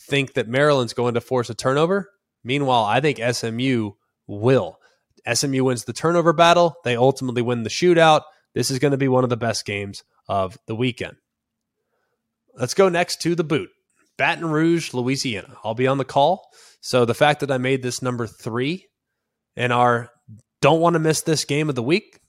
think 0.00 0.34
that 0.34 0.48
Maryland's 0.48 0.92
going 0.92 1.14
to 1.14 1.20
force 1.20 1.50
a 1.50 1.54
turnover. 1.54 2.10
Meanwhile, 2.42 2.84
I 2.84 3.00
think 3.00 3.18
SMU 3.18 3.92
will. 4.26 4.78
SMU 5.32 5.64
wins 5.64 5.84
the 5.84 5.92
turnover 5.92 6.32
battle. 6.32 6.74
They 6.84 6.96
ultimately 6.96 7.42
win 7.42 7.62
the 7.62 7.70
shootout. 7.70 8.22
This 8.54 8.70
is 8.70 8.78
going 8.78 8.92
to 8.92 8.98
be 8.98 9.08
one 9.08 9.24
of 9.24 9.30
the 9.30 9.36
best 9.36 9.64
games 9.64 10.04
of 10.28 10.58
the 10.66 10.76
weekend. 10.76 11.16
Let's 12.54 12.74
go 12.74 12.88
next 12.88 13.22
to 13.22 13.34
the 13.34 13.44
boot. 13.44 13.70
Baton 14.16 14.46
Rouge, 14.46 14.94
Louisiana. 14.94 15.56
I'll 15.64 15.74
be 15.74 15.88
on 15.88 15.98
the 15.98 16.04
call. 16.04 16.48
So 16.80 17.04
the 17.04 17.14
fact 17.14 17.40
that 17.40 17.50
I 17.50 17.58
made 17.58 17.82
this 17.82 18.02
number 18.02 18.26
three 18.26 18.86
in 19.56 19.72
our 19.72 20.10
don't 20.60 20.80
want 20.80 20.94
to 20.94 21.00
miss 21.00 21.22
this 21.22 21.44
game 21.44 21.68
of 21.68 21.74
the 21.74 21.82
week, 21.82 22.20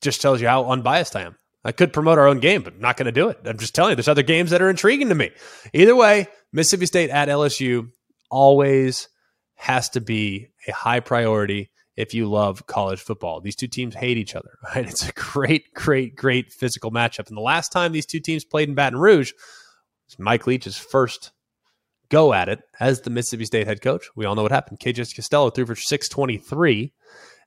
just 0.00 0.20
tells 0.20 0.40
you 0.40 0.48
how 0.48 0.70
unbiased 0.70 1.16
I 1.16 1.22
am. 1.22 1.36
I 1.64 1.72
could 1.72 1.92
promote 1.92 2.18
our 2.18 2.26
own 2.26 2.40
game, 2.40 2.62
but 2.62 2.74
I'm 2.74 2.80
not 2.80 2.96
going 2.96 3.06
to 3.06 3.12
do 3.12 3.28
it. 3.28 3.38
I'm 3.44 3.58
just 3.58 3.74
telling 3.74 3.90
you, 3.90 3.96
there's 3.96 4.08
other 4.08 4.22
games 4.22 4.50
that 4.50 4.62
are 4.62 4.70
intriguing 4.70 5.08
to 5.10 5.14
me. 5.14 5.30
Either 5.72 5.94
way, 5.94 6.26
Mississippi 6.52 6.86
State 6.86 7.10
at 7.10 7.28
LSU 7.28 7.88
always 8.30 9.08
has 9.54 9.88
to 9.90 10.00
be 10.00 10.48
a 10.66 10.72
high 10.72 11.00
priority 11.00 11.70
if 11.96 12.14
you 12.14 12.28
love 12.28 12.66
college 12.66 13.00
football. 13.00 13.40
These 13.40 13.56
two 13.56 13.68
teams 13.68 13.94
hate 13.94 14.16
each 14.16 14.34
other, 14.34 14.50
right? 14.74 14.88
It's 14.88 15.08
a 15.08 15.12
great, 15.12 15.72
great, 15.74 16.16
great 16.16 16.52
physical 16.52 16.90
matchup. 16.90 17.28
And 17.28 17.36
the 17.36 17.42
last 17.42 17.70
time 17.70 17.92
these 17.92 18.06
two 18.06 18.20
teams 18.20 18.44
played 18.44 18.68
in 18.68 18.74
Baton 18.74 18.98
Rouge 18.98 19.32
was 20.08 20.18
Mike 20.18 20.46
Leach's 20.46 20.78
first 20.78 21.30
go 22.08 22.34
at 22.34 22.48
it 22.48 22.60
as 22.78 23.00
the 23.00 23.10
Mississippi 23.10 23.46
State 23.46 23.66
head 23.66 23.80
coach. 23.80 24.10
We 24.14 24.26
all 24.26 24.34
know 24.34 24.42
what 24.42 24.52
happened. 24.52 24.80
KJ 24.80 25.14
Costello 25.14 25.50
threw 25.50 25.64
for 25.64 25.74
623 25.74 26.92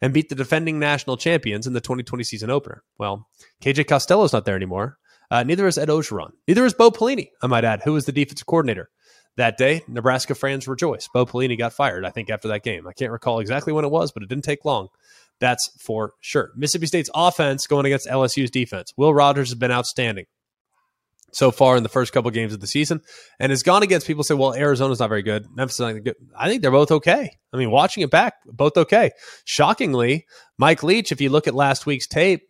and 0.06 0.14
beat 0.14 0.30
the 0.30 0.36
defending 0.36 0.78
national 0.78 1.18
champions 1.18 1.66
in 1.66 1.74
the 1.74 1.82
2020 1.82 2.24
season 2.24 2.52
opener. 2.52 2.84
Well, 3.00 3.28
KJ 3.64 3.88
Costello's 3.88 4.34
not 4.34 4.46
there 4.46 4.56
anymore. 4.56 5.00
Uh, 5.32 5.42
neither 5.42 5.66
is 5.66 5.80
Ed 5.80 5.90
Orgeron. 5.90 6.30
Neither 6.48 6.64
is 6.64 6.76
Bo 6.76 6.92
Pelini, 6.92 7.30
I 7.42 7.48
might 7.48 7.66
add, 7.66 7.82
who 7.82 7.94
was 7.94 8.06
the 8.06 8.12
defensive 8.12 8.46
coordinator. 8.46 8.92
That 9.38 9.58
day, 9.58 9.82
Nebraska 9.88 10.36
fans 10.36 10.68
rejoiced. 10.68 11.10
Bo 11.12 11.26
Pelini 11.26 11.58
got 11.58 11.74
fired, 11.74 12.06
I 12.06 12.12
think, 12.12 12.30
after 12.30 12.48
that 12.50 12.64
game. 12.64 12.86
I 12.86 12.94
can't 12.94 13.12
recall 13.12 13.40
exactly 13.40 13.74
when 13.74 13.84
it 13.84 13.90
was, 13.90 14.12
but 14.12 14.22
it 14.22 14.30
didn't 14.30 14.44
take 14.44 14.64
long. 14.64 14.90
That's 15.40 15.72
for 15.80 16.14
sure. 16.22 16.52
Mississippi 16.56 16.86
State's 16.86 17.10
offense 17.16 17.66
going 17.66 17.88
against 17.88 18.08
LSU's 18.08 18.52
defense. 18.52 18.94
Will 18.96 19.12
Rogers 19.12 19.50
has 19.50 19.56
been 19.58 19.72
outstanding 19.72 20.26
so 21.36 21.52
far 21.52 21.76
in 21.76 21.84
the 21.84 21.90
first 21.90 22.14
couple 22.14 22.32
games 22.32 22.54
of 22.54 22.62
the 22.62 22.68
season 22.68 23.02
and 23.42 23.50
has 23.50 23.62
gone 23.62 23.84
against 23.84 24.08
people 24.08 24.24
say, 24.24 24.34
well, 24.34 24.54
Arizona's 24.54 25.02
not 25.02 25.10
very 25.10 25.22
good. 25.22 25.46
Memphis 25.54 25.76
is 25.76 25.80
not 25.82 25.92
good. 26.02 26.16
I 26.38 26.48
think 26.48 26.62
they're 26.62 26.72
both 26.72 26.92
okay. 26.92 27.30
I 27.52 27.58
mean, 27.58 27.72
watching 27.72 28.04
it 28.04 28.10
back, 28.10 28.36
both 28.46 28.78
okay. 28.78 29.12
Shockingly, 29.44 30.26
Mike 30.58 30.82
Leach, 30.82 31.12
if 31.12 31.20
you 31.20 31.30
look 31.30 31.46
at 31.46 31.54
last 31.54 31.86
week's 31.86 32.08
tape, 32.08 32.44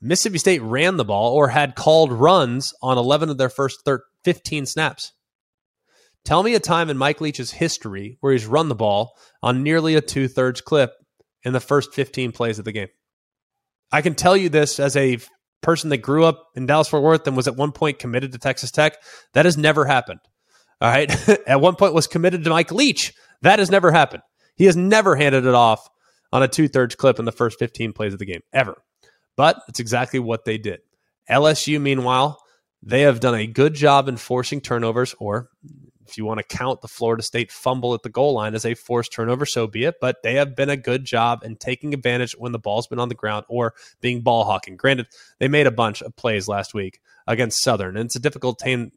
Mississippi 0.00 0.38
State 0.38 0.62
ran 0.62 0.96
the 0.96 1.04
ball 1.04 1.34
or 1.34 1.48
had 1.48 1.76
called 1.76 2.10
runs 2.10 2.74
on 2.82 2.98
11 2.98 3.30
of 3.30 3.38
their 3.38 3.48
first 3.48 3.84
13, 3.84 4.02
15 4.24 4.66
snaps. 4.66 5.12
Tell 6.24 6.42
me 6.42 6.54
a 6.54 6.60
time 6.60 6.90
in 6.90 6.98
Mike 6.98 7.20
Leach's 7.20 7.52
history 7.52 8.18
where 8.20 8.32
he's 8.32 8.44
run 8.44 8.68
the 8.68 8.74
ball 8.74 9.12
on 9.40 9.62
nearly 9.62 9.94
a 9.94 10.00
two 10.00 10.26
thirds 10.26 10.60
clip 10.60 10.90
in 11.44 11.52
the 11.52 11.60
first 11.60 11.94
15 11.94 12.32
plays 12.32 12.58
of 12.58 12.64
the 12.64 12.72
game. 12.72 12.88
I 13.92 14.02
can 14.02 14.16
tell 14.16 14.36
you 14.36 14.48
this 14.48 14.80
as 14.80 14.96
a 14.96 15.18
person 15.62 15.90
that 15.90 15.98
grew 15.98 16.24
up 16.24 16.48
in 16.54 16.66
Dallas 16.66 16.88
Fort 16.88 17.02
Worth 17.02 17.26
and 17.26 17.36
was 17.36 17.48
at 17.48 17.56
one 17.56 17.72
point 17.72 17.98
committed 17.98 18.32
to 18.32 18.38
Texas 18.38 18.70
Tech. 18.70 18.96
That 19.34 19.44
has 19.44 19.56
never 19.56 19.84
happened. 19.84 20.20
All 20.80 20.90
right. 20.90 21.10
at 21.46 21.60
one 21.60 21.76
point 21.76 21.94
was 21.94 22.06
committed 22.06 22.44
to 22.44 22.50
Mike 22.50 22.72
Leach. 22.72 23.12
That 23.42 23.58
has 23.58 23.70
never 23.70 23.92
happened. 23.92 24.22
He 24.56 24.64
has 24.66 24.76
never 24.76 25.16
handed 25.16 25.46
it 25.46 25.54
off 25.54 25.88
on 26.32 26.42
a 26.42 26.48
two 26.48 26.68
thirds 26.68 26.94
clip 26.94 27.18
in 27.18 27.24
the 27.24 27.32
first 27.32 27.58
15 27.58 27.92
plays 27.92 28.12
of 28.12 28.18
the 28.18 28.26
game, 28.26 28.42
ever. 28.52 28.76
But 29.36 29.62
it's 29.68 29.80
exactly 29.80 30.20
what 30.20 30.44
they 30.44 30.58
did. 30.58 30.80
LSU, 31.30 31.80
meanwhile, 31.80 32.38
they 32.82 33.02
have 33.02 33.20
done 33.20 33.34
a 33.34 33.46
good 33.46 33.74
job 33.74 34.08
in 34.08 34.16
forcing 34.16 34.60
turnovers, 34.60 35.14
or 35.18 35.48
if 36.10 36.18
you 36.18 36.24
want 36.24 36.38
to 36.38 36.56
count 36.56 36.80
the 36.80 36.88
Florida 36.88 37.22
State 37.22 37.52
fumble 37.52 37.94
at 37.94 38.02
the 38.02 38.08
goal 38.08 38.34
line 38.34 38.54
as 38.54 38.66
a 38.66 38.74
forced 38.74 39.12
turnover, 39.12 39.46
so 39.46 39.66
be 39.66 39.84
it. 39.84 39.94
But 40.00 40.22
they 40.22 40.34
have 40.34 40.56
been 40.56 40.68
a 40.68 40.76
good 40.76 41.04
job 41.04 41.44
in 41.44 41.56
taking 41.56 41.94
advantage 41.94 42.34
when 42.36 42.52
the 42.52 42.58
ball's 42.58 42.86
been 42.86 42.98
on 42.98 43.08
the 43.08 43.14
ground 43.14 43.46
or 43.48 43.74
being 44.00 44.20
ball 44.20 44.44
hawking. 44.44 44.76
Granted, 44.76 45.06
they 45.38 45.48
made 45.48 45.66
a 45.66 45.70
bunch 45.70 46.02
of 46.02 46.14
plays 46.16 46.48
last 46.48 46.74
week 46.74 47.00
against 47.26 47.62
Southern, 47.62 47.96
and 47.96 48.06
it's 48.06 48.16
a 48.16 48.20
difficult 48.20 48.58
team, 48.58 48.92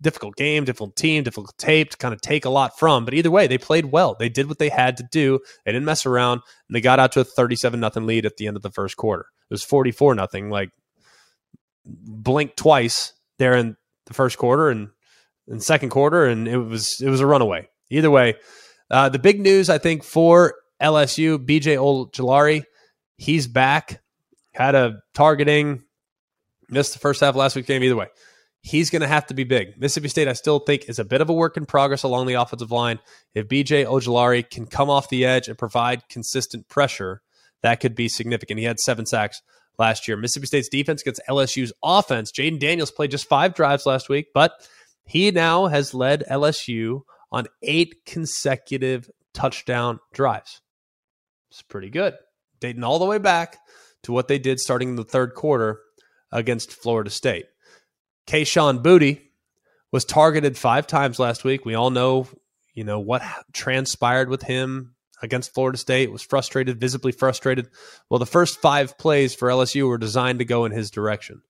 difficult 0.00 0.36
game, 0.36 0.64
difficult 0.64 0.94
team, 0.94 1.24
difficult 1.24 1.56
tape 1.58 1.90
to 1.90 1.96
kind 1.96 2.14
of 2.14 2.20
take 2.20 2.44
a 2.44 2.50
lot 2.50 2.78
from. 2.78 3.04
But 3.04 3.14
either 3.14 3.30
way, 3.30 3.46
they 3.46 3.58
played 3.58 3.86
well. 3.86 4.14
They 4.18 4.28
did 4.28 4.48
what 4.48 4.58
they 4.58 4.68
had 4.68 4.96
to 4.98 5.08
do. 5.10 5.40
They 5.64 5.72
didn't 5.72 5.86
mess 5.86 6.06
around, 6.06 6.42
and 6.68 6.76
they 6.76 6.80
got 6.80 6.98
out 6.98 7.12
to 7.12 7.20
a 7.20 7.24
thirty-seven 7.24 7.80
nothing 7.80 8.06
lead 8.06 8.26
at 8.26 8.36
the 8.36 8.46
end 8.46 8.56
of 8.56 8.62
the 8.62 8.70
first 8.70 8.96
quarter. 8.96 9.26
It 9.50 9.54
was 9.54 9.64
forty-four 9.64 10.14
nothing. 10.14 10.50
Like 10.50 10.70
blink 11.84 12.56
twice 12.56 13.12
there 13.38 13.54
in 13.54 13.76
the 14.06 14.14
first 14.14 14.38
quarter, 14.38 14.70
and 14.70 14.90
in 15.48 15.60
second 15.60 15.90
quarter, 15.90 16.26
and 16.26 16.48
it 16.48 16.58
was 16.58 17.00
it 17.00 17.08
was 17.08 17.20
a 17.20 17.26
runaway. 17.26 17.68
Either 17.90 18.10
way, 18.10 18.34
uh, 18.90 19.08
the 19.08 19.18
big 19.18 19.40
news 19.40 19.70
I 19.70 19.78
think 19.78 20.02
for 20.02 20.54
LSU, 20.82 21.38
BJ 21.38 21.76
Ojulari, 21.76 22.64
he's 23.16 23.46
back. 23.46 24.02
Had 24.52 24.74
a 24.74 25.02
targeting, 25.14 25.82
missed 26.70 26.94
the 26.94 26.98
first 26.98 27.20
half 27.20 27.36
last 27.36 27.56
week's 27.56 27.68
game. 27.68 27.82
Either 27.82 27.96
way, 27.96 28.06
he's 28.62 28.90
going 28.90 29.02
to 29.02 29.08
have 29.08 29.26
to 29.26 29.34
be 29.34 29.44
big. 29.44 29.78
Mississippi 29.78 30.08
State, 30.08 30.28
I 30.28 30.32
still 30.32 30.58
think, 30.58 30.88
is 30.88 30.98
a 30.98 31.04
bit 31.04 31.20
of 31.20 31.28
a 31.28 31.32
work 31.34 31.56
in 31.56 31.66
progress 31.66 32.02
along 32.02 32.26
the 32.26 32.34
offensive 32.34 32.70
line. 32.70 32.98
If 33.34 33.48
BJ 33.48 33.84
Ojulari 33.84 34.48
can 34.48 34.66
come 34.66 34.88
off 34.88 35.10
the 35.10 35.26
edge 35.26 35.48
and 35.48 35.58
provide 35.58 36.08
consistent 36.08 36.68
pressure, 36.68 37.20
that 37.62 37.80
could 37.80 37.94
be 37.94 38.08
significant. 38.08 38.58
He 38.58 38.64
had 38.64 38.80
seven 38.80 39.04
sacks 39.04 39.42
last 39.78 40.08
year. 40.08 40.16
Mississippi 40.16 40.46
State's 40.46 40.68
defense 40.68 41.02
against 41.02 41.20
LSU's 41.28 41.72
offense. 41.82 42.32
Jayden 42.32 42.58
Daniels 42.58 42.90
played 42.90 43.10
just 43.10 43.28
five 43.28 43.54
drives 43.54 43.86
last 43.86 44.08
week, 44.08 44.28
but 44.34 44.52
he 45.06 45.30
now 45.30 45.66
has 45.66 45.94
led 45.94 46.24
LSU 46.30 47.02
on 47.30 47.46
eight 47.62 48.04
consecutive 48.04 49.10
touchdown 49.32 50.00
drives. 50.12 50.60
It's 51.50 51.62
pretty 51.62 51.90
good. 51.90 52.14
Dating 52.60 52.84
all 52.84 52.98
the 52.98 53.04
way 53.04 53.18
back 53.18 53.58
to 54.02 54.12
what 54.12 54.28
they 54.28 54.38
did 54.38 54.58
starting 54.60 54.90
in 54.90 54.96
the 54.96 55.04
third 55.04 55.34
quarter 55.34 55.80
against 56.32 56.72
Florida 56.72 57.10
State. 57.10 57.46
Kayshon 58.26 58.82
Boutte 58.82 59.20
was 59.92 60.04
targeted 60.04 60.58
five 60.58 60.86
times 60.86 61.18
last 61.18 61.44
week. 61.44 61.64
We 61.64 61.74
all 61.74 61.90
know, 61.90 62.28
you 62.74 62.84
know, 62.84 62.98
what 62.98 63.22
transpired 63.52 64.28
with 64.28 64.42
him 64.42 64.94
against 65.22 65.54
Florida 65.54 65.78
State, 65.78 66.12
was 66.12 66.22
frustrated, 66.22 66.80
visibly 66.80 67.12
frustrated. 67.12 67.68
Well, 68.10 68.18
the 68.18 68.26
first 68.26 68.60
five 68.60 68.98
plays 68.98 69.34
for 69.34 69.48
LSU 69.48 69.88
were 69.88 69.98
designed 69.98 70.40
to 70.40 70.44
go 70.44 70.64
in 70.64 70.72
his 70.72 70.90
direction. 70.90 71.40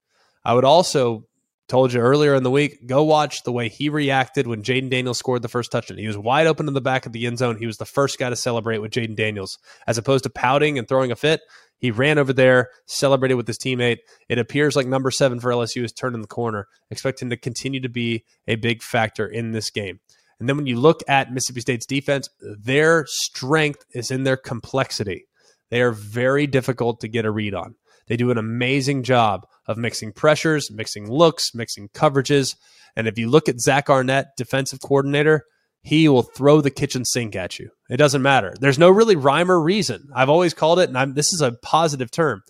I 0.44 0.54
would 0.54 0.64
also 0.64 1.24
told 1.68 1.92
you 1.92 2.00
earlier 2.00 2.34
in 2.34 2.42
the 2.42 2.50
week, 2.50 2.86
go 2.86 3.02
watch 3.02 3.42
the 3.42 3.52
way 3.52 3.68
he 3.68 3.88
reacted 3.88 4.46
when 4.46 4.62
Jayden 4.62 4.90
Daniels 4.90 5.18
scored 5.18 5.42
the 5.42 5.48
first 5.48 5.72
touchdown. 5.72 5.98
He 5.98 6.06
was 6.06 6.16
wide 6.16 6.46
open 6.46 6.68
in 6.68 6.74
the 6.74 6.80
back 6.80 7.06
of 7.06 7.12
the 7.12 7.26
end 7.26 7.38
zone. 7.38 7.56
He 7.56 7.66
was 7.66 7.78
the 7.78 7.84
first 7.84 8.18
guy 8.18 8.30
to 8.30 8.36
celebrate 8.36 8.78
with 8.78 8.92
Jayden 8.92 9.16
Daniels. 9.16 9.58
As 9.86 9.98
opposed 9.98 10.24
to 10.24 10.30
pouting 10.30 10.78
and 10.78 10.86
throwing 10.86 11.10
a 11.10 11.16
fit, 11.16 11.40
he 11.78 11.90
ran 11.90 12.18
over 12.18 12.32
there, 12.32 12.70
celebrated 12.86 13.34
with 13.34 13.46
his 13.46 13.58
teammate. 13.58 13.98
It 14.28 14.38
appears 14.38 14.76
like 14.76 14.86
number 14.86 15.10
seven 15.10 15.40
for 15.40 15.50
LSU 15.50 15.84
is 15.84 15.92
turning 15.92 16.22
the 16.22 16.28
corner. 16.28 16.68
Expect 16.90 17.20
him 17.20 17.30
to 17.30 17.36
continue 17.36 17.80
to 17.80 17.88
be 17.88 18.24
a 18.46 18.56
big 18.56 18.82
factor 18.82 19.26
in 19.26 19.52
this 19.52 19.70
game. 19.70 20.00
And 20.38 20.48
then 20.48 20.56
when 20.56 20.66
you 20.66 20.78
look 20.78 21.02
at 21.08 21.32
Mississippi 21.32 21.60
State's 21.60 21.86
defense, 21.86 22.28
their 22.40 23.04
strength 23.08 23.84
is 23.92 24.10
in 24.10 24.24
their 24.24 24.36
complexity. 24.36 25.26
They 25.70 25.80
are 25.82 25.92
very 25.92 26.46
difficult 26.46 27.00
to 27.00 27.08
get 27.08 27.24
a 27.24 27.30
read 27.30 27.54
on. 27.54 27.74
They 28.07 28.16
do 28.16 28.30
an 28.30 28.38
amazing 28.38 29.02
job 29.02 29.46
of 29.66 29.78
mixing 29.78 30.12
pressures, 30.12 30.70
mixing 30.70 31.11
looks, 31.11 31.54
mixing 31.54 31.88
coverages. 31.88 32.57
And 32.94 33.07
if 33.09 33.18
you 33.18 33.28
look 33.28 33.48
at 33.48 33.61
Zach 33.61 33.90
Arnett, 33.90 34.36
defensive 34.36 34.80
coordinator, 34.80 35.44
he 35.82 36.09
will 36.09 36.22
throw 36.22 36.61
the 36.61 36.70
kitchen 36.70 37.04
sink 37.04 37.36
at 37.36 37.59
you. 37.59 37.70
It 37.88 37.96
doesn't 37.96 38.22
matter. 38.22 38.54
There's 38.59 38.78
no 38.78 38.90
really 38.90 39.16
rhyme 39.16 39.50
or 39.50 39.61
reason. 39.61 40.09
I've 40.14 40.28
always 40.28 40.54
called 40.54 40.80
it, 40.80 40.88
and 40.88 40.98
I'm, 40.98 41.14
this 41.14 41.32
is 41.32 41.40
a 41.40 41.52
positive 41.62 42.11
term. 42.11 42.42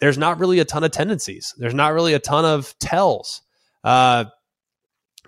There's 0.00 0.18
not 0.18 0.38
really 0.38 0.58
a 0.58 0.64
ton 0.64 0.82
of 0.82 0.90
tendencies. 0.90 1.54
There's 1.56 1.74
not 1.74 1.92
really 1.92 2.14
a 2.14 2.18
ton 2.18 2.44
of 2.44 2.74
tells. 2.80 3.42
Uh, 3.84 4.24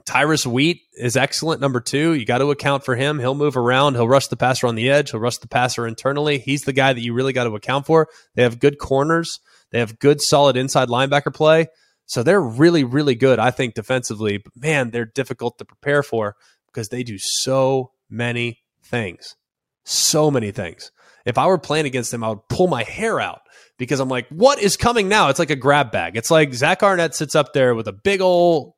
Tyrus 0.07 0.47
Wheat 0.47 0.83
is 0.95 1.17
excellent. 1.17 1.61
Number 1.61 1.81
two, 1.81 2.15
you 2.15 2.25
got 2.25 2.39
to 2.39 2.51
account 2.51 2.85
for 2.85 2.95
him. 2.95 3.19
He'll 3.19 3.35
move 3.35 3.57
around. 3.57 3.95
He'll 3.95 4.09
rush 4.09 4.29
the 4.29 4.37
passer 4.37 4.67
on 4.67 4.77
the 4.77 4.91
edge. 4.91 5.11
He'll 5.11 5.21
rush 5.21 5.39
the 5.39 5.49
passer 5.49 5.87
internally. 5.87 6.39
He's 6.39 6.63
the 6.63 6.73
guy 6.73 6.93
that 6.93 7.01
you 7.01 7.13
really 7.13 7.33
got 7.33 7.45
to 7.45 7.55
account 7.57 7.87
for. 7.87 8.09
They 8.35 8.43
have 8.43 8.61
good 8.61 8.79
corners. 8.79 9.41
They 9.73 9.79
have 9.79 9.99
good, 9.99 10.21
solid 10.21 10.57
inside 10.57 10.89
linebacker 10.89 11.35
play. 11.35 11.67
So 12.07 12.23
they're 12.23 12.41
really, 12.41 12.85
really 12.85 13.15
good, 13.15 13.39
I 13.39 13.51
think, 13.51 13.75
defensively. 13.75 14.39
But 14.39 14.53
man, 14.57 14.91
they're 14.91 15.05
difficult 15.05 15.59
to 15.59 15.65
prepare 15.65 16.03
for 16.03 16.37
because 16.67 16.89
they 16.89 17.03
do 17.03 17.19
so 17.19 17.91
many 18.09 18.63
things. 18.83 19.35
So 19.85 20.31
many 20.31 20.53
things. 20.53 20.93
If 21.25 21.39
I 21.39 21.47
were 21.47 21.59
playing 21.59 21.87
against 21.87 22.13
them, 22.13 22.23
I 22.23 22.29
would 22.29 22.49
pull 22.49 22.69
my 22.69 22.85
hair 22.85 23.21
out 23.21 23.41
because 23.79 23.99
I'm 23.99 24.09
like, 24.09 24.29
what 24.29 24.61
is 24.61 24.77
coming 24.77 25.09
now? 25.09 25.29
It's 25.29 25.41
like 25.41 25.51
a 25.51 25.57
grab 25.57 25.91
bag. 25.91 26.17
It's 26.17 26.31
like 26.31 26.55
Zach 26.55 26.83
Arnett 26.83 27.15
sits 27.15 27.35
up 27.35 27.53
there 27.53 27.75
with 27.75 27.89
a 27.89 27.93
big 27.93 28.21
old 28.21 28.75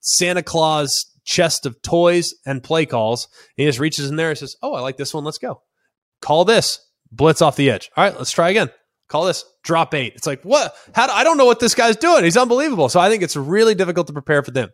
Santa 0.00 0.42
Claus 0.42 1.06
chest 1.24 1.66
of 1.66 1.80
toys 1.82 2.34
and 2.44 2.62
play 2.62 2.86
calls. 2.86 3.28
He 3.56 3.64
just 3.64 3.78
reaches 3.78 4.10
in 4.10 4.16
there 4.16 4.30
and 4.30 4.38
says, 4.38 4.56
Oh, 4.62 4.74
I 4.74 4.80
like 4.80 4.96
this 4.96 5.14
one. 5.14 5.24
Let's 5.24 5.38
go. 5.38 5.62
Call 6.20 6.44
this. 6.44 6.80
Blitz 7.10 7.42
off 7.42 7.56
the 7.56 7.70
edge. 7.70 7.90
All 7.96 8.04
right, 8.04 8.16
let's 8.16 8.32
try 8.32 8.50
again. 8.50 8.70
Call 9.08 9.24
this 9.24 9.44
drop 9.62 9.94
eight. 9.94 10.14
It's 10.16 10.26
like, 10.26 10.42
what? 10.42 10.74
How 10.94 11.06
do, 11.06 11.12
I 11.12 11.24
don't 11.24 11.36
know 11.36 11.44
what 11.44 11.60
this 11.60 11.74
guy's 11.74 11.96
doing. 11.96 12.24
He's 12.24 12.36
unbelievable. 12.36 12.88
So 12.88 13.00
I 13.00 13.10
think 13.10 13.22
it's 13.22 13.36
really 13.36 13.74
difficult 13.74 14.06
to 14.06 14.12
prepare 14.12 14.42
for 14.42 14.50
them. 14.50 14.70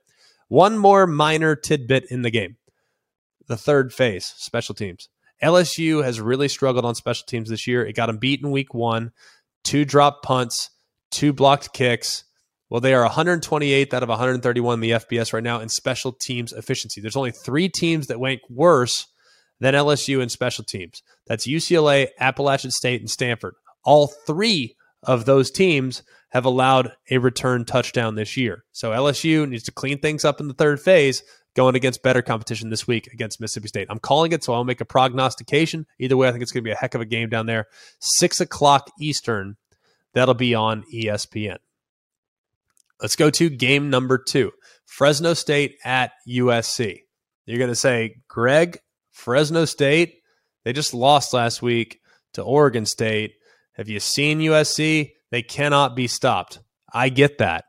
One 0.48 0.78
more 0.78 1.06
minor 1.06 1.56
tidbit 1.56 2.06
in 2.10 2.22
the 2.22 2.30
game 2.30 2.56
the 3.46 3.56
third 3.56 3.92
phase, 3.92 4.26
special 4.36 4.76
teams. 4.76 5.08
LSU 5.42 6.04
has 6.04 6.20
really 6.20 6.46
struggled 6.46 6.84
on 6.84 6.94
special 6.94 7.24
teams 7.26 7.50
this 7.50 7.66
year. 7.66 7.84
It 7.84 7.96
got 7.96 8.06
them 8.06 8.18
beat 8.18 8.40
in 8.42 8.52
week 8.52 8.74
one, 8.74 9.10
two 9.64 9.84
drop 9.84 10.22
punts, 10.22 10.70
two 11.10 11.32
blocked 11.32 11.72
kicks, 11.72 12.24
well, 12.70 12.80
they 12.80 12.94
are 12.94 13.06
128th 13.06 13.92
out 13.92 14.04
of 14.04 14.08
131 14.08 14.74
in 14.74 14.80
the 14.80 14.90
FBS 14.92 15.32
right 15.32 15.42
now 15.42 15.58
in 15.58 15.68
special 15.68 16.12
teams 16.12 16.52
efficiency. 16.52 17.00
There's 17.00 17.16
only 17.16 17.32
three 17.32 17.68
teams 17.68 18.06
that 18.06 18.20
rank 18.20 18.42
worse 18.48 19.08
than 19.58 19.74
LSU 19.74 20.22
in 20.22 20.28
special 20.28 20.64
teams. 20.64 21.02
That's 21.26 21.48
UCLA, 21.48 22.08
Appalachian 22.20 22.70
State, 22.70 23.00
and 23.00 23.10
Stanford. 23.10 23.54
All 23.84 24.08
three 24.26 24.76
of 25.02 25.24
those 25.24 25.50
teams 25.50 26.02
have 26.30 26.44
allowed 26.44 26.92
a 27.10 27.18
return 27.18 27.64
touchdown 27.64 28.14
this 28.14 28.36
year. 28.36 28.64
So 28.72 28.90
LSU 28.90 29.48
needs 29.48 29.64
to 29.64 29.72
clean 29.72 29.98
things 29.98 30.24
up 30.24 30.40
in 30.40 30.48
the 30.48 30.54
third 30.54 30.80
phase, 30.80 31.22
going 31.54 31.74
against 31.74 32.02
better 32.02 32.22
competition 32.22 32.70
this 32.70 32.86
week 32.86 33.08
against 33.12 33.40
Mississippi 33.40 33.68
State. 33.68 33.88
I'm 33.90 33.98
calling 33.98 34.32
it, 34.32 34.44
so 34.44 34.54
I'll 34.54 34.64
make 34.64 34.80
a 34.80 34.84
prognostication. 34.84 35.86
Either 35.98 36.16
way, 36.16 36.28
I 36.28 36.30
think 36.30 36.42
it's 36.42 36.52
going 36.52 36.62
to 36.62 36.68
be 36.68 36.72
a 36.72 36.76
heck 36.76 36.94
of 36.94 37.00
a 37.00 37.06
game 37.06 37.28
down 37.28 37.46
there. 37.46 37.66
Six 37.98 38.40
o'clock 38.40 38.90
Eastern. 39.00 39.56
That'll 40.14 40.34
be 40.34 40.54
on 40.54 40.84
ESPN. 40.92 41.58
Let's 43.00 43.16
go 43.16 43.30
to 43.30 43.48
game 43.48 43.90
number 43.90 44.18
two 44.18 44.52
Fresno 44.84 45.34
State 45.34 45.76
at 45.84 46.12
USC. 46.28 47.00
You're 47.46 47.58
going 47.58 47.70
to 47.70 47.76
say, 47.76 48.16
Greg, 48.28 48.78
Fresno 49.10 49.64
State, 49.64 50.20
they 50.64 50.72
just 50.72 50.94
lost 50.94 51.32
last 51.32 51.62
week 51.62 52.00
to 52.34 52.42
Oregon 52.42 52.86
State. 52.86 53.32
Have 53.80 53.88
you 53.88 53.98
seen 53.98 54.40
USC? 54.40 55.12
They 55.30 55.40
cannot 55.40 55.96
be 55.96 56.06
stopped. 56.06 56.58
I 56.92 57.08
get 57.08 57.38
that. 57.38 57.64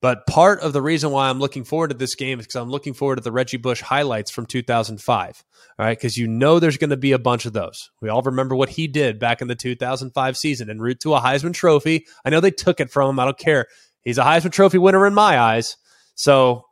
But 0.00 0.24
part 0.28 0.60
of 0.60 0.72
the 0.72 0.80
reason 0.80 1.10
why 1.10 1.28
I'm 1.28 1.40
looking 1.40 1.64
forward 1.64 1.88
to 1.88 1.96
this 1.96 2.14
game 2.14 2.38
is 2.38 2.46
because 2.46 2.54
I'm 2.54 2.70
looking 2.70 2.94
forward 2.94 3.16
to 3.16 3.22
the 3.22 3.32
Reggie 3.32 3.56
Bush 3.56 3.80
highlights 3.80 4.30
from 4.30 4.46
2005. 4.46 5.44
All 5.76 5.84
right, 5.84 5.98
because 5.98 6.16
you 6.16 6.28
know 6.28 6.60
there's 6.60 6.76
going 6.76 6.90
to 6.90 6.96
be 6.96 7.10
a 7.10 7.18
bunch 7.18 7.46
of 7.46 7.52
those. 7.52 7.90
We 8.00 8.10
all 8.10 8.22
remember 8.22 8.54
what 8.54 8.68
he 8.68 8.86
did 8.86 9.18
back 9.18 9.42
in 9.42 9.48
the 9.48 9.56
2005 9.56 10.36
season 10.36 10.70
en 10.70 10.78
route 10.78 11.00
to 11.00 11.14
a 11.14 11.20
Heisman 11.20 11.52
Trophy. 11.52 12.06
I 12.24 12.30
know 12.30 12.38
they 12.38 12.52
took 12.52 12.78
it 12.78 12.92
from 12.92 13.10
him. 13.10 13.18
I 13.18 13.24
don't 13.24 13.36
care. 13.36 13.66
He's 14.02 14.18
a 14.18 14.22
Heisman 14.22 14.52
Trophy 14.52 14.78
winner 14.78 15.04
in 15.04 15.14
my 15.14 15.36
eyes. 15.36 15.76
So 16.14 16.62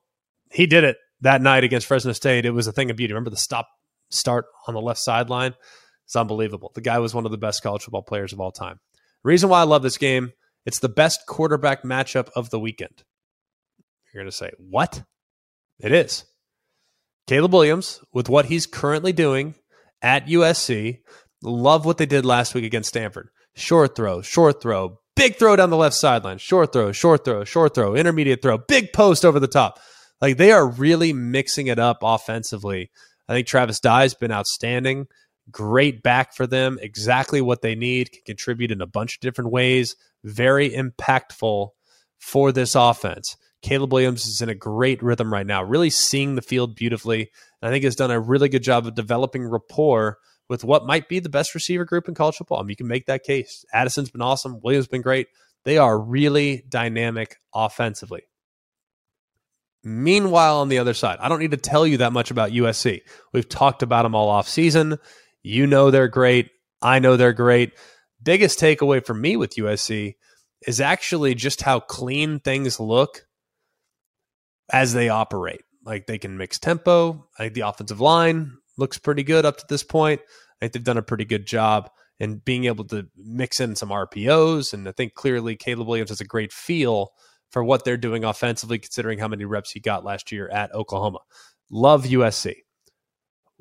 he 0.53 0.69
did 0.69 0.85
it 0.85 0.99
that 1.21 1.43
night 1.43 1.65
against 1.65 1.89
Fresno 1.89 2.13
State. 2.13 2.47
It 2.47 2.53
was 2.53 2.69
a 2.69 2.73
thing 2.73 2.91
of 2.91 2.97
beauty. 2.97 3.13
Remember 3.13 3.31
the 3.31 3.39
stop 3.39 3.67
start 4.11 4.45
on 4.69 4.75
the 4.75 4.81
left 4.81 5.01
sideline? 5.01 5.55
It's 6.05 6.17
unbelievable. 6.17 6.73
The 6.75 6.81
guy 6.81 6.99
was 6.99 7.15
one 7.15 7.25
of 7.25 7.31
the 7.31 7.39
best 7.39 7.63
college 7.63 7.83
football 7.83 8.03
players 8.03 8.33
of 8.33 8.41
all 8.41 8.53
time. 8.53 8.81
Reason 9.23 9.49
why 9.49 9.61
I 9.61 9.65
love 9.65 9.83
this 9.83 9.99
game, 9.99 10.33
it's 10.67 10.79
the 10.79 10.89
best 10.89 11.27
quarterback 11.27 11.83
matchup 11.83 12.29
of 12.37 12.51
the 12.51 12.61
weekend. 12.61 13.03
You're 14.13 14.23
going 14.23 14.31
to 14.31 14.37
say, 14.37 14.51
what? 14.59 15.03
It 15.81 15.93
is. 15.93 16.25
Caleb 17.27 17.53
Williams, 17.53 18.01
with 18.13 18.29
what 18.29 18.47
he's 18.47 18.67
currently 18.67 19.13
doing 19.13 19.55
at 20.03 20.27
USC, 20.27 20.99
love 21.43 21.85
what 21.87 21.99
they 21.99 22.07
did 22.07 22.27
last 22.27 22.55
week 22.55 22.65
against 22.65 22.91
Stanford. 22.91 23.31
Short 23.55 23.97
throw, 23.97 24.21
short 24.21 24.61
throw, 24.61 24.99
Big 25.17 25.37
throw 25.37 25.55
down 25.55 25.71
the 25.71 25.77
left 25.77 25.95
sideline, 25.95 26.39
short 26.39 26.73
throw, 26.73 26.91
short 26.91 27.25
throw, 27.25 27.45
short 27.45 27.75
throw, 27.75 27.95
intermediate 27.95 28.43
throw, 28.43 28.59
big 28.59 28.93
post 28.93 29.25
over 29.25 29.39
the 29.39 29.47
top. 29.47 29.79
Like 30.21 30.37
they 30.37 30.51
are 30.51 30.67
really 30.67 31.13
mixing 31.13 31.69
it 31.69 31.79
up 31.79 31.99
offensively. 32.03 32.91
I 33.29 33.35
think 33.35 33.47
Travis 33.47 33.79
Dye's 33.79 34.15
been 34.15 34.33
outstanding. 34.33 35.07
Great 35.51 36.03
back 36.03 36.35
for 36.35 36.47
them. 36.47 36.79
Exactly 36.81 37.41
what 37.41 37.63
they 37.63 37.75
need. 37.75 38.13
Can 38.13 38.23
contribute 38.25 38.71
in 38.71 38.81
a 38.81 38.87
bunch 38.87 39.17
of 39.17 39.21
different 39.21 39.51
ways. 39.51 39.97
Very 40.23 40.71
impactful 40.71 41.71
for 42.19 42.53
this 42.53 42.75
offense. 42.75 43.37
Caleb 43.63 43.93
Williams 43.93 44.27
is 44.27 44.43
in 44.43 44.49
a 44.49 44.55
great 44.55 45.03
rhythm 45.03 45.33
right 45.33 45.47
now, 45.47 45.63
really 45.63 45.91
seeing 45.91 46.35
the 46.35 46.43
field 46.43 46.75
beautifully. 46.75 47.31
And 47.61 47.69
I 47.69 47.73
think 47.73 47.85
has 47.85 47.97
done 47.97 48.11
a 48.11 48.21
really 48.21 48.49
good 48.49 48.63
job 48.63 48.87
of 48.87 48.95
developing 48.95 49.45
rapport 49.45 50.19
with 50.49 50.65
what 50.65 50.87
might 50.87 51.09
be 51.09 51.19
the 51.19 51.31
best 51.31 51.55
receiver 51.55 51.85
group 51.85 52.07
in 52.09 52.15
college 52.15 52.37
football. 52.37 52.59
I 52.59 52.63
mean, 52.63 52.71
you 52.71 52.77
can 52.77 52.89
make 52.89 53.07
that 53.07 53.25
case. 53.25 53.65
Addison's 53.73 54.11
been 54.11 54.23
awesome. 54.23 54.61
Williams 54.63 54.87
been 54.87 55.03
great. 55.03 55.29
They 55.65 55.79
are 55.79 55.99
really 55.99 56.65
dynamic 56.69 57.37
offensively. 57.55 58.25
Meanwhile, 59.83 60.61
on 60.61 60.69
the 60.69 60.79
other 60.79 60.95
side, 60.95 61.19
I 61.21 61.29
don't 61.29 61.41
need 61.41 61.51
to 61.51 61.57
tell 61.59 61.87
you 61.87 61.99
that 61.99 62.13
much 62.13 62.31
about 62.31 62.53
USC. 62.53 63.01
We've 63.33 63.49
talked 63.49 63.83
about 63.83 64.03
them 64.03 64.15
all 64.15 64.29
off 64.29 64.49
season. 64.49 64.99
You 65.45 65.67
know 65.67 65.91
they're 65.91 66.09
great. 66.09 66.51
I 66.83 66.99
know 66.99 67.17
they're 67.17 67.35
great. 67.35 67.73
Biggest 68.23 68.59
takeaway 68.59 69.05
for 69.05 69.15
me 69.15 69.37
with 69.37 69.57
USC 69.57 70.15
is 70.67 70.81
actually 70.81 71.35
just 71.35 71.61
how 71.63 71.81
clean 71.81 72.41
things 72.41 72.81
look 72.81 73.27
as 74.73 74.95
they 74.95 75.11
operate. 75.11 75.61
Like 75.85 76.07
they 76.07 76.17
can 76.17 76.39
mix 76.39 76.59
tempo. 76.59 77.29
I 77.39 77.45
think 77.45 77.55
the 77.55 77.69
offensive 77.69 78.01
line 78.01 78.53
looks 78.79 78.99
pretty 78.99 79.23
good 79.23 79.45
up 79.45 79.59
to 79.59 79.67
this 79.69 79.83
point. 79.83 80.23
I 80.23 80.65
think 80.65 80.73
they've 80.73 80.85
done 80.85 80.97
a 80.97 81.03
pretty 81.03 81.27
good 81.27 81.47
job 81.47 81.91
in 82.19 82.39
being 82.39 82.65
able 82.65 82.87
to 82.87 83.07
mix 83.15 83.61
in 83.61 83.77
some 83.77 83.91
RPOs. 83.91 84.73
And 84.73 84.89
I 84.89 84.93
think 84.93 85.13
clearly 85.13 85.57
Caleb 85.57 85.89
Williams 85.89 86.11
has 86.11 86.23
a 86.23 86.27
great 86.27 86.53
feel 86.53 87.11
for 87.51 87.63
what 87.63 87.85
they're 87.85 87.99
doing 87.99 88.25
offensively, 88.25 88.79
considering 88.79 89.19
how 89.19 89.29
many 89.29 89.45
reps 89.45 89.73
he 89.73 89.81
got 89.81 90.05
last 90.05 90.33
year 90.33 90.49
at 90.49 90.75
Oklahoma. 90.75 91.19
Love 91.71 92.05
USC. 92.05 92.55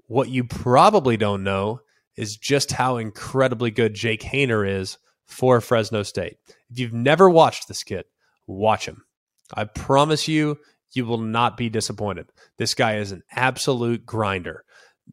What 0.08 0.30
you 0.30 0.44
probably 0.44 1.18
don't 1.18 1.44
know 1.44 1.82
is 2.16 2.38
just 2.38 2.72
how 2.72 2.98
incredibly 2.98 3.72
good 3.72 3.94
Jake 3.94 4.22
Haener 4.22 4.68
is 4.68 4.98
for 5.26 5.62
Fresno 5.62 6.04
State. 6.04 6.38
If 6.70 6.80
you've 6.80 6.94
never 6.94 7.30
watched 7.30 7.68
this 7.68 7.84
kid, 7.84 8.06
watch 8.48 8.86
him. 8.88 9.04
I 9.54 9.66
promise 9.66 10.28
you, 10.28 10.58
you 10.94 11.06
will 11.06 11.18
not 11.20 11.58
be 11.58 11.70
disappointed. 11.70 12.28
This 12.58 12.74
guy 12.74 12.98
is 12.98 13.12
an 13.12 13.24
absolute 13.32 14.06
grinder. 14.06 14.64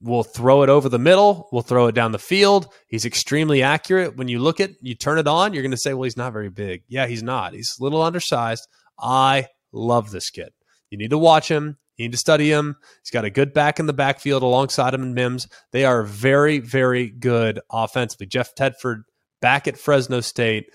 We'll 0.00 0.22
throw 0.22 0.62
it 0.62 0.68
over 0.68 0.88
the 0.88 0.98
middle, 0.98 1.48
We'll 1.50 1.62
throw 1.62 1.86
it 1.86 1.94
down 1.94 2.12
the 2.12 2.18
field. 2.18 2.72
He's 2.86 3.04
extremely 3.04 3.62
accurate. 3.62 4.16
When 4.16 4.28
you 4.28 4.38
look 4.38 4.60
at, 4.60 4.70
you 4.80 4.94
turn 4.94 5.18
it 5.18 5.26
on, 5.26 5.52
you're 5.52 5.62
going 5.62 5.72
to 5.72 5.76
say, 5.76 5.94
well, 5.94 6.04
he's 6.04 6.16
not 6.16 6.32
very 6.32 6.50
big. 6.50 6.82
Yeah, 6.88 7.06
he's 7.06 7.22
not. 7.22 7.54
He's 7.54 7.76
a 7.78 7.82
little 7.82 8.02
undersized. 8.02 8.66
I 8.98 9.48
love 9.72 10.10
this 10.10 10.30
kid. 10.30 10.50
You 10.90 10.98
need 10.98 11.10
to 11.10 11.18
watch 11.18 11.48
him. 11.48 11.78
You 12.00 12.06
need 12.06 12.12
to 12.12 12.18
study 12.18 12.50
him. 12.50 12.76
He's 13.02 13.10
got 13.10 13.26
a 13.26 13.30
good 13.30 13.52
back 13.52 13.78
in 13.78 13.84
the 13.84 13.92
backfield 13.92 14.42
alongside 14.42 14.94
him 14.94 15.02
and 15.02 15.14
Mims. 15.14 15.46
They 15.70 15.84
are 15.84 16.02
very, 16.02 16.58
very 16.58 17.10
good 17.10 17.60
offensively. 17.70 18.26
Jeff 18.26 18.54
Tedford 18.54 19.02
back 19.42 19.68
at 19.68 19.76
Fresno 19.76 20.22
State. 20.22 20.70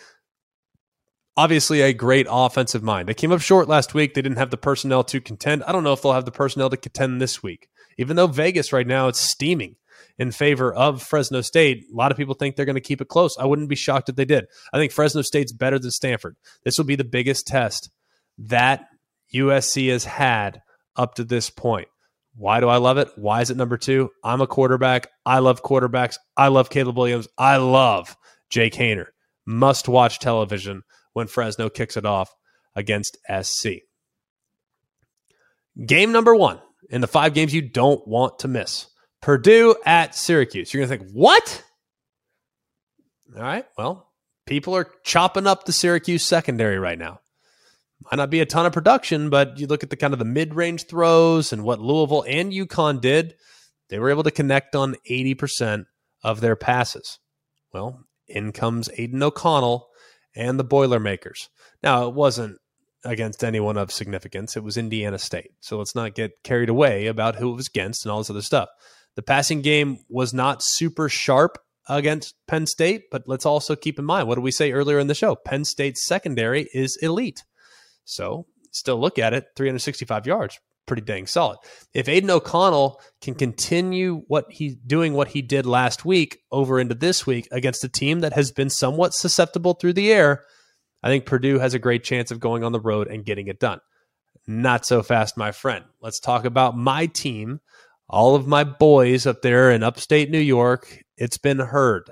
Obviously, 1.36 1.82
a 1.82 1.94
great 1.94 2.28
offensive 2.30 2.84
mind. 2.84 3.10
They 3.10 3.16
came 3.16 3.32
up 3.32 3.42
short 3.42 3.68
last 3.68 3.96
week. 3.96 4.14
They 4.14 4.22
didn't 4.22 4.38
have 4.38 4.52
the 4.52 4.58
personnel 4.58 5.04
to 5.06 5.20
contend. 5.20 5.64
I 5.64 5.72
don't 5.72 5.84
know 5.84 5.94
if 5.94 6.04
they'll 6.04 6.14
have 6.14 6.26
the 6.26 6.32
personnel 6.32 6.70
to 6.70 6.78
contend 6.78 7.20
this 7.20 7.42
week. 7.42 7.70
Even 7.98 8.18
though 8.18 8.28
Vegas 8.28 8.72
right 8.72 8.86
now 8.86 9.08
it's 9.08 9.20
steaming 9.20 9.78
in 10.20 10.32
favor 10.32 10.72
of 10.72 11.02
Fresno 11.02 11.42
State, 11.42 11.86
a 11.92 11.96
lot 11.96 12.12
of 12.12 12.20
people 12.20 12.36
think 12.36 12.56
they're 12.56 12.68
going 12.68 12.76
to 12.76 12.82
keep 12.82 13.02
it 13.02 13.08
close. 13.08 13.36
I 13.40 13.48
wouldn't 13.48 13.68
be 13.68 13.76
shocked 13.76 14.10
if 14.10 14.16
they 14.16 14.26
did. 14.26 14.46
I 14.72 14.78
think 14.78 14.92
Fresno 14.92 15.24
State's 15.24 15.52
better 15.52 15.80
than 15.80 15.90
Stanford. 15.90 16.36
This 16.64 16.78
will 16.78 16.86
be 16.86 16.96
the 16.96 17.04
biggest 17.04 17.48
test 17.48 17.90
that 18.38 18.86
USC 19.34 19.90
has 19.90 20.06
had 20.06 20.62
up 20.96 21.16
to 21.16 21.24
this 21.24 21.50
point. 21.50 21.88
Why 22.38 22.60
do 22.60 22.68
I 22.68 22.78
love 22.78 22.98
it? 22.98 23.10
Why 23.16 23.42
is 23.42 23.50
it 23.50 23.58
number 23.58 23.78
two? 23.78 24.12
I'm 24.24 24.42
a 24.42 24.48
quarterback. 24.48 25.08
I 25.26 25.40
love 25.40 25.64
quarterbacks. 25.64 26.16
I 26.36 26.50
love 26.50 26.70
Caleb 26.70 26.98
Williams. 26.98 27.28
I 27.38 27.58
love 27.58 28.16
Jake 28.50 28.74
Haener. 28.74 29.08
Must 29.46 29.88
watch 29.88 30.20
television 30.20 30.84
when 31.14 31.28
Fresno 31.28 31.70
kicks 31.70 31.96
it 31.96 32.06
off 32.06 32.34
against 32.76 33.18
SC. 33.42 33.68
Game 35.86 36.12
number 36.12 36.36
one 36.36 36.60
in 36.90 37.02
the 37.02 37.08
five 37.08 37.34
games 37.34 37.54
you 37.54 37.62
don't 37.62 38.06
want 38.08 38.40
to 38.40 38.48
miss 38.48 38.88
Purdue 39.22 39.76
at 39.86 40.14
Syracuse. 40.14 40.74
You're 40.74 40.86
going 40.86 41.00
to 41.00 41.06
think, 41.06 41.16
what? 41.16 41.64
All 43.36 43.42
right. 43.42 43.66
Well, 43.78 44.12
people 44.46 44.76
are 44.76 44.92
chopping 45.04 45.48
up 45.48 45.66
the 45.66 45.74
Syracuse 45.74 46.26
secondary 46.26 46.80
right 46.80 47.00
now 47.00 47.20
might 48.06 48.18
not 48.18 48.30
be 48.30 48.40
a 48.40 48.46
ton 48.46 48.66
of 48.66 48.74
production, 48.74 49.30
but 49.30 49.58
you 49.58 49.68
look 49.68 49.84
at 49.84 49.90
the 49.90 49.96
kind 49.96 50.14
of 50.14 50.20
the 50.20 50.26
mid 50.26 50.54
range 50.54 50.88
throws 50.88 51.52
and 51.52 51.64
what 51.64 51.80
Louisville 51.80 52.26
and 52.28 52.52
UConn 52.52 53.02
did, 53.02 53.36
they 53.90 54.00
were 54.00 54.10
able 54.10 54.24
to 54.24 54.32
connect 54.32 54.76
on 54.76 54.96
80% 55.10 55.86
of 56.24 56.42
their 56.42 56.56
passes. 56.56 57.20
Well, 57.74 58.06
in 58.28 58.52
comes 58.52 58.90
Aidan 58.98 59.24
O'Connell 59.24 59.88
and 60.36 60.60
the 60.60 60.64
Boilermakers. 60.64 61.50
Now, 61.84 62.08
it 62.08 62.14
wasn't 62.14 62.58
against 63.04 63.44
anyone 63.44 63.78
of 63.78 63.92
significance, 63.92 64.58
it 64.58 64.64
was 64.64 64.78
Indiana 64.78 65.20
State. 65.20 65.52
So 65.60 65.78
let's 65.78 65.96
not 65.96 66.16
get 66.16 66.32
carried 66.44 66.70
away 66.70 67.06
about 67.06 67.36
who 67.36 67.52
it 67.52 67.56
was 67.56 67.68
against 67.68 68.04
and 68.04 68.12
all 68.12 68.18
this 68.20 68.32
other 68.32 68.42
stuff. 68.42 68.70
The 69.16 69.22
passing 69.22 69.62
game 69.62 70.00
was 70.10 70.34
not 70.34 70.64
super 70.64 71.08
sharp 71.08 71.58
against 71.88 72.34
Penn 72.48 72.66
State, 72.66 73.04
but 73.12 73.24
let's 73.28 73.46
also 73.46 73.76
keep 73.76 74.00
in 74.00 74.06
mind 74.06 74.28
what 74.28 74.36
did 74.36 74.44
we 74.44 74.52
say 74.52 74.72
earlier 74.72 75.00
in 75.00 75.08
the 75.08 75.14
show? 75.14 75.36
Penn 75.36 75.66
State's 75.66 76.06
secondary 76.06 76.68
is 76.74 76.98
elite. 77.02 77.44
So 78.06 78.46
still 78.72 79.00
look 79.00 79.20
at 79.20 79.34
it 79.34 79.48
365 79.56 80.26
yards 80.26 80.60
pretty 80.86 81.02
dang 81.02 81.28
solid. 81.28 81.58
If 81.94 82.08
aidan 82.08 82.30
o'connell 82.30 83.02
can 83.22 83.36
continue 83.36 84.24
what 84.28 84.46
he's 84.50 84.76
doing 84.76 85.14
what 85.14 85.30
he 85.30 85.42
did 85.42 85.66
last 85.66 86.06
week 86.06 86.40
over 86.52 86.80
into 86.80 86.96
this 86.96 87.26
week 87.26 87.48
against 87.52 87.84
a 87.84 87.90
team 87.90 88.22
that 88.22 88.34
has 88.34 88.52
been 88.52 88.70
somewhat 88.70 89.14
susceptible 89.14 89.74
through 89.74 89.94
the 89.94 90.12
air 90.12 90.44
i 91.04 91.08
think 91.08 91.26
purdue 91.26 91.60
has 91.60 91.74
a 91.74 91.80
great 91.80 92.04
chance 92.04 92.32
of 92.32 92.40
going 92.40 92.64
on 92.64 92.72
the 92.72 92.80
road 92.80 93.08
and 93.08 93.26
getting 93.26 93.48
it 93.48 93.60
done. 93.60 93.80
Not 94.48 94.86
so 94.86 95.02
fast 95.02 95.38
my 95.38 95.52
friend. 95.52 95.86
Let's 96.02 96.20
talk 96.20 96.46
about 96.46 96.78
my 96.78 97.08
team 97.08 97.62
all 98.08 98.36
of 98.36 98.46
my 98.46 98.64
boys 98.64 99.26
up 99.26 99.42
there 99.42 99.72
in 99.72 99.82
upstate 99.82 100.30
new 100.30 100.40
york. 100.40 101.04
It's 101.18 101.40
been 101.40 101.60
heard 101.60 102.12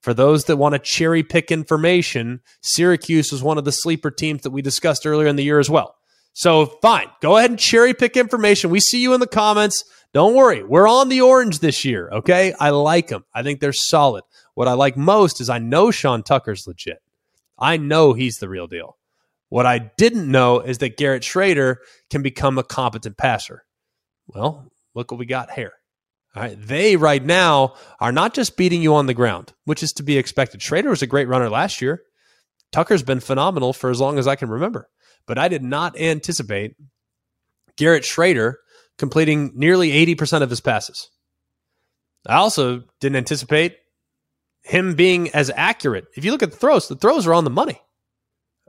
for 0.00 0.14
those 0.14 0.44
that 0.44 0.56
want 0.56 0.74
to 0.74 0.78
cherry 0.78 1.22
pick 1.22 1.50
information, 1.50 2.40
Syracuse 2.62 3.32
was 3.32 3.42
one 3.42 3.58
of 3.58 3.64
the 3.64 3.72
sleeper 3.72 4.10
teams 4.10 4.42
that 4.42 4.50
we 4.50 4.62
discussed 4.62 5.06
earlier 5.06 5.28
in 5.28 5.36
the 5.36 5.44
year 5.44 5.58
as 5.58 5.70
well. 5.70 5.96
So, 6.32 6.66
fine, 6.80 7.08
go 7.20 7.36
ahead 7.36 7.50
and 7.50 7.58
cherry 7.58 7.92
pick 7.92 8.16
information. 8.16 8.70
We 8.70 8.80
see 8.80 9.02
you 9.02 9.12
in 9.14 9.20
the 9.20 9.26
comments. 9.26 9.84
Don't 10.12 10.34
worry, 10.34 10.64
we're 10.64 10.88
on 10.88 11.08
the 11.08 11.20
orange 11.20 11.58
this 11.58 11.84
year, 11.84 12.08
okay? 12.10 12.52
I 12.58 12.70
like 12.70 13.08
them. 13.08 13.24
I 13.34 13.42
think 13.42 13.60
they're 13.60 13.72
solid. 13.72 14.24
What 14.54 14.68
I 14.68 14.72
like 14.72 14.96
most 14.96 15.40
is 15.40 15.50
I 15.50 15.58
know 15.58 15.90
Sean 15.90 16.22
Tucker's 16.22 16.66
legit. 16.66 17.02
I 17.58 17.76
know 17.76 18.14
he's 18.14 18.36
the 18.36 18.48
real 18.48 18.66
deal. 18.66 18.96
What 19.50 19.66
I 19.66 19.78
didn't 19.78 20.30
know 20.30 20.60
is 20.60 20.78
that 20.78 20.96
Garrett 20.96 21.22
Shrader 21.22 21.76
can 22.08 22.22
become 22.22 22.56
a 22.56 22.62
competent 22.62 23.16
passer. 23.16 23.64
Well, 24.26 24.70
look 24.94 25.10
what 25.10 25.18
we 25.18 25.26
got 25.26 25.52
here. 25.52 25.72
They 26.34 26.96
right 26.96 27.24
now 27.24 27.74
are 27.98 28.12
not 28.12 28.34
just 28.34 28.56
beating 28.56 28.82
you 28.82 28.94
on 28.94 29.06
the 29.06 29.14
ground, 29.14 29.52
which 29.64 29.82
is 29.82 29.92
to 29.94 30.02
be 30.02 30.16
expected. 30.16 30.60
Shrader 30.60 30.88
was 30.88 31.02
a 31.02 31.06
great 31.06 31.28
runner 31.28 31.48
last 31.48 31.82
year. 31.82 32.02
Tucker's 32.72 33.02
been 33.02 33.20
phenomenal 33.20 33.72
for 33.72 33.90
as 33.90 34.00
long 34.00 34.18
as 34.18 34.28
I 34.28 34.36
can 34.36 34.48
remember. 34.48 34.88
But 35.26 35.38
I 35.38 35.48
did 35.48 35.62
not 35.62 35.98
anticipate 35.98 36.76
Garrett 37.76 38.04
Shrader 38.04 38.54
completing 38.96 39.52
nearly 39.54 39.90
80% 39.90 40.42
of 40.42 40.50
his 40.50 40.60
passes. 40.60 41.10
I 42.26 42.36
also 42.36 42.84
didn't 43.00 43.16
anticipate 43.16 43.78
him 44.62 44.94
being 44.94 45.30
as 45.30 45.50
accurate. 45.56 46.06
If 46.16 46.24
you 46.24 46.30
look 46.32 46.42
at 46.42 46.52
the 46.52 46.56
throws, 46.56 46.86
the 46.86 46.94
throws 46.94 47.26
are 47.26 47.34
on 47.34 47.44
the 47.44 47.50
money. 47.50 47.80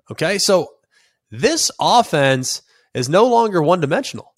Okay. 0.09 0.37
So 0.37 0.69
this 1.29 1.69
offense 1.79 2.61
is 2.93 3.07
no 3.07 3.27
longer 3.27 3.61
one 3.61 3.81
dimensional. 3.81 4.33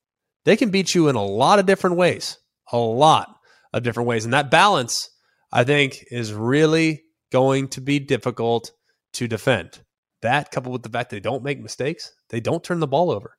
They 0.46 0.58
can 0.58 0.72
beat 0.72 0.94
you 0.94 1.08
in 1.08 1.16
a 1.16 1.24
lot 1.24 1.60
of 1.60 1.66
different 1.66 1.96
ways 1.96 2.38
a 2.74 2.78
lot 2.78 3.34
of 3.72 3.84
different 3.84 4.08
ways. 4.08 4.26
And 4.26 4.34
that 4.34 4.52
balance, 4.52 5.10
I 5.52 5.64
think, 5.64 6.04
is 6.12 6.34
really 6.34 7.04
going 7.32 7.70
to 7.70 7.82
be 7.82 8.00
difficult 8.00 8.72
to 9.14 9.28
defend. 9.28 9.80
That 10.22 10.52
coupled 10.52 10.74
with 10.74 10.84
the 10.84 10.90
fact 10.90 11.10
they 11.10 11.20
don't 11.20 11.44
make 11.44 11.62
mistakes, 11.62 12.12
they 12.30 12.40
don't 12.40 12.64
turn 12.64 12.80
the 12.80 12.88
ball 12.88 13.12
over. 13.12 13.38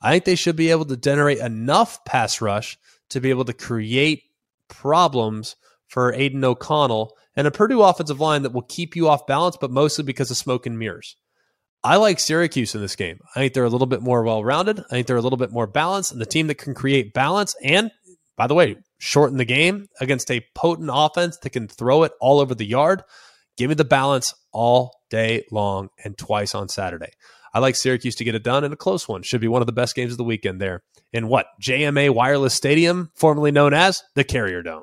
I 0.00 0.12
think 0.12 0.24
they 0.24 0.34
should 0.34 0.56
be 0.56 0.70
able 0.70 0.84
to 0.86 0.96
generate 0.96 1.38
enough 1.38 2.04
pass 2.04 2.40
rush 2.40 2.78
to 3.10 3.20
be 3.20 3.30
able 3.30 3.46
to 3.46 3.52
create 3.52 4.24
problems 4.68 5.56
for 5.88 6.12
Aidan 6.12 6.44
O'Connell 6.44 7.16
and 7.34 7.46
a 7.46 7.50
Purdue 7.50 7.82
offensive 7.82 8.20
line 8.20 8.42
that 8.42 8.52
will 8.52 8.62
keep 8.62 8.96
you 8.96 9.08
off 9.08 9.26
balance, 9.26 9.56
but 9.60 9.70
mostly 9.70 10.04
because 10.04 10.30
of 10.30 10.36
smoke 10.36 10.66
and 10.66 10.78
mirrors. 10.78 11.16
I 11.84 11.96
like 11.96 12.18
Syracuse 12.18 12.74
in 12.74 12.80
this 12.80 12.96
game. 12.96 13.20
I 13.34 13.40
think 13.40 13.54
they're 13.54 13.64
a 13.64 13.70
little 13.70 13.86
bit 13.86 14.02
more 14.02 14.22
well 14.24 14.42
rounded. 14.42 14.80
I 14.80 14.88
think 14.88 15.06
they're 15.06 15.16
a 15.16 15.22
little 15.22 15.36
bit 15.36 15.52
more 15.52 15.66
balanced, 15.68 16.10
and 16.10 16.20
the 16.20 16.26
team 16.26 16.48
that 16.48 16.56
can 16.56 16.74
create 16.74 17.14
balance 17.14 17.54
and 17.62 17.90
by 18.36 18.46
the 18.46 18.54
way, 18.54 18.76
shorten 18.98 19.38
the 19.38 19.44
game 19.44 19.88
against 20.00 20.30
a 20.30 20.44
potent 20.54 20.90
offense 20.92 21.38
that 21.38 21.50
can 21.50 21.68
throw 21.68 22.02
it 22.02 22.12
all 22.20 22.40
over 22.40 22.54
the 22.54 22.66
yard. 22.66 23.02
Give 23.56 23.68
me 23.68 23.74
the 23.74 23.84
balance 23.84 24.34
all 24.52 24.92
day 25.08 25.44
long 25.50 25.88
and 26.04 26.16
twice 26.16 26.54
on 26.54 26.68
Saturday. 26.68 27.10
I 27.54 27.58
like 27.58 27.74
Syracuse 27.74 28.14
to 28.16 28.24
get 28.24 28.34
it 28.34 28.42
done 28.42 28.64
in 28.64 28.72
a 28.72 28.76
close 28.76 29.08
one. 29.08 29.22
Should 29.22 29.40
be 29.40 29.48
one 29.48 29.62
of 29.62 29.66
the 29.66 29.72
best 29.72 29.94
games 29.94 30.12
of 30.12 30.18
the 30.18 30.24
weekend 30.24 30.60
there 30.60 30.82
in 31.12 31.28
what? 31.28 31.46
JMA 31.62 32.10
Wireless 32.10 32.52
Stadium, 32.52 33.10
formerly 33.14 33.50
known 33.50 33.72
as 33.72 34.02
the 34.14 34.24
Carrier 34.24 34.62
Dome. 34.62 34.82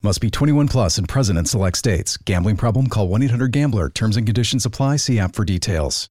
Must 0.00 0.20
be 0.20 0.30
21 0.30 0.68
plus 0.68 0.96
and 0.96 1.08
present 1.08 1.40
in 1.40 1.44
select 1.44 1.76
states. 1.76 2.16
Gambling 2.18 2.56
problem? 2.56 2.86
Call 2.86 3.08
1 3.08 3.22
800 3.24 3.50
GAMBLER. 3.50 3.90
Terms 3.90 4.16
and 4.16 4.24
conditions 4.24 4.64
apply. 4.64 4.96
See 4.96 5.18
app 5.18 5.34
for 5.34 5.44
details. 5.44 6.08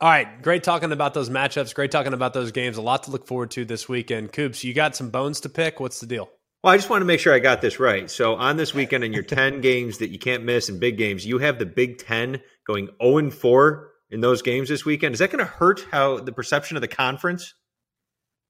All 0.00 0.10
right, 0.10 0.42
great 0.42 0.62
talking 0.62 0.92
about 0.92 1.14
those 1.14 1.30
matchups. 1.30 1.74
Great 1.74 1.90
talking 1.90 2.12
about 2.12 2.32
those 2.32 2.52
games. 2.52 2.76
A 2.76 2.82
lot 2.82 3.04
to 3.04 3.10
look 3.10 3.26
forward 3.26 3.50
to 3.52 3.64
this 3.64 3.88
weekend. 3.88 4.32
Coops, 4.32 4.62
you 4.62 4.74
got 4.74 4.94
some 4.94 5.10
bones 5.10 5.40
to 5.40 5.48
pick. 5.48 5.80
What's 5.80 5.98
the 5.98 6.06
deal? 6.06 6.28
Well, 6.62 6.72
I 6.72 6.76
just 6.76 6.88
want 6.88 7.00
to 7.00 7.06
make 7.06 7.20
sure 7.20 7.34
I 7.34 7.40
got 7.40 7.60
this 7.60 7.80
right. 7.80 8.08
So 8.08 8.34
on 8.34 8.58
this 8.58 8.74
weekend, 8.74 9.02
in 9.02 9.12
your 9.12 9.22
10 9.22 9.60
games 9.62 9.98
that 9.98 10.10
you 10.10 10.18
can't 10.20 10.44
miss 10.44 10.68
and 10.68 10.78
big 10.78 10.96
games, 10.96 11.26
you 11.26 11.38
have 11.38 11.58
the 11.58 11.66
Big 11.66 11.98
Ten 11.98 12.40
going 12.66 12.90
0 13.02 13.18
and 13.18 13.34
4 13.34 13.88
in 14.10 14.20
those 14.20 14.42
games 14.42 14.68
this 14.68 14.84
weekend. 14.84 15.14
Is 15.14 15.18
that 15.18 15.30
going 15.30 15.44
to 15.44 15.50
hurt 15.50 15.84
how 15.90 16.18
the 16.18 16.32
perception 16.32 16.76
of 16.76 16.80
the 16.80 16.88
conference? 16.88 17.54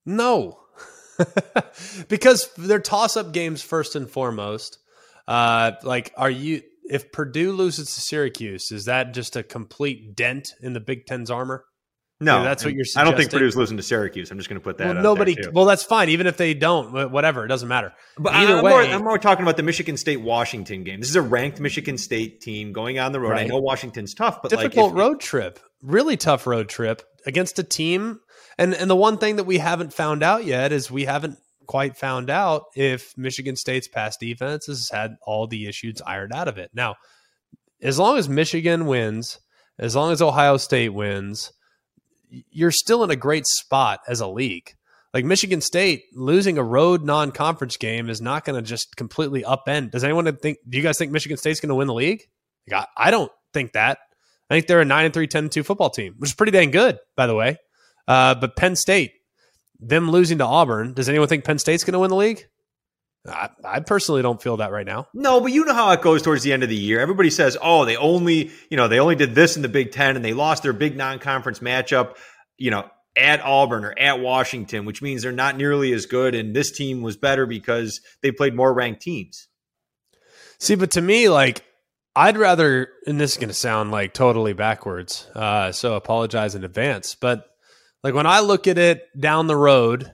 No, 0.04 0.58
because 2.08 2.50
they're 2.56 2.80
toss 2.80 3.16
up 3.16 3.32
games 3.32 3.62
first 3.62 3.96
and 3.96 4.08
foremost. 4.08 4.78
Uh, 5.26 5.72
like, 5.82 6.12
are 6.16 6.30
you 6.30 6.62
if 6.84 7.12
Purdue 7.12 7.52
loses 7.52 7.94
to 7.94 8.00
Syracuse, 8.00 8.70
is 8.70 8.84
that 8.84 9.14
just 9.14 9.36
a 9.36 9.42
complete 9.42 10.14
dent 10.14 10.54
in 10.60 10.74
the 10.74 10.80
Big 10.80 11.06
Ten's 11.06 11.30
armor? 11.30 11.64
No, 12.24 12.42
that's 12.42 12.64
what 12.64 12.74
you're. 12.74 12.84
Saying. 12.84 13.06
I 13.06 13.10
don't 13.10 13.16
think 13.18 13.30
Purdue's 13.30 13.56
losing 13.56 13.76
to 13.76 13.82
Syracuse. 13.82 14.30
I'm 14.30 14.38
just 14.38 14.48
going 14.48 14.60
to 14.60 14.64
put 14.64 14.78
that. 14.78 14.94
Well, 14.94 15.02
nobody. 15.02 15.36
Well, 15.52 15.64
that's 15.64 15.82
fine. 15.82 16.08
Even 16.08 16.26
if 16.26 16.36
they 16.36 16.54
don't, 16.54 17.10
whatever, 17.10 17.44
it 17.44 17.48
doesn't 17.48 17.68
matter. 17.68 17.92
But 18.18 18.34
either 18.34 18.56
I'm 18.56 18.64
way, 18.64 18.70
more, 18.70 18.82
I'm 18.82 19.04
more 19.04 19.18
talking 19.18 19.44
about 19.44 19.56
the 19.56 19.62
Michigan 19.62 19.96
State 19.96 20.20
Washington 20.20 20.84
game. 20.84 21.00
This 21.00 21.10
is 21.10 21.16
a 21.16 21.22
ranked 21.22 21.60
Michigan 21.60 21.98
State 21.98 22.40
team 22.40 22.72
going 22.72 22.98
on 22.98 23.12
the 23.12 23.20
road. 23.20 23.30
Right. 23.30 23.44
I 23.44 23.46
know 23.46 23.58
Washington's 23.58 24.14
tough, 24.14 24.42
but 24.42 24.50
difficult 24.50 24.92
like 24.92 24.92
if, 24.92 24.98
road 24.98 25.20
trip, 25.20 25.60
really 25.82 26.16
tough 26.16 26.46
road 26.46 26.68
trip 26.68 27.02
against 27.26 27.58
a 27.58 27.62
team. 27.62 28.20
And 28.58 28.74
and 28.74 28.88
the 28.88 28.96
one 28.96 29.18
thing 29.18 29.36
that 29.36 29.44
we 29.44 29.58
haven't 29.58 29.92
found 29.92 30.22
out 30.22 30.44
yet 30.44 30.72
is 30.72 30.90
we 30.90 31.04
haven't 31.04 31.38
quite 31.66 31.96
found 31.96 32.30
out 32.30 32.64
if 32.74 33.16
Michigan 33.16 33.56
State's 33.56 33.88
past 33.88 34.20
defense 34.20 34.66
has 34.66 34.90
had 34.90 35.16
all 35.26 35.46
the 35.46 35.66
issues 35.66 36.02
ironed 36.06 36.32
out 36.32 36.48
of 36.48 36.58
it. 36.58 36.70
Now, 36.74 36.96
as 37.82 37.98
long 37.98 38.18
as 38.18 38.28
Michigan 38.28 38.86
wins, 38.86 39.38
as 39.78 39.96
long 39.96 40.12
as 40.12 40.22
Ohio 40.22 40.56
State 40.56 40.90
wins 40.90 41.52
you're 42.50 42.70
still 42.70 43.04
in 43.04 43.10
a 43.10 43.16
great 43.16 43.46
spot 43.46 44.00
as 44.08 44.20
a 44.20 44.26
league. 44.26 44.74
Like 45.12 45.24
Michigan 45.24 45.60
State 45.60 46.04
losing 46.12 46.58
a 46.58 46.62
road 46.62 47.04
non-conference 47.04 47.76
game 47.76 48.10
is 48.10 48.20
not 48.20 48.44
going 48.44 48.56
to 48.56 48.68
just 48.68 48.96
completely 48.96 49.42
upend. 49.42 49.92
Does 49.92 50.02
anyone 50.02 50.36
think? 50.36 50.58
Do 50.68 50.76
you 50.76 50.82
guys 50.82 50.98
think 50.98 51.12
Michigan 51.12 51.36
State's 51.36 51.60
going 51.60 51.68
to 51.68 51.76
win 51.76 51.86
the 51.86 51.94
league? 51.94 52.22
Like, 52.68 52.88
I, 52.96 53.08
I, 53.08 53.10
don't 53.12 53.30
think 53.52 53.72
that. 53.74 53.98
I 54.50 54.54
think 54.54 54.66
they're 54.66 54.80
a 54.80 54.84
nine 54.84 55.04
and 55.04 55.14
3, 55.14 55.26
10 55.28 55.44
and 55.44 55.52
two 55.52 55.62
football 55.62 55.90
team, 55.90 56.16
which 56.18 56.30
is 56.30 56.34
pretty 56.34 56.52
dang 56.52 56.72
good, 56.72 56.98
by 57.16 57.28
the 57.28 57.34
way. 57.34 57.58
Uh, 58.08 58.34
but 58.34 58.56
Penn 58.56 58.74
State, 58.74 59.12
them 59.78 60.10
losing 60.10 60.38
to 60.38 60.44
Auburn, 60.44 60.94
does 60.94 61.08
anyone 61.08 61.28
think 61.28 61.44
Penn 61.44 61.58
State's 61.58 61.84
going 61.84 61.92
to 61.92 62.00
win 62.00 62.10
the 62.10 62.16
league? 62.16 62.44
I, 63.26 63.48
I, 63.64 63.80
personally 63.80 64.20
don't 64.20 64.42
feel 64.42 64.58
that 64.58 64.70
right 64.70 64.86
now. 64.86 65.08
No, 65.14 65.40
but 65.40 65.52
you 65.52 65.64
know 65.64 65.72
how 65.72 65.90
it 65.92 66.02
goes 66.02 66.20
towards 66.20 66.42
the 66.42 66.52
end 66.52 66.62
of 66.62 66.68
the 66.68 66.76
year. 66.76 67.00
Everybody 67.00 67.30
says, 67.30 67.56
"Oh, 67.60 67.84
they 67.84 67.96
only, 67.96 68.50
you 68.68 68.76
know, 68.76 68.88
they 68.88 69.00
only 69.00 69.14
did 69.14 69.34
this 69.34 69.56
in 69.56 69.62
the 69.62 69.68
Big 69.68 69.92
10 69.92 70.16
and 70.16 70.24
they 70.24 70.34
lost 70.34 70.62
their 70.62 70.74
big 70.74 70.96
non-conference 70.96 71.60
matchup, 71.60 72.16
you 72.58 72.70
know, 72.70 72.88
at 73.16 73.40
Auburn 73.42 73.84
or 73.84 73.98
at 73.98 74.20
Washington, 74.20 74.84
which 74.84 75.00
means 75.00 75.22
they're 75.22 75.32
not 75.32 75.56
nearly 75.56 75.92
as 75.92 76.04
good 76.04 76.34
and 76.34 76.54
this 76.54 76.70
team 76.70 77.00
was 77.00 77.16
better 77.16 77.46
because 77.46 78.00
they 78.22 78.30
played 78.30 78.54
more 78.54 78.72
ranked 78.72 79.02
teams." 79.02 79.48
See, 80.58 80.74
but 80.74 80.92
to 80.92 81.00
me 81.00 81.28
like 81.28 81.64
I'd 82.16 82.36
rather 82.36 82.88
and 83.06 83.20
this 83.20 83.32
is 83.32 83.36
going 83.38 83.48
to 83.48 83.54
sound 83.54 83.90
like 83.90 84.14
totally 84.14 84.52
backwards. 84.52 85.26
Uh, 85.34 85.72
so 85.72 85.94
apologize 85.94 86.54
in 86.54 86.64
advance, 86.64 87.14
but 87.14 87.46
like 88.02 88.14
when 88.14 88.26
I 88.26 88.40
look 88.40 88.68
at 88.68 88.78
it 88.78 89.08
down 89.18 89.46
the 89.46 89.56
road, 89.56 90.13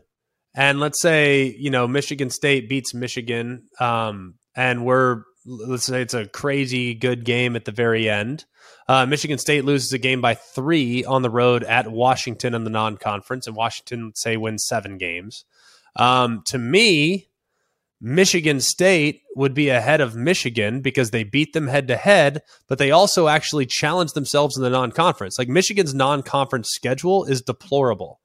and 0.54 0.80
let's 0.80 1.00
say 1.00 1.54
you 1.58 1.70
know 1.70 1.86
Michigan 1.86 2.30
State 2.30 2.68
beats 2.68 2.94
Michigan, 2.94 3.68
um, 3.78 4.34
and 4.54 4.84
we're 4.84 5.22
let's 5.46 5.84
say 5.84 6.02
it's 6.02 6.14
a 6.14 6.26
crazy 6.26 6.94
good 6.94 7.24
game 7.24 7.56
at 7.56 7.64
the 7.64 7.72
very 7.72 8.08
end. 8.08 8.44
Uh, 8.88 9.06
Michigan 9.06 9.38
State 9.38 9.64
loses 9.64 9.92
a 9.92 9.98
game 9.98 10.20
by 10.20 10.34
three 10.34 11.04
on 11.04 11.22
the 11.22 11.30
road 11.30 11.64
at 11.64 11.90
Washington 11.90 12.54
in 12.54 12.64
the 12.64 12.70
non-conference, 12.70 13.46
and 13.46 13.56
Washington 13.56 14.12
say 14.14 14.36
wins 14.36 14.66
seven 14.66 14.98
games. 14.98 15.44
Um, 15.96 16.42
to 16.46 16.58
me, 16.58 17.28
Michigan 18.00 18.60
State 18.60 19.22
would 19.36 19.54
be 19.54 19.68
ahead 19.68 20.00
of 20.00 20.16
Michigan 20.16 20.80
because 20.80 21.10
they 21.10 21.22
beat 21.24 21.52
them 21.52 21.68
head 21.68 21.88
to 21.88 21.96
head, 21.96 22.42
but 22.68 22.78
they 22.78 22.90
also 22.90 23.28
actually 23.28 23.66
challenged 23.66 24.14
themselves 24.14 24.56
in 24.56 24.62
the 24.62 24.70
non-conference. 24.70 25.38
Like 25.38 25.48
Michigan's 25.48 25.94
non-conference 25.94 26.70
schedule 26.70 27.24
is 27.24 27.42
deplorable. 27.42 28.19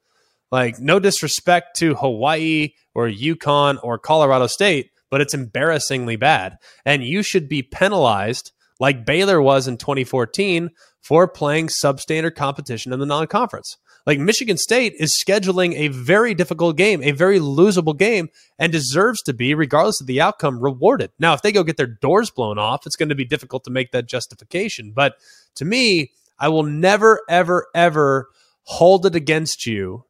Like, 0.51 0.79
no 0.79 0.99
disrespect 0.99 1.77
to 1.77 1.95
Hawaii 1.95 2.69
or 2.93 3.07
UConn 3.07 3.79
or 3.83 3.97
Colorado 3.97 4.47
State, 4.47 4.91
but 5.09 5.21
it's 5.21 5.33
embarrassingly 5.33 6.15
bad. 6.15 6.57
And 6.85 7.03
you 7.03 7.23
should 7.23 7.49
be 7.49 7.63
penalized 7.63 8.51
like 8.79 9.05
Baylor 9.05 9.41
was 9.41 9.67
in 9.67 9.77
2014 9.77 10.69
for 11.01 11.27
playing 11.27 11.67
substandard 11.67 12.35
competition 12.35 12.93
in 12.93 12.99
the 12.99 13.05
non 13.05 13.27
conference. 13.27 13.77
Like 14.05 14.19
Michigan 14.19 14.57
State 14.57 14.93
is 14.99 15.19
scheduling 15.19 15.73
a 15.73 15.87
very 15.87 16.35
difficult 16.35 16.77
game, 16.77 17.01
a 17.01 17.11
very 17.11 17.39
losable 17.39 17.97
game, 17.97 18.29
and 18.59 18.71
deserves 18.71 19.21
to 19.23 19.33
be, 19.33 19.55
regardless 19.55 19.99
of 19.99 20.05
the 20.05 20.21
outcome, 20.21 20.59
rewarded. 20.59 21.11
Now, 21.17 21.33
if 21.33 21.41
they 21.41 21.51
go 21.51 21.63
get 21.63 21.77
their 21.77 21.87
doors 21.87 22.29
blown 22.29 22.59
off, 22.59 22.85
it's 22.85 22.95
going 22.95 23.09
to 23.09 23.15
be 23.15 23.25
difficult 23.25 23.63
to 23.63 23.71
make 23.71 23.91
that 23.91 24.07
justification. 24.07 24.91
But 24.91 25.15
to 25.55 25.65
me, 25.65 26.11
I 26.37 26.49
will 26.49 26.63
never, 26.63 27.21
ever, 27.27 27.67
ever 27.73 28.29
hold 28.63 29.07
it 29.07 29.15
against 29.15 29.65
you 29.65 30.04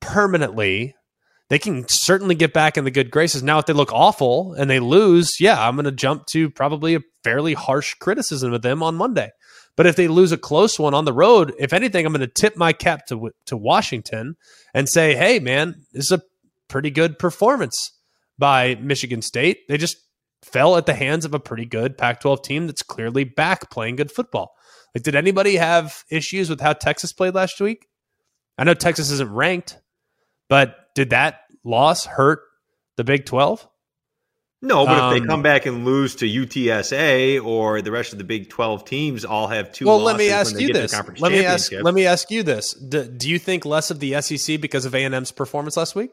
permanently. 0.00 0.94
They 1.48 1.58
can 1.58 1.88
certainly 1.88 2.34
get 2.34 2.52
back 2.52 2.76
in 2.76 2.84
the 2.84 2.90
good 2.90 3.10
graces. 3.10 3.42
Now, 3.42 3.58
if 3.58 3.66
they 3.66 3.72
look 3.72 3.92
awful 3.92 4.52
and 4.52 4.68
they 4.68 4.80
lose, 4.80 5.40
yeah, 5.40 5.66
I'm 5.66 5.76
going 5.76 5.86
to 5.86 5.92
jump 5.92 6.26
to 6.32 6.50
probably 6.50 6.94
a 6.94 7.00
fairly 7.24 7.54
harsh 7.54 7.94
criticism 7.94 8.52
of 8.52 8.62
them 8.62 8.82
on 8.82 8.96
Monday. 8.96 9.30
But 9.78 9.86
if 9.86 9.96
they 9.96 10.08
lose 10.08 10.32
a 10.32 10.36
close 10.36 10.78
one 10.78 10.92
on 10.92 11.04
the 11.04 11.12
road, 11.12 11.54
if 11.58 11.72
anything, 11.72 12.04
I'm 12.04 12.12
going 12.12 12.20
to 12.20 12.26
tip 12.26 12.56
my 12.56 12.72
cap 12.72 13.06
to 13.06 13.30
to 13.46 13.56
Washington 13.56 14.34
and 14.74 14.88
say, 14.88 15.14
"Hey, 15.14 15.38
man, 15.38 15.76
this 15.92 16.06
is 16.06 16.12
a 16.12 16.22
pretty 16.66 16.90
good 16.90 17.16
performance 17.18 17.92
by 18.38 18.74
Michigan 18.74 19.22
State. 19.22 19.60
They 19.68 19.78
just 19.78 19.96
fell 20.42 20.76
at 20.76 20.86
the 20.86 20.94
hands 20.94 21.24
of 21.24 21.32
a 21.32 21.40
pretty 21.40 21.64
good 21.64 21.96
Pac-12 21.96 22.42
team 22.42 22.66
that's 22.66 22.82
clearly 22.82 23.22
back 23.22 23.70
playing 23.70 23.96
good 23.96 24.10
football." 24.10 24.50
Like, 24.94 25.04
did 25.04 25.14
anybody 25.14 25.56
have 25.56 26.02
issues 26.10 26.50
with 26.50 26.60
how 26.60 26.72
Texas 26.72 27.12
played 27.12 27.34
last 27.34 27.60
week? 27.60 27.86
I 28.58 28.64
know 28.64 28.74
Texas 28.74 29.12
isn't 29.12 29.32
ranked, 29.32 29.78
but 30.48 30.76
did 30.94 31.10
that 31.10 31.40
loss 31.64 32.06
hurt 32.06 32.40
the 32.96 33.04
Big 33.04 33.26
12? 33.26 33.66
No, 34.60 34.84
but 34.86 34.98
um, 34.98 35.12
if 35.12 35.18
they 35.18 35.22
um, 35.22 35.28
come 35.28 35.42
back 35.42 35.66
and 35.66 35.84
lose 35.84 36.16
to 36.16 36.26
UTSA 36.26 37.44
or 37.44 37.80
the 37.80 37.92
rest 37.92 38.12
of 38.12 38.18
the 38.18 38.24
Big 38.24 38.48
12 38.48 38.84
teams 38.84 39.24
all 39.24 39.46
have 39.46 39.70
two 39.70 39.86
well, 39.86 40.00
let 40.00 40.16
me 40.16 40.30
ask 40.30 40.58
you 40.58 40.72
this. 40.72 40.92
Let 41.20 41.30
me 41.30 41.44
ask 41.44 41.70
let 41.72 41.94
me 41.94 42.06
ask 42.06 42.30
you 42.30 42.42
this. 42.42 42.72
Do, 42.72 43.04
do 43.04 43.30
you 43.30 43.38
think 43.38 43.64
less 43.64 43.92
of 43.92 44.00
the 44.00 44.20
SEC 44.20 44.60
because 44.60 44.84
of 44.84 44.94
A&M's 44.96 45.30
performance 45.30 45.76
last 45.76 45.94
week? 45.94 46.10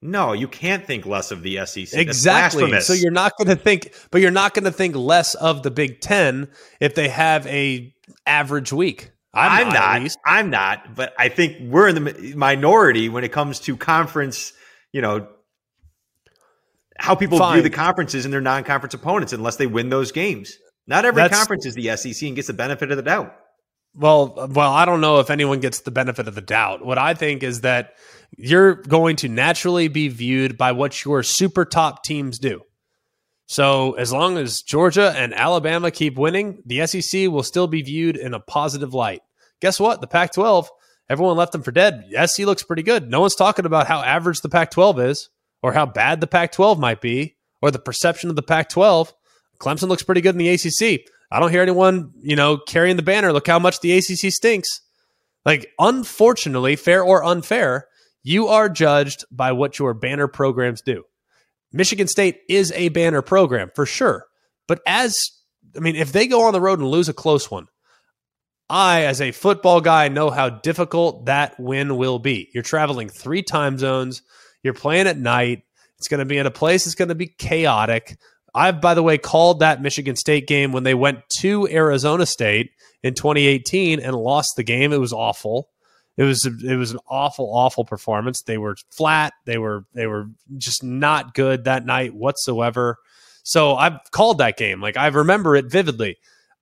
No, 0.00 0.32
you 0.32 0.46
can't 0.46 0.86
think 0.86 1.06
less 1.06 1.32
of 1.32 1.42
the 1.42 1.66
SEC. 1.66 1.98
Exactly. 1.98 2.80
So 2.80 2.92
you're 2.92 3.10
not 3.10 3.36
going 3.36 3.48
to 3.48 3.56
think, 3.56 3.92
but 4.12 4.20
you're 4.20 4.30
not 4.30 4.54
going 4.54 4.64
to 4.64 4.70
think 4.70 4.94
less 4.94 5.34
of 5.34 5.64
the 5.64 5.72
Big 5.72 6.00
Ten 6.00 6.48
if 6.78 6.94
they 6.94 7.08
have 7.08 7.44
a 7.48 7.92
average 8.24 8.72
week. 8.72 9.10
I'm, 9.38 9.66
I'm 9.66 9.72
not. 9.72 10.02
not 10.02 10.16
I'm 10.24 10.50
not. 10.50 10.94
But 10.94 11.14
I 11.18 11.28
think 11.28 11.70
we're 11.70 11.88
in 11.88 11.94
the 11.94 12.34
minority 12.36 13.08
when 13.08 13.24
it 13.24 13.32
comes 13.32 13.60
to 13.60 13.76
conference. 13.76 14.52
You 14.92 15.02
know 15.02 15.28
how 16.98 17.14
people 17.14 17.38
Fine. 17.38 17.54
view 17.54 17.62
the 17.62 17.70
conferences 17.70 18.24
and 18.24 18.32
their 18.32 18.40
non-conference 18.40 18.94
opponents, 18.94 19.32
unless 19.32 19.56
they 19.56 19.66
win 19.66 19.88
those 19.88 20.12
games. 20.12 20.56
Not 20.86 21.04
every 21.04 21.22
That's, 21.22 21.36
conference 21.36 21.66
is 21.66 21.74
the 21.74 21.96
SEC 21.96 22.26
and 22.26 22.34
gets 22.34 22.48
the 22.48 22.54
benefit 22.54 22.90
of 22.90 22.96
the 22.96 23.02
doubt. 23.02 23.34
Well, 23.94 24.48
well, 24.50 24.72
I 24.72 24.84
don't 24.84 25.00
know 25.00 25.18
if 25.20 25.30
anyone 25.30 25.60
gets 25.60 25.80
the 25.80 25.90
benefit 25.90 26.28
of 26.28 26.34
the 26.34 26.40
doubt. 26.40 26.84
What 26.84 26.98
I 26.98 27.14
think 27.14 27.42
is 27.42 27.62
that 27.62 27.94
you're 28.36 28.74
going 28.74 29.16
to 29.16 29.28
naturally 29.28 29.88
be 29.88 30.08
viewed 30.08 30.56
by 30.56 30.72
what 30.72 31.04
your 31.04 31.22
super 31.22 31.64
top 31.64 32.04
teams 32.04 32.38
do. 32.38 32.62
So 33.46 33.92
as 33.94 34.12
long 34.12 34.36
as 34.36 34.62
Georgia 34.62 35.12
and 35.16 35.34
Alabama 35.34 35.90
keep 35.90 36.18
winning, 36.18 36.62
the 36.66 36.86
SEC 36.86 37.28
will 37.28 37.42
still 37.42 37.66
be 37.66 37.82
viewed 37.82 38.16
in 38.16 38.34
a 38.34 38.40
positive 38.40 38.92
light. 38.92 39.22
Guess 39.60 39.80
what? 39.80 40.00
The 40.00 40.06
Pac 40.06 40.32
12, 40.32 40.70
everyone 41.08 41.36
left 41.36 41.52
them 41.52 41.62
for 41.62 41.72
dead. 41.72 42.04
SC 42.26 42.40
looks 42.40 42.62
pretty 42.62 42.82
good. 42.82 43.10
No 43.10 43.20
one's 43.20 43.34
talking 43.34 43.66
about 43.66 43.86
how 43.86 44.00
average 44.00 44.40
the 44.40 44.48
Pac 44.48 44.70
12 44.70 45.00
is 45.00 45.30
or 45.62 45.72
how 45.72 45.86
bad 45.86 46.20
the 46.20 46.26
Pac 46.26 46.52
12 46.52 46.78
might 46.78 47.00
be 47.00 47.36
or 47.60 47.70
the 47.70 47.78
perception 47.78 48.30
of 48.30 48.36
the 48.36 48.42
Pac 48.42 48.68
12. 48.68 49.12
Clemson 49.58 49.88
looks 49.88 50.02
pretty 50.02 50.20
good 50.20 50.34
in 50.34 50.38
the 50.38 50.48
ACC. 50.48 51.00
I 51.30 51.40
don't 51.40 51.50
hear 51.50 51.62
anyone, 51.62 52.12
you 52.22 52.36
know, 52.36 52.56
carrying 52.56 52.96
the 52.96 53.02
banner. 53.02 53.32
Look 53.32 53.46
how 53.46 53.58
much 53.58 53.80
the 53.80 53.96
ACC 53.96 54.32
stinks. 54.32 54.80
Like, 55.44 55.70
unfortunately, 55.78 56.76
fair 56.76 57.02
or 57.02 57.24
unfair, 57.24 57.86
you 58.22 58.48
are 58.48 58.68
judged 58.68 59.24
by 59.30 59.52
what 59.52 59.78
your 59.78 59.94
banner 59.94 60.28
programs 60.28 60.80
do. 60.80 61.04
Michigan 61.72 62.08
State 62.08 62.40
is 62.48 62.72
a 62.72 62.88
banner 62.90 63.22
program 63.22 63.70
for 63.74 63.84
sure. 63.84 64.26
But 64.66 64.80
as, 64.86 65.16
I 65.76 65.80
mean, 65.80 65.96
if 65.96 66.12
they 66.12 66.26
go 66.26 66.46
on 66.46 66.52
the 66.52 66.60
road 66.60 66.78
and 66.78 66.88
lose 66.88 67.08
a 67.08 67.14
close 67.14 67.50
one, 67.50 67.66
I, 68.70 69.04
as 69.04 69.20
a 69.20 69.32
football 69.32 69.80
guy, 69.80 70.08
know 70.08 70.30
how 70.30 70.50
difficult 70.50 71.26
that 71.26 71.58
win 71.58 71.96
will 71.96 72.18
be. 72.18 72.50
You're 72.52 72.62
traveling 72.62 73.08
three 73.08 73.42
time 73.42 73.78
zones, 73.78 74.22
you're 74.62 74.74
playing 74.74 75.06
at 75.06 75.18
night. 75.18 75.62
It's 75.98 76.08
going 76.08 76.20
to 76.20 76.26
be 76.26 76.38
in 76.38 76.46
a 76.46 76.50
place 76.50 76.84
that's 76.84 76.94
going 76.94 77.08
to 77.08 77.14
be 77.14 77.26
chaotic. 77.26 78.18
I've, 78.54 78.80
by 78.80 78.94
the 78.94 79.02
way, 79.02 79.18
called 79.18 79.60
that 79.60 79.82
Michigan 79.82 80.16
State 80.16 80.46
game 80.46 80.72
when 80.72 80.84
they 80.84 80.94
went 80.94 81.28
to 81.40 81.66
Arizona 81.68 82.24
State 82.24 82.70
in 83.02 83.14
2018 83.14 84.00
and 84.00 84.14
lost 84.14 84.50
the 84.56 84.62
game. 84.62 84.92
It 84.92 85.00
was 85.00 85.12
awful. 85.12 85.68
It 86.16 86.24
was 86.24 86.44
it 86.46 86.76
was 86.76 86.90
an 86.90 86.98
awful, 87.08 87.48
awful 87.54 87.84
performance. 87.84 88.42
They 88.42 88.58
were 88.58 88.76
flat. 88.90 89.32
They 89.44 89.58
were 89.58 89.84
they 89.94 90.08
were 90.08 90.26
just 90.56 90.82
not 90.82 91.34
good 91.34 91.64
that 91.64 91.86
night 91.86 92.12
whatsoever. 92.12 92.98
So 93.44 93.76
I've 93.76 93.98
called 94.10 94.38
that 94.38 94.56
game. 94.56 94.80
Like 94.80 94.96
I 94.96 95.06
remember 95.06 95.54
it 95.54 95.66
vividly. 95.70 96.18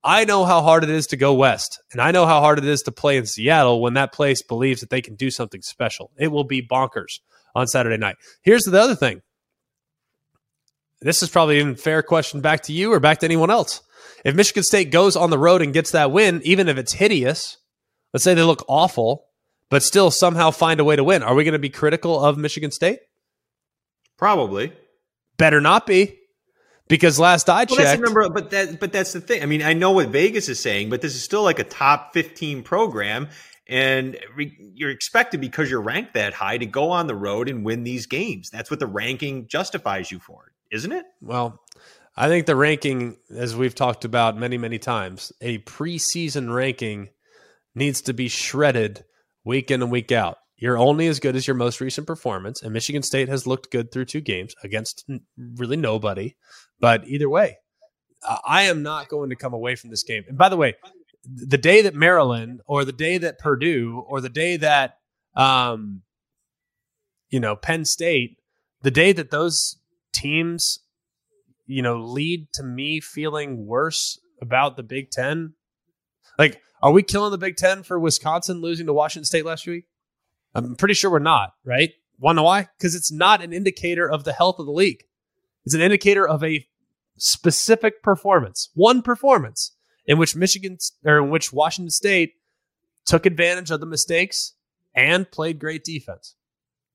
I 0.07 0.23
know 0.23 0.45
how 0.45 0.61
hard 0.61 0.83
it 0.83 0.89
is 0.89 1.07
to 1.07 1.17
go 1.17 1.33
west, 1.33 1.79
and 1.91 2.01
I 2.01 2.11
know 2.11 2.25
how 2.25 2.39
hard 2.39 2.57
it 2.57 2.65
is 2.65 2.81
to 2.83 2.91
play 2.91 3.17
in 3.17 3.25
Seattle 3.25 3.81
when 3.81 3.93
that 3.95 4.13
place 4.13 4.41
believes 4.41 4.81
that 4.81 4.89
they 4.89 5.01
can 5.01 5.15
do 5.15 5.29
something 5.29 5.61
special. 5.61 6.11
It 6.17 6.29
will 6.29 6.45
be 6.45 6.65
bonkers 6.65 7.19
on 7.53 7.67
Saturday 7.67 7.97
night. 7.97 8.15
Here's 8.41 8.63
the 8.63 8.81
other 8.81 8.95
thing. 8.95 9.21
This 11.01 11.21
is 11.21 11.29
probably 11.29 11.59
a 11.59 11.75
fair 11.75 12.01
question 12.01 12.41
back 12.41 12.63
to 12.63 12.73
you 12.73 12.91
or 12.91 12.99
back 12.99 13.19
to 13.19 13.25
anyone 13.25 13.51
else. 13.51 13.81
If 14.25 14.33
Michigan 14.33 14.63
State 14.63 14.91
goes 14.91 15.15
on 15.15 15.29
the 15.29 15.37
road 15.37 15.61
and 15.61 15.73
gets 15.73 15.91
that 15.91 16.11
win, 16.11 16.41
even 16.43 16.67
if 16.67 16.77
it's 16.77 16.93
hideous, 16.93 17.57
Let's 18.13 18.23
say 18.23 18.33
they 18.33 18.43
look 18.43 18.65
awful, 18.67 19.25
but 19.69 19.83
still 19.83 20.11
somehow 20.11 20.51
find 20.51 20.79
a 20.79 20.83
way 20.83 20.95
to 20.95 21.03
win. 21.03 21.23
Are 21.23 21.35
we 21.35 21.43
going 21.43 21.53
to 21.53 21.59
be 21.59 21.69
critical 21.69 22.23
of 22.23 22.37
Michigan 22.37 22.71
State? 22.71 22.99
Probably. 24.17 24.73
Better 25.37 25.61
not 25.61 25.85
be. 25.85 26.17
Because 26.87 27.19
last 27.19 27.49
I 27.49 27.55
well, 27.55 27.65
checked, 27.65 27.77
that's 27.77 27.99
the 27.99 28.05
number, 28.05 28.29
but 28.29 28.49
that 28.51 28.79
but 28.79 28.91
that's 28.91 29.13
the 29.13 29.21
thing. 29.21 29.43
I 29.43 29.45
mean, 29.45 29.61
I 29.61 29.73
know 29.73 29.91
what 29.91 30.09
Vegas 30.09 30.47
is 30.47 30.59
saying, 30.59 30.89
but 30.89 31.01
this 31.01 31.15
is 31.15 31.23
still 31.23 31.43
like 31.43 31.59
a 31.59 31.63
top 31.63 32.13
fifteen 32.13 32.63
program, 32.63 33.27
and 33.67 34.17
re- 34.35 34.55
you're 34.73 34.91
expected 34.91 35.41
because 35.41 35.69
you're 35.69 35.81
ranked 35.81 36.13
that 36.13 36.33
high 36.33 36.57
to 36.57 36.65
go 36.65 36.91
on 36.91 37.07
the 37.07 37.15
road 37.15 37.49
and 37.49 37.65
win 37.65 37.83
these 37.83 38.05
games. 38.05 38.49
That's 38.49 38.71
what 38.71 38.79
the 38.79 38.87
ranking 38.87 39.47
justifies 39.47 40.11
you 40.11 40.19
for, 40.19 40.51
isn't 40.71 40.91
it? 40.91 41.05
Well, 41.21 41.61
I 42.15 42.29
think 42.29 42.45
the 42.45 42.55
ranking, 42.55 43.17
as 43.35 43.55
we've 43.55 43.75
talked 43.75 44.05
about 44.05 44.37
many 44.37 44.57
many 44.57 44.79
times, 44.79 45.33
a 45.41 45.59
preseason 45.59 46.53
ranking 46.53 47.09
needs 47.75 48.01
to 48.03 48.13
be 48.13 48.29
shredded 48.29 49.03
week 49.43 49.71
in 49.71 49.81
and 49.81 49.91
week 49.91 50.11
out. 50.11 50.37
You're 50.57 50.77
only 50.77 51.07
as 51.07 51.19
good 51.19 51.35
as 51.35 51.45
your 51.45 51.55
most 51.55 51.79
recent 51.79 52.07
performance, 52.07 52.63
and 52.63 52.73
Michigan 52.73 53.03
State 53.03 53.29
has 53.29 53.45
looked 53.45 53.71
good 53.71 53.91
through 53.91 54.05
two 54.05 54.21
games 54.21 54.55
against 54.63 55.07
really 55.37 55.77
nobody. 55.77 56.35
But 56.79 57.07
either 57.07 57.29
way, 57.29 57.57
I 58.45 58.63
am 58.63 58.81
not 58.81 59.07
going 59.07 59.29
to 59.29 59.35
come 59.35 59.53
away 59.53 59.75
from 59.75 59.91
this 59.91 60.03
game. 60.03 60.23
And 60.27 60.37
by 60.37 60.49
the 60.49 60.57
way, 60.57 60.75
the 61.23 61.57
day 61.57 61.81
that 61.83 61.93
Maryland 61.93 62.61
or 62.65 62.85
the 62.85 62.91
day 62.91 63.17
that 63.19 63.37
Purdue 63.37 64.03
or 64.07 64.19
the 64.19 64.29
day 64.29 64.57
that 64.57 64.97
um, 65.35 66.01
you 67.29 67.39
know 67.39 67.55
Penn 67.55 67.85
State, 67.85 68.37
the 68.81 68.91
day 68.91 69.11
that 69.11 69.29
those 69.29 69.77
teams 70.11 70.79
you 71.67 71.83
know 71.83 71.97
lead 71.97 72.47
to 72.53 72.63
me 72.63 72.99
feeling 72.99 73.67
worse 73.67 74.19
about 74.41 74.75
the 74.75 74.83
Big 74.83 75.11
Ten. 75.11 75.53
Like, 76.39 76.61
are 76.81 76.91
we 76.91 77.03
killing 77.03 77.31
the 77.31 77.37
Big 77.37 77.57
Ten 77.57 77.83
for 77.83 77.99
Wisconsin 77.99 78.61
losing 78.61 78.87
to 78.87 78.93
Washington 78.93 79.25
State 79.25 79.45
last 79.45 79.67
week? 79.67 79.85
I'm 80.57 80.75
pretty 80.75 80.95
sure 80.95 81.11
we're 81.11 81.19
not, 81.19 81.53
right? 81.63 81.93
Wanna 82.19 82.37
know 82.37 82.43
why? 82.43 82.67
Because 82.77 82.95
it's 82.95 83.11
not 83.11 83.43
an 83.43 83.53
indicator 83.53 84.09
of 84.09 84.23
the 84.23 84.33
health 84.33 84.59
of 84.59 84.65
the 84.65 84.71
league. 84.71 85.03
It's 85.65 85.75
an 85.75 85.81
indicator 85.81 86.27
of 86.27 86.43
a 86.43 86.67
specific 87.17 88.01
performance, 88.01 88.69
one 88.73 89.01
performance 89.01 89.75
in 90.05 90.17
which 90.17 90.35
Michigan 90.35 90.77
or 91.05 91.19
in 91.19 91.29
which 91.29 91.53
Washington 91.53 91.91
State 91.91 92.33
took 93.05 93.25
advantage 93.25 93.69
of 93.71 93.79
the 93.79 93.85
mistakes 93.85 94.53
and 94.95 95.29
played 95.29 95.59
great 95.59 95.83
defense. 95.83 96.35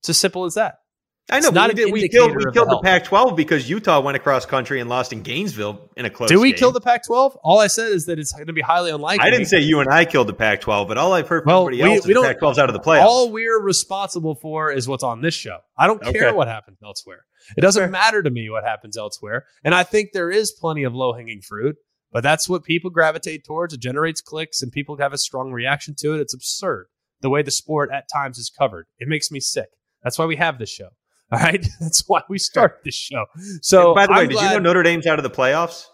It's 0.01 0.09
as 0.09 0.19
simple 0.19 0.45
as 0.45 0.55
that. 0.55 0.82
I 1.31 1.41
know. 1.41 1.51
we, 1.51 1.75
did, 1.75 1.93
we 1.93 2.09
killed 2.09 2.35
we 2.37 2.43
killed 2.53 2.69
the, 2.69 2.77
the 2.77 2.81
Pac-12 2.83 3.37
because 3.37 3.71
Utah 3.71 4.01
went 4.01 4.17
across 4.17 4.45
country 4.45 4.81
and 4.81 4.91
lost 4.91 5.13
in 5.13 5.23
Gainesville 5.23 5.91
in 5.97 6.05
a 6.05 6.11
close. 6.11 6.29
Did 6.29 6.39
we 6.39 6.51
game. 6.51 6.59
kill 6.59 6.73
the 6.73 6.81
Pac-12? 6.81 7.39
All 7.43 7.61
I 7.61 7.69
said 7.69 7.93
is 7.93 8.07
that 8.07 8.19
it's 8.19 8.33
going 8.33 8.49
to 8.49 8.53
be 8.53 8.61
highly 8.61 8.91
unlikely. 8.91 9.25
I 9.25 9.31
didn't 9.31 9.47
say 9.47 9.61
you 9.61 9.81
and 9.81 9.89
I 9.89 10.05
killed 10.05 10.27
the 10.27 10.35
Pac-12, 10.35 10.89
but 10.89 10.99
all 10.99 11.13
I've 11.13 11.29
heard 11.29 11.45
from 11.45 11.51
well, 11.51 11.63
everybody 11.63 11.83
we, 11.83 11.97
else 11.97 12.07
we 12.07 12.13
is 12.13 12.21
the 12.21 12.27
Pac-12's 12.27 12.59
out 12.59 12.69
of 12.69 12.75
the 12.75 12.81
playoffs. 12.81 13.05
All 13.05 13.31
we're 13.31 13.61
responsible 13.61 14.35
for 14.35 14.73
is 14.73 14.89
what's 14.89 15.05
on 15.05 15.21
this 15.21 15.35
show. 15.35 15.59
I 15.79 15.87
don't 15.87 16.03
okay. 16.03 16.19
care 16.19 16.35
what 16.35 16.49
happens 16.49 16.79
elsewhere. 16.85 17.25
It 17.57 17.61
doesn't 17.61 17.91
matter 17.91 18.23
to 18.23 18.31
me 18.31 18.51
what 18.51 18.65
happens 18.65 18.97
elsewhere. 18.97 19.47
And 19.65 19.75
I 19.75 19.85
think 19.85 20.11
there 20.13 20.31
is 20.31 20.53
plenty 20.53 20.83
of 20.83 20.95
low-hanging 20.95 21.43
fruit, 21.43 21.77
but 22.11 22.23
that's 22.23 22.49
what 22.49 22.65
people 22.65 22.91
gravitate 22.91 23.45
towards. 23.47 23.73
It 23.73 23.81
generates 23.81 24.21
clicks, 24.21 24.61
and 24.61 24.71
people 24.71 24.99
have 24.99 25.13
a 25.13 25.19
strong 25.19 25.53
reaction 25.53 25.95
to 26.01 26.15
it. 26.15 26.21
It's 26.21 26.35
absurd 26.35 26.89
the 27.23 27.31
way 27.31 27.43
the 27.43 27.51
sport 27.51 27.91
at 27.93 28.05
times 28.13 28.39
is 28.39 28.51
covered. 28.51 28.87
It 28.99 29.09
makes 29.09 29.31
me 29.31 29.41
sick. 29.41 29.69
That's 30.03 30.19
why 30.19 30.27
we 30.27 30.37
have 30.37 30.59
this 30.59 30.71
show. 30.71 30.89
All 31.33 31.39
right, 31.39 31.67
that's 31.81 32.07
why 32.07 32.23
we 32.29 32.39
start 32.39 32.81
this 32.85 32.95
show. 32.95 33.25
So, 33.63 33.89
and 33.89 33.95
by 33.95 34.07
the 34.07 34.13
way, 34.13 34.19
I'm 34.21 34.29
did 34.29 34.35
glad- 34.35 34.53
you 34.53 34.57
know 34.59 34.63
Notre 34.63 34.83
Dame's 34.83 35.07
out 35.07 35.19
of 35.19 35.23
the 35.23 35.31
playoffs? 35.31 35.87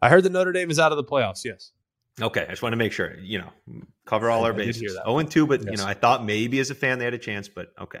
I 0.00 0.08
heard 0.08 0.24
that 0.24 0.32
Notre 0.32 0.52
Dame 0.52 0.70
is 0.70 0.78
out 0.78 0.92
of 0.92 0.96
the 0.96 1.04
playoffs. 1.04 1.44
Yes. 1.44 1.72
Okay, 2.20 2.42
I 2.42 2.50
just 2.50 2.62
want 2.62 2.72
to 2.72 2.78
make 2.78 2.92
sure 2.92 3.18
you 3.18 3.38
know 3.38 3.50
cover 4.06 4.30
all 4.30 4.44
our 4.44 4.54
bases. 4.54 4.96
Oh 5.04 5.18
and 5.18 5.30
two, 5.30 5.46
but 5.46 5.62
yes. 5.62 5.72
you 5.72 5.76
know 5.76 5.86
I 5.86 5.94
thought 5.94 6.24
maybe 6.24 6.58
as 6.60 6.70
a 6.70 6.74
fan 6.74 6.98
they 6.98 7.04
had 7.04 7.14
a 7.14 7.18
chance, 7.18 7.48
but 7.48 7.68
okay. 7.78 8.00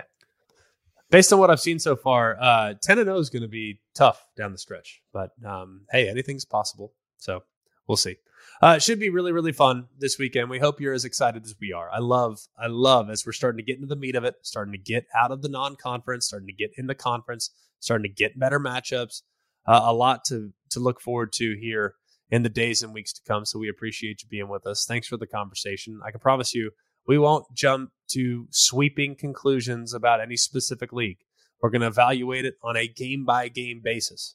Based 1.10 1.32
on 1.32 1.38
what 1.38 1.50
I've 1.50 1.60
seen 1.60 1.78
so 1.78 1.94
far, 1.94 2.36
uh, 2.40 2.74
ten 2.80 2.98
and 2.98 3.06
zero 3.06 3.16
oh 3.16 3.20
is 3.20 3.30
going 3.30 3.42
to 3.42 3.48
be 3.48 3.80
tough 3.94 4.26
down 4.36 4.52
the 4.52 4.58
stretch. 4.58 5.02
But 5.12 5.32
um, 5.44 5.82
hey, 5.90 6.08
anything's 6.08 6.44
possible. 6.44 6.92
So 7.18 7.42
we'll 7.86 7.96
see. 7.96 8.16
Uh, 8.62 8.74
it 8.76 8.82
should 8.82 8.98
be 8.98 9.10
really, 9.10 9.32
really 9.32 9.52
fun 9.52 9.86
this 9.98 10.18
weekend. 10.18 10.48
We 10.48 10.58
hope 10.58 10.80
you're 10.80 10.94
as 10.94 11.04
excited 11.04 11.44
as 11.44 11.54
we 11.60 11.72
are. 11.72 11.90
I 11.90 11.98
love, 11.98 12.38
I 12.58 12.68
love 12.68 13.10
as 13.10 13.26
we're 13.26 13.32
starting 13.32 13.58
to 13.58 13.64
get 13.64 13.76
into 13.76 13.86
the 13.86 13.96
meat 13.96 14.16
of 14.16 14.24
it, 14.24 14.36
starting 14.42 14.72
to 14.72 14.78
get 14.78 15.04
out 15.14 15.30
of 15.30 15.42
the 15.42 15.48
non-conference, 15.48 16.26
starting 16.26 16.48
to 16.48 16.54
get 16.54 16.70
into 16.78 16.94
conference, 16.94 17.50
starting 17.80 18.10
to 18.10 18.14
get 18.14 18.38
better 18.38 18.58
matchups. 18.58 19.22
Uh, 19.66 19.80
a 19.84 19.92
lot 19.92 20.24
to 20.24 20.52
to 20.70 20.80
look 20.80 21.00
forward 21.00 21.32
to 21.32 21.56
here 21.60 21.94
in 22.30 22.42
the 22.42 22.48
days 22.48 22.82
and 22.82 22.94
weeks 22.94 23.12
to 23.12 23.20
come. 23.26 23.44
So 23.44 23.58
we 23.58 23.68
appreciate 23.68 24.22
you 24.22 24.28
being 24.28 24.48
with 24.48 24.66
us. 24.66 24.84
Thanks 24.86 25.06
for 25.08 25.16
the 25.16 25.26
conversation. 25.26 26.00
I 26.04 26.10
can 26.10 26.20
promise 26.20 26.54
you, 26.54 26.70
we 27.06 27.18
won't 27.18 27.46
jump 27.54 27.90
to 28.12 28.46
sweeping 28.50 29.16
conclusions 29.16 29.92
about 29.92 30.20
any 30.20 30.36
specific 30.36 30.92
league. 30.92 31.18
We're 31.60 31.70
going 31.70 31.82
to 31.82 31.86
evaluate 31.88 32.44
it 32.44 32.54
on 32.62 32.76
a 32.76 32.88
game 32.88 33.24
by 33.24 33.48
game 33.48 33.80
basis. 33.82 34.34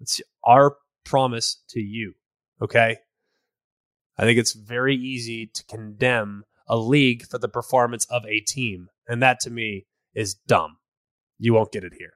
It's 0.00 0.20
our 0.44 0.76
promise 1.04 1.62
to 1.70 1.80
you. 1.80 2.14
Okay. 2.60 2.98
I 4.18 4.24
think 4.24 4.38
it's 4.38 4.52
very 4.52 4.96
easy 4.96 5.46
to 5.46 5.64
condemn 5.64 6.44
a 6.66 6.76
league 6.76 7.26
for 7.26 7.38
the 7.38 7.48
performance 7.48 8.06
of 8.06 8.24
a 8.26 8.40
team. 8.40 8.88
And 9.08 9.22
that 9.22 9.40
to 9.40 9.50
me 9.50 9.86
is 10.14 10.34
dumb. 10.34 10.78
You 11.38 11.54
won't 11.54 11.72
get 11.72 11.84
it 11.84 11.92
here. 11.98 12.14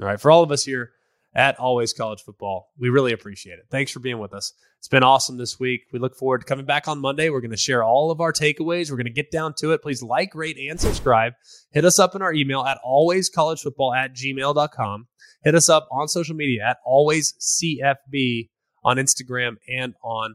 All 0.00 0.06
right. 0.06 0.20
For 0.20 0.30
all 0.30 0.42
of 0.42 0.52
us 0.52 0.64
here 0.64 0.90
at 1.34 1.58
Always 1.58 1.92
College 1.92 2.22
Football, 2.22 2.70
we 2.78 2.90
really 2.90 3.12
appreciate 3.12 3.54
it. 3.54 3.66
Thanks 3.70 3.90
for 3.90 4.00
being 4.00 4.18
with 4.18 4.34
us. 4.34 4.52
It's 4.78 4.88
been 4.88 5.02
awesome 5.02 5.38
this 5.38 5.58
week. 5.58 5.82
We 5.92 5.98
look 5.98 6.16
forward 6.16 6.40
to 6.40 6.44
coming 6.44 6.66
back 6.66 6.88
on 6.88 7.00
Monday. 7.00 7.30
We're 7.30 7.40
going 7.40 7.52
to 7.52 7.56
share 7.56 7.84
all 7.84 8.10
of 8.10 8.20
our 8.20 8.32
takeaways. 8.32 8.90
We're 8.90 8.96
going 8.96 9.06
to 9.06 9.12
get 9.12 9.30
down 9.30 9.54
to 9.58 9.72
it. 9.72 9.82
Please 9.82 10.02
like, 10.02 10.34
rate, 10.34 10.58
and 10.58 10.78
subscribe. 10.80 11.34
Hit 11.70 11.84
us 11.84 11.98
up 11.98 12.14
in 12.14 12.22
our 12.22 12.32
email 12.32 12.62
at 12.62 12.78
alwayscollegefootball 12.84 13.96
at 13.96 14.14
gmail.com. 14.14 15.06
Hit 15.44 15.54
us 15.54 15.68
up 15.68 15.88
on 15.90 16.08
social 16.08 16.34
media 16.34 16.64
at 16.64 16.78
alwayscfb 16.86 18.48
on 18.84 18.96
Instagram 18.96 19.56
and 19.68 19.94
on 20.02 20.34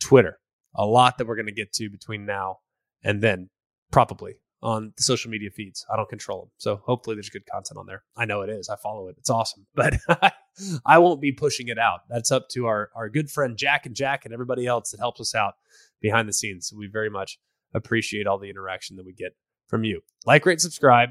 Twitter. 0.00 0.38
A 0.74 0.84
lot 0.84 1.18
that 1.18 1.26
we're 1.26 1.36
going 1.36 1.46
to 1.46 1.52
get 1.52 1.72
to 1.74 1.90
between 1.90 2.26
now 2.26 2.58
and 3.02 3.22
then, 3.22 3.50
probably 3.90 4.34
on 4.62 4.92
the 4.96 5.02
social 5.02 5.30
media 5.30 5.50
feeds. 5.50 5.84
I 5.92 5.96
don't 5.96 6.08
control 6.08 6.40
them. 6.40 6.50
So 6.58 6.80
hopefully 6.84 7.16
there's 7.16 7.30
good 7.30 7.46
content 7.46 7.78
on 7.78 7.86
there. 7.86 8.02
I 8.16 8.24
know 8.24 8.42
it 8.42 8.50
is. 8.50 8.68
I 8.68 8.76
follow 8.76 9.08
it. 9.08 9.16
It's 9.18 9.30
awesome. 9.30 9.66
But 9.74 9.94
I 10.84 10.98
won't 10.98 11.20
be 11.20 11.30
pushing 11.30 11.68
it 11.68 11.78
out. 11.78 12.00
That's 12.08 12.32
up 12.32 12.48
to 12.50 12.66
our, 12.66 12.90
our 12.96 13.08
good 13.08 13.30
friend 13.30 13.56
Jack 13.56 13.86
and 13.86 13.94
Jack 13.94 14.24
and 14.24 14.34
everybody 14.34 14.66
else 14.66 14.90
that 14.90 14.98
helps 14.98 15.20
us 15.20 15.34
out 15.34 15.54
behind 16.00 16.28
the 16.28 16.32
scenes. 16.32 16.68
So 16.68 16.76
we 16.76 16.88
very 16.88 17.10
much 17.10 17.38
appreciate 17.74 18.26
all 18.26 18.38
the 18.38 18.50
interaction 18.50 18.96
that 18.96 19.06
we 19.06 19.12
get 19.12 19.36
from 19.68 19.84
you. 19.84 20.00
Like, 20.26 20.44
rate, 20.44 20.60
subscribe, 20.60 21.10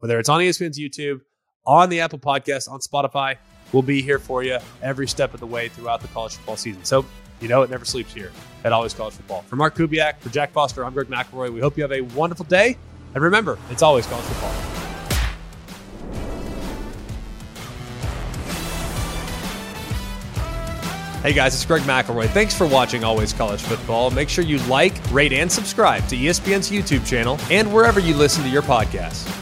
whether 0.00 0.18
it's 0.18 0.28
on 0.28 0.40
ESPN's 0.40 0.78
YouTube, 0.78 1.20
on 1.64 1.88
the 1.88 2.00
Apple 2.00 2.18
Podcast, 2.18 2.70
on 2.70 2.80
Spotify. 2.80 3.36
We'll 3.72 3.82
be 3.82 4.02
here 4.02 4.18
for 4.18 4.42
you 4.42 4.58
every 4.82 5.08
step 5.08 5.32
of 5.32 5.40
the 5.40 5.46
way 5.46 5.68
throughout 5.68 6.02
the 6.02 6.08
college 6.08 6.34
football 6.34 6.58
season. 6.58 6.84
So 6.84 7.06
you 7.42 7.48
know 7.48 7.62
it 7.62 7.70
never 7.70 7.84
sleeps 7.84 8.14
here 8.14 8.30
at 8.64 8.72
Always 8.72 8.94
College 8.94 9.14
Football. 9.14 9.42
For 9.42 9.56
Mark 9.56 9.74
Kubiak, 9.74 10.18
for 10.20 10.28
Jack 10.30 10.52
Foster, 10.52 10.84
I'm 10.84 10.94
Greg 10.94 11.08
McElroy. 11.08 11.52
We 11.52 11.60
hope 11.60 11.76
you 11.76 11.82
have 11.82 11.92
a 11.92 12.00
wonderful 12.00 12.44
day. 12.44 12.78
And 13.14 13.22
remember, 13.22 13.58
it's 13.70 13.82
always 13.82 14.06
college 14.06 14.24
football. 14.24 14.72
Hey 21.22 21.32
guys, 21.32 21.54
it's 21.54 21.64
Greg 21.64 21.82
McElroy. 21.82 22.28
Thanks 22.30 22.52
for 22.52 22.66
watching 22.66 23.04
Always 23.04 23.32
College 23.32 23.60
Football. 23.60 24.10
Make 24.10 24.28
sure 24.28 24.42
you 24.42 24.58
like, 24.60 24.94
rate, 25.12 25.32
and 25.32 25.50
subscribe 25.50 26.06
to 26.08 26.16
ESPN's 26.16 26.68
YouTube 26.68 27.06
channel 27.06 27.38
and 27.48 27.72
wherever 27.72 28.00
you 28.00 28.14
listen 28.14 28.42
to 28.42 28.48
your 28.48 28.62
podcasts. 28.62 29.41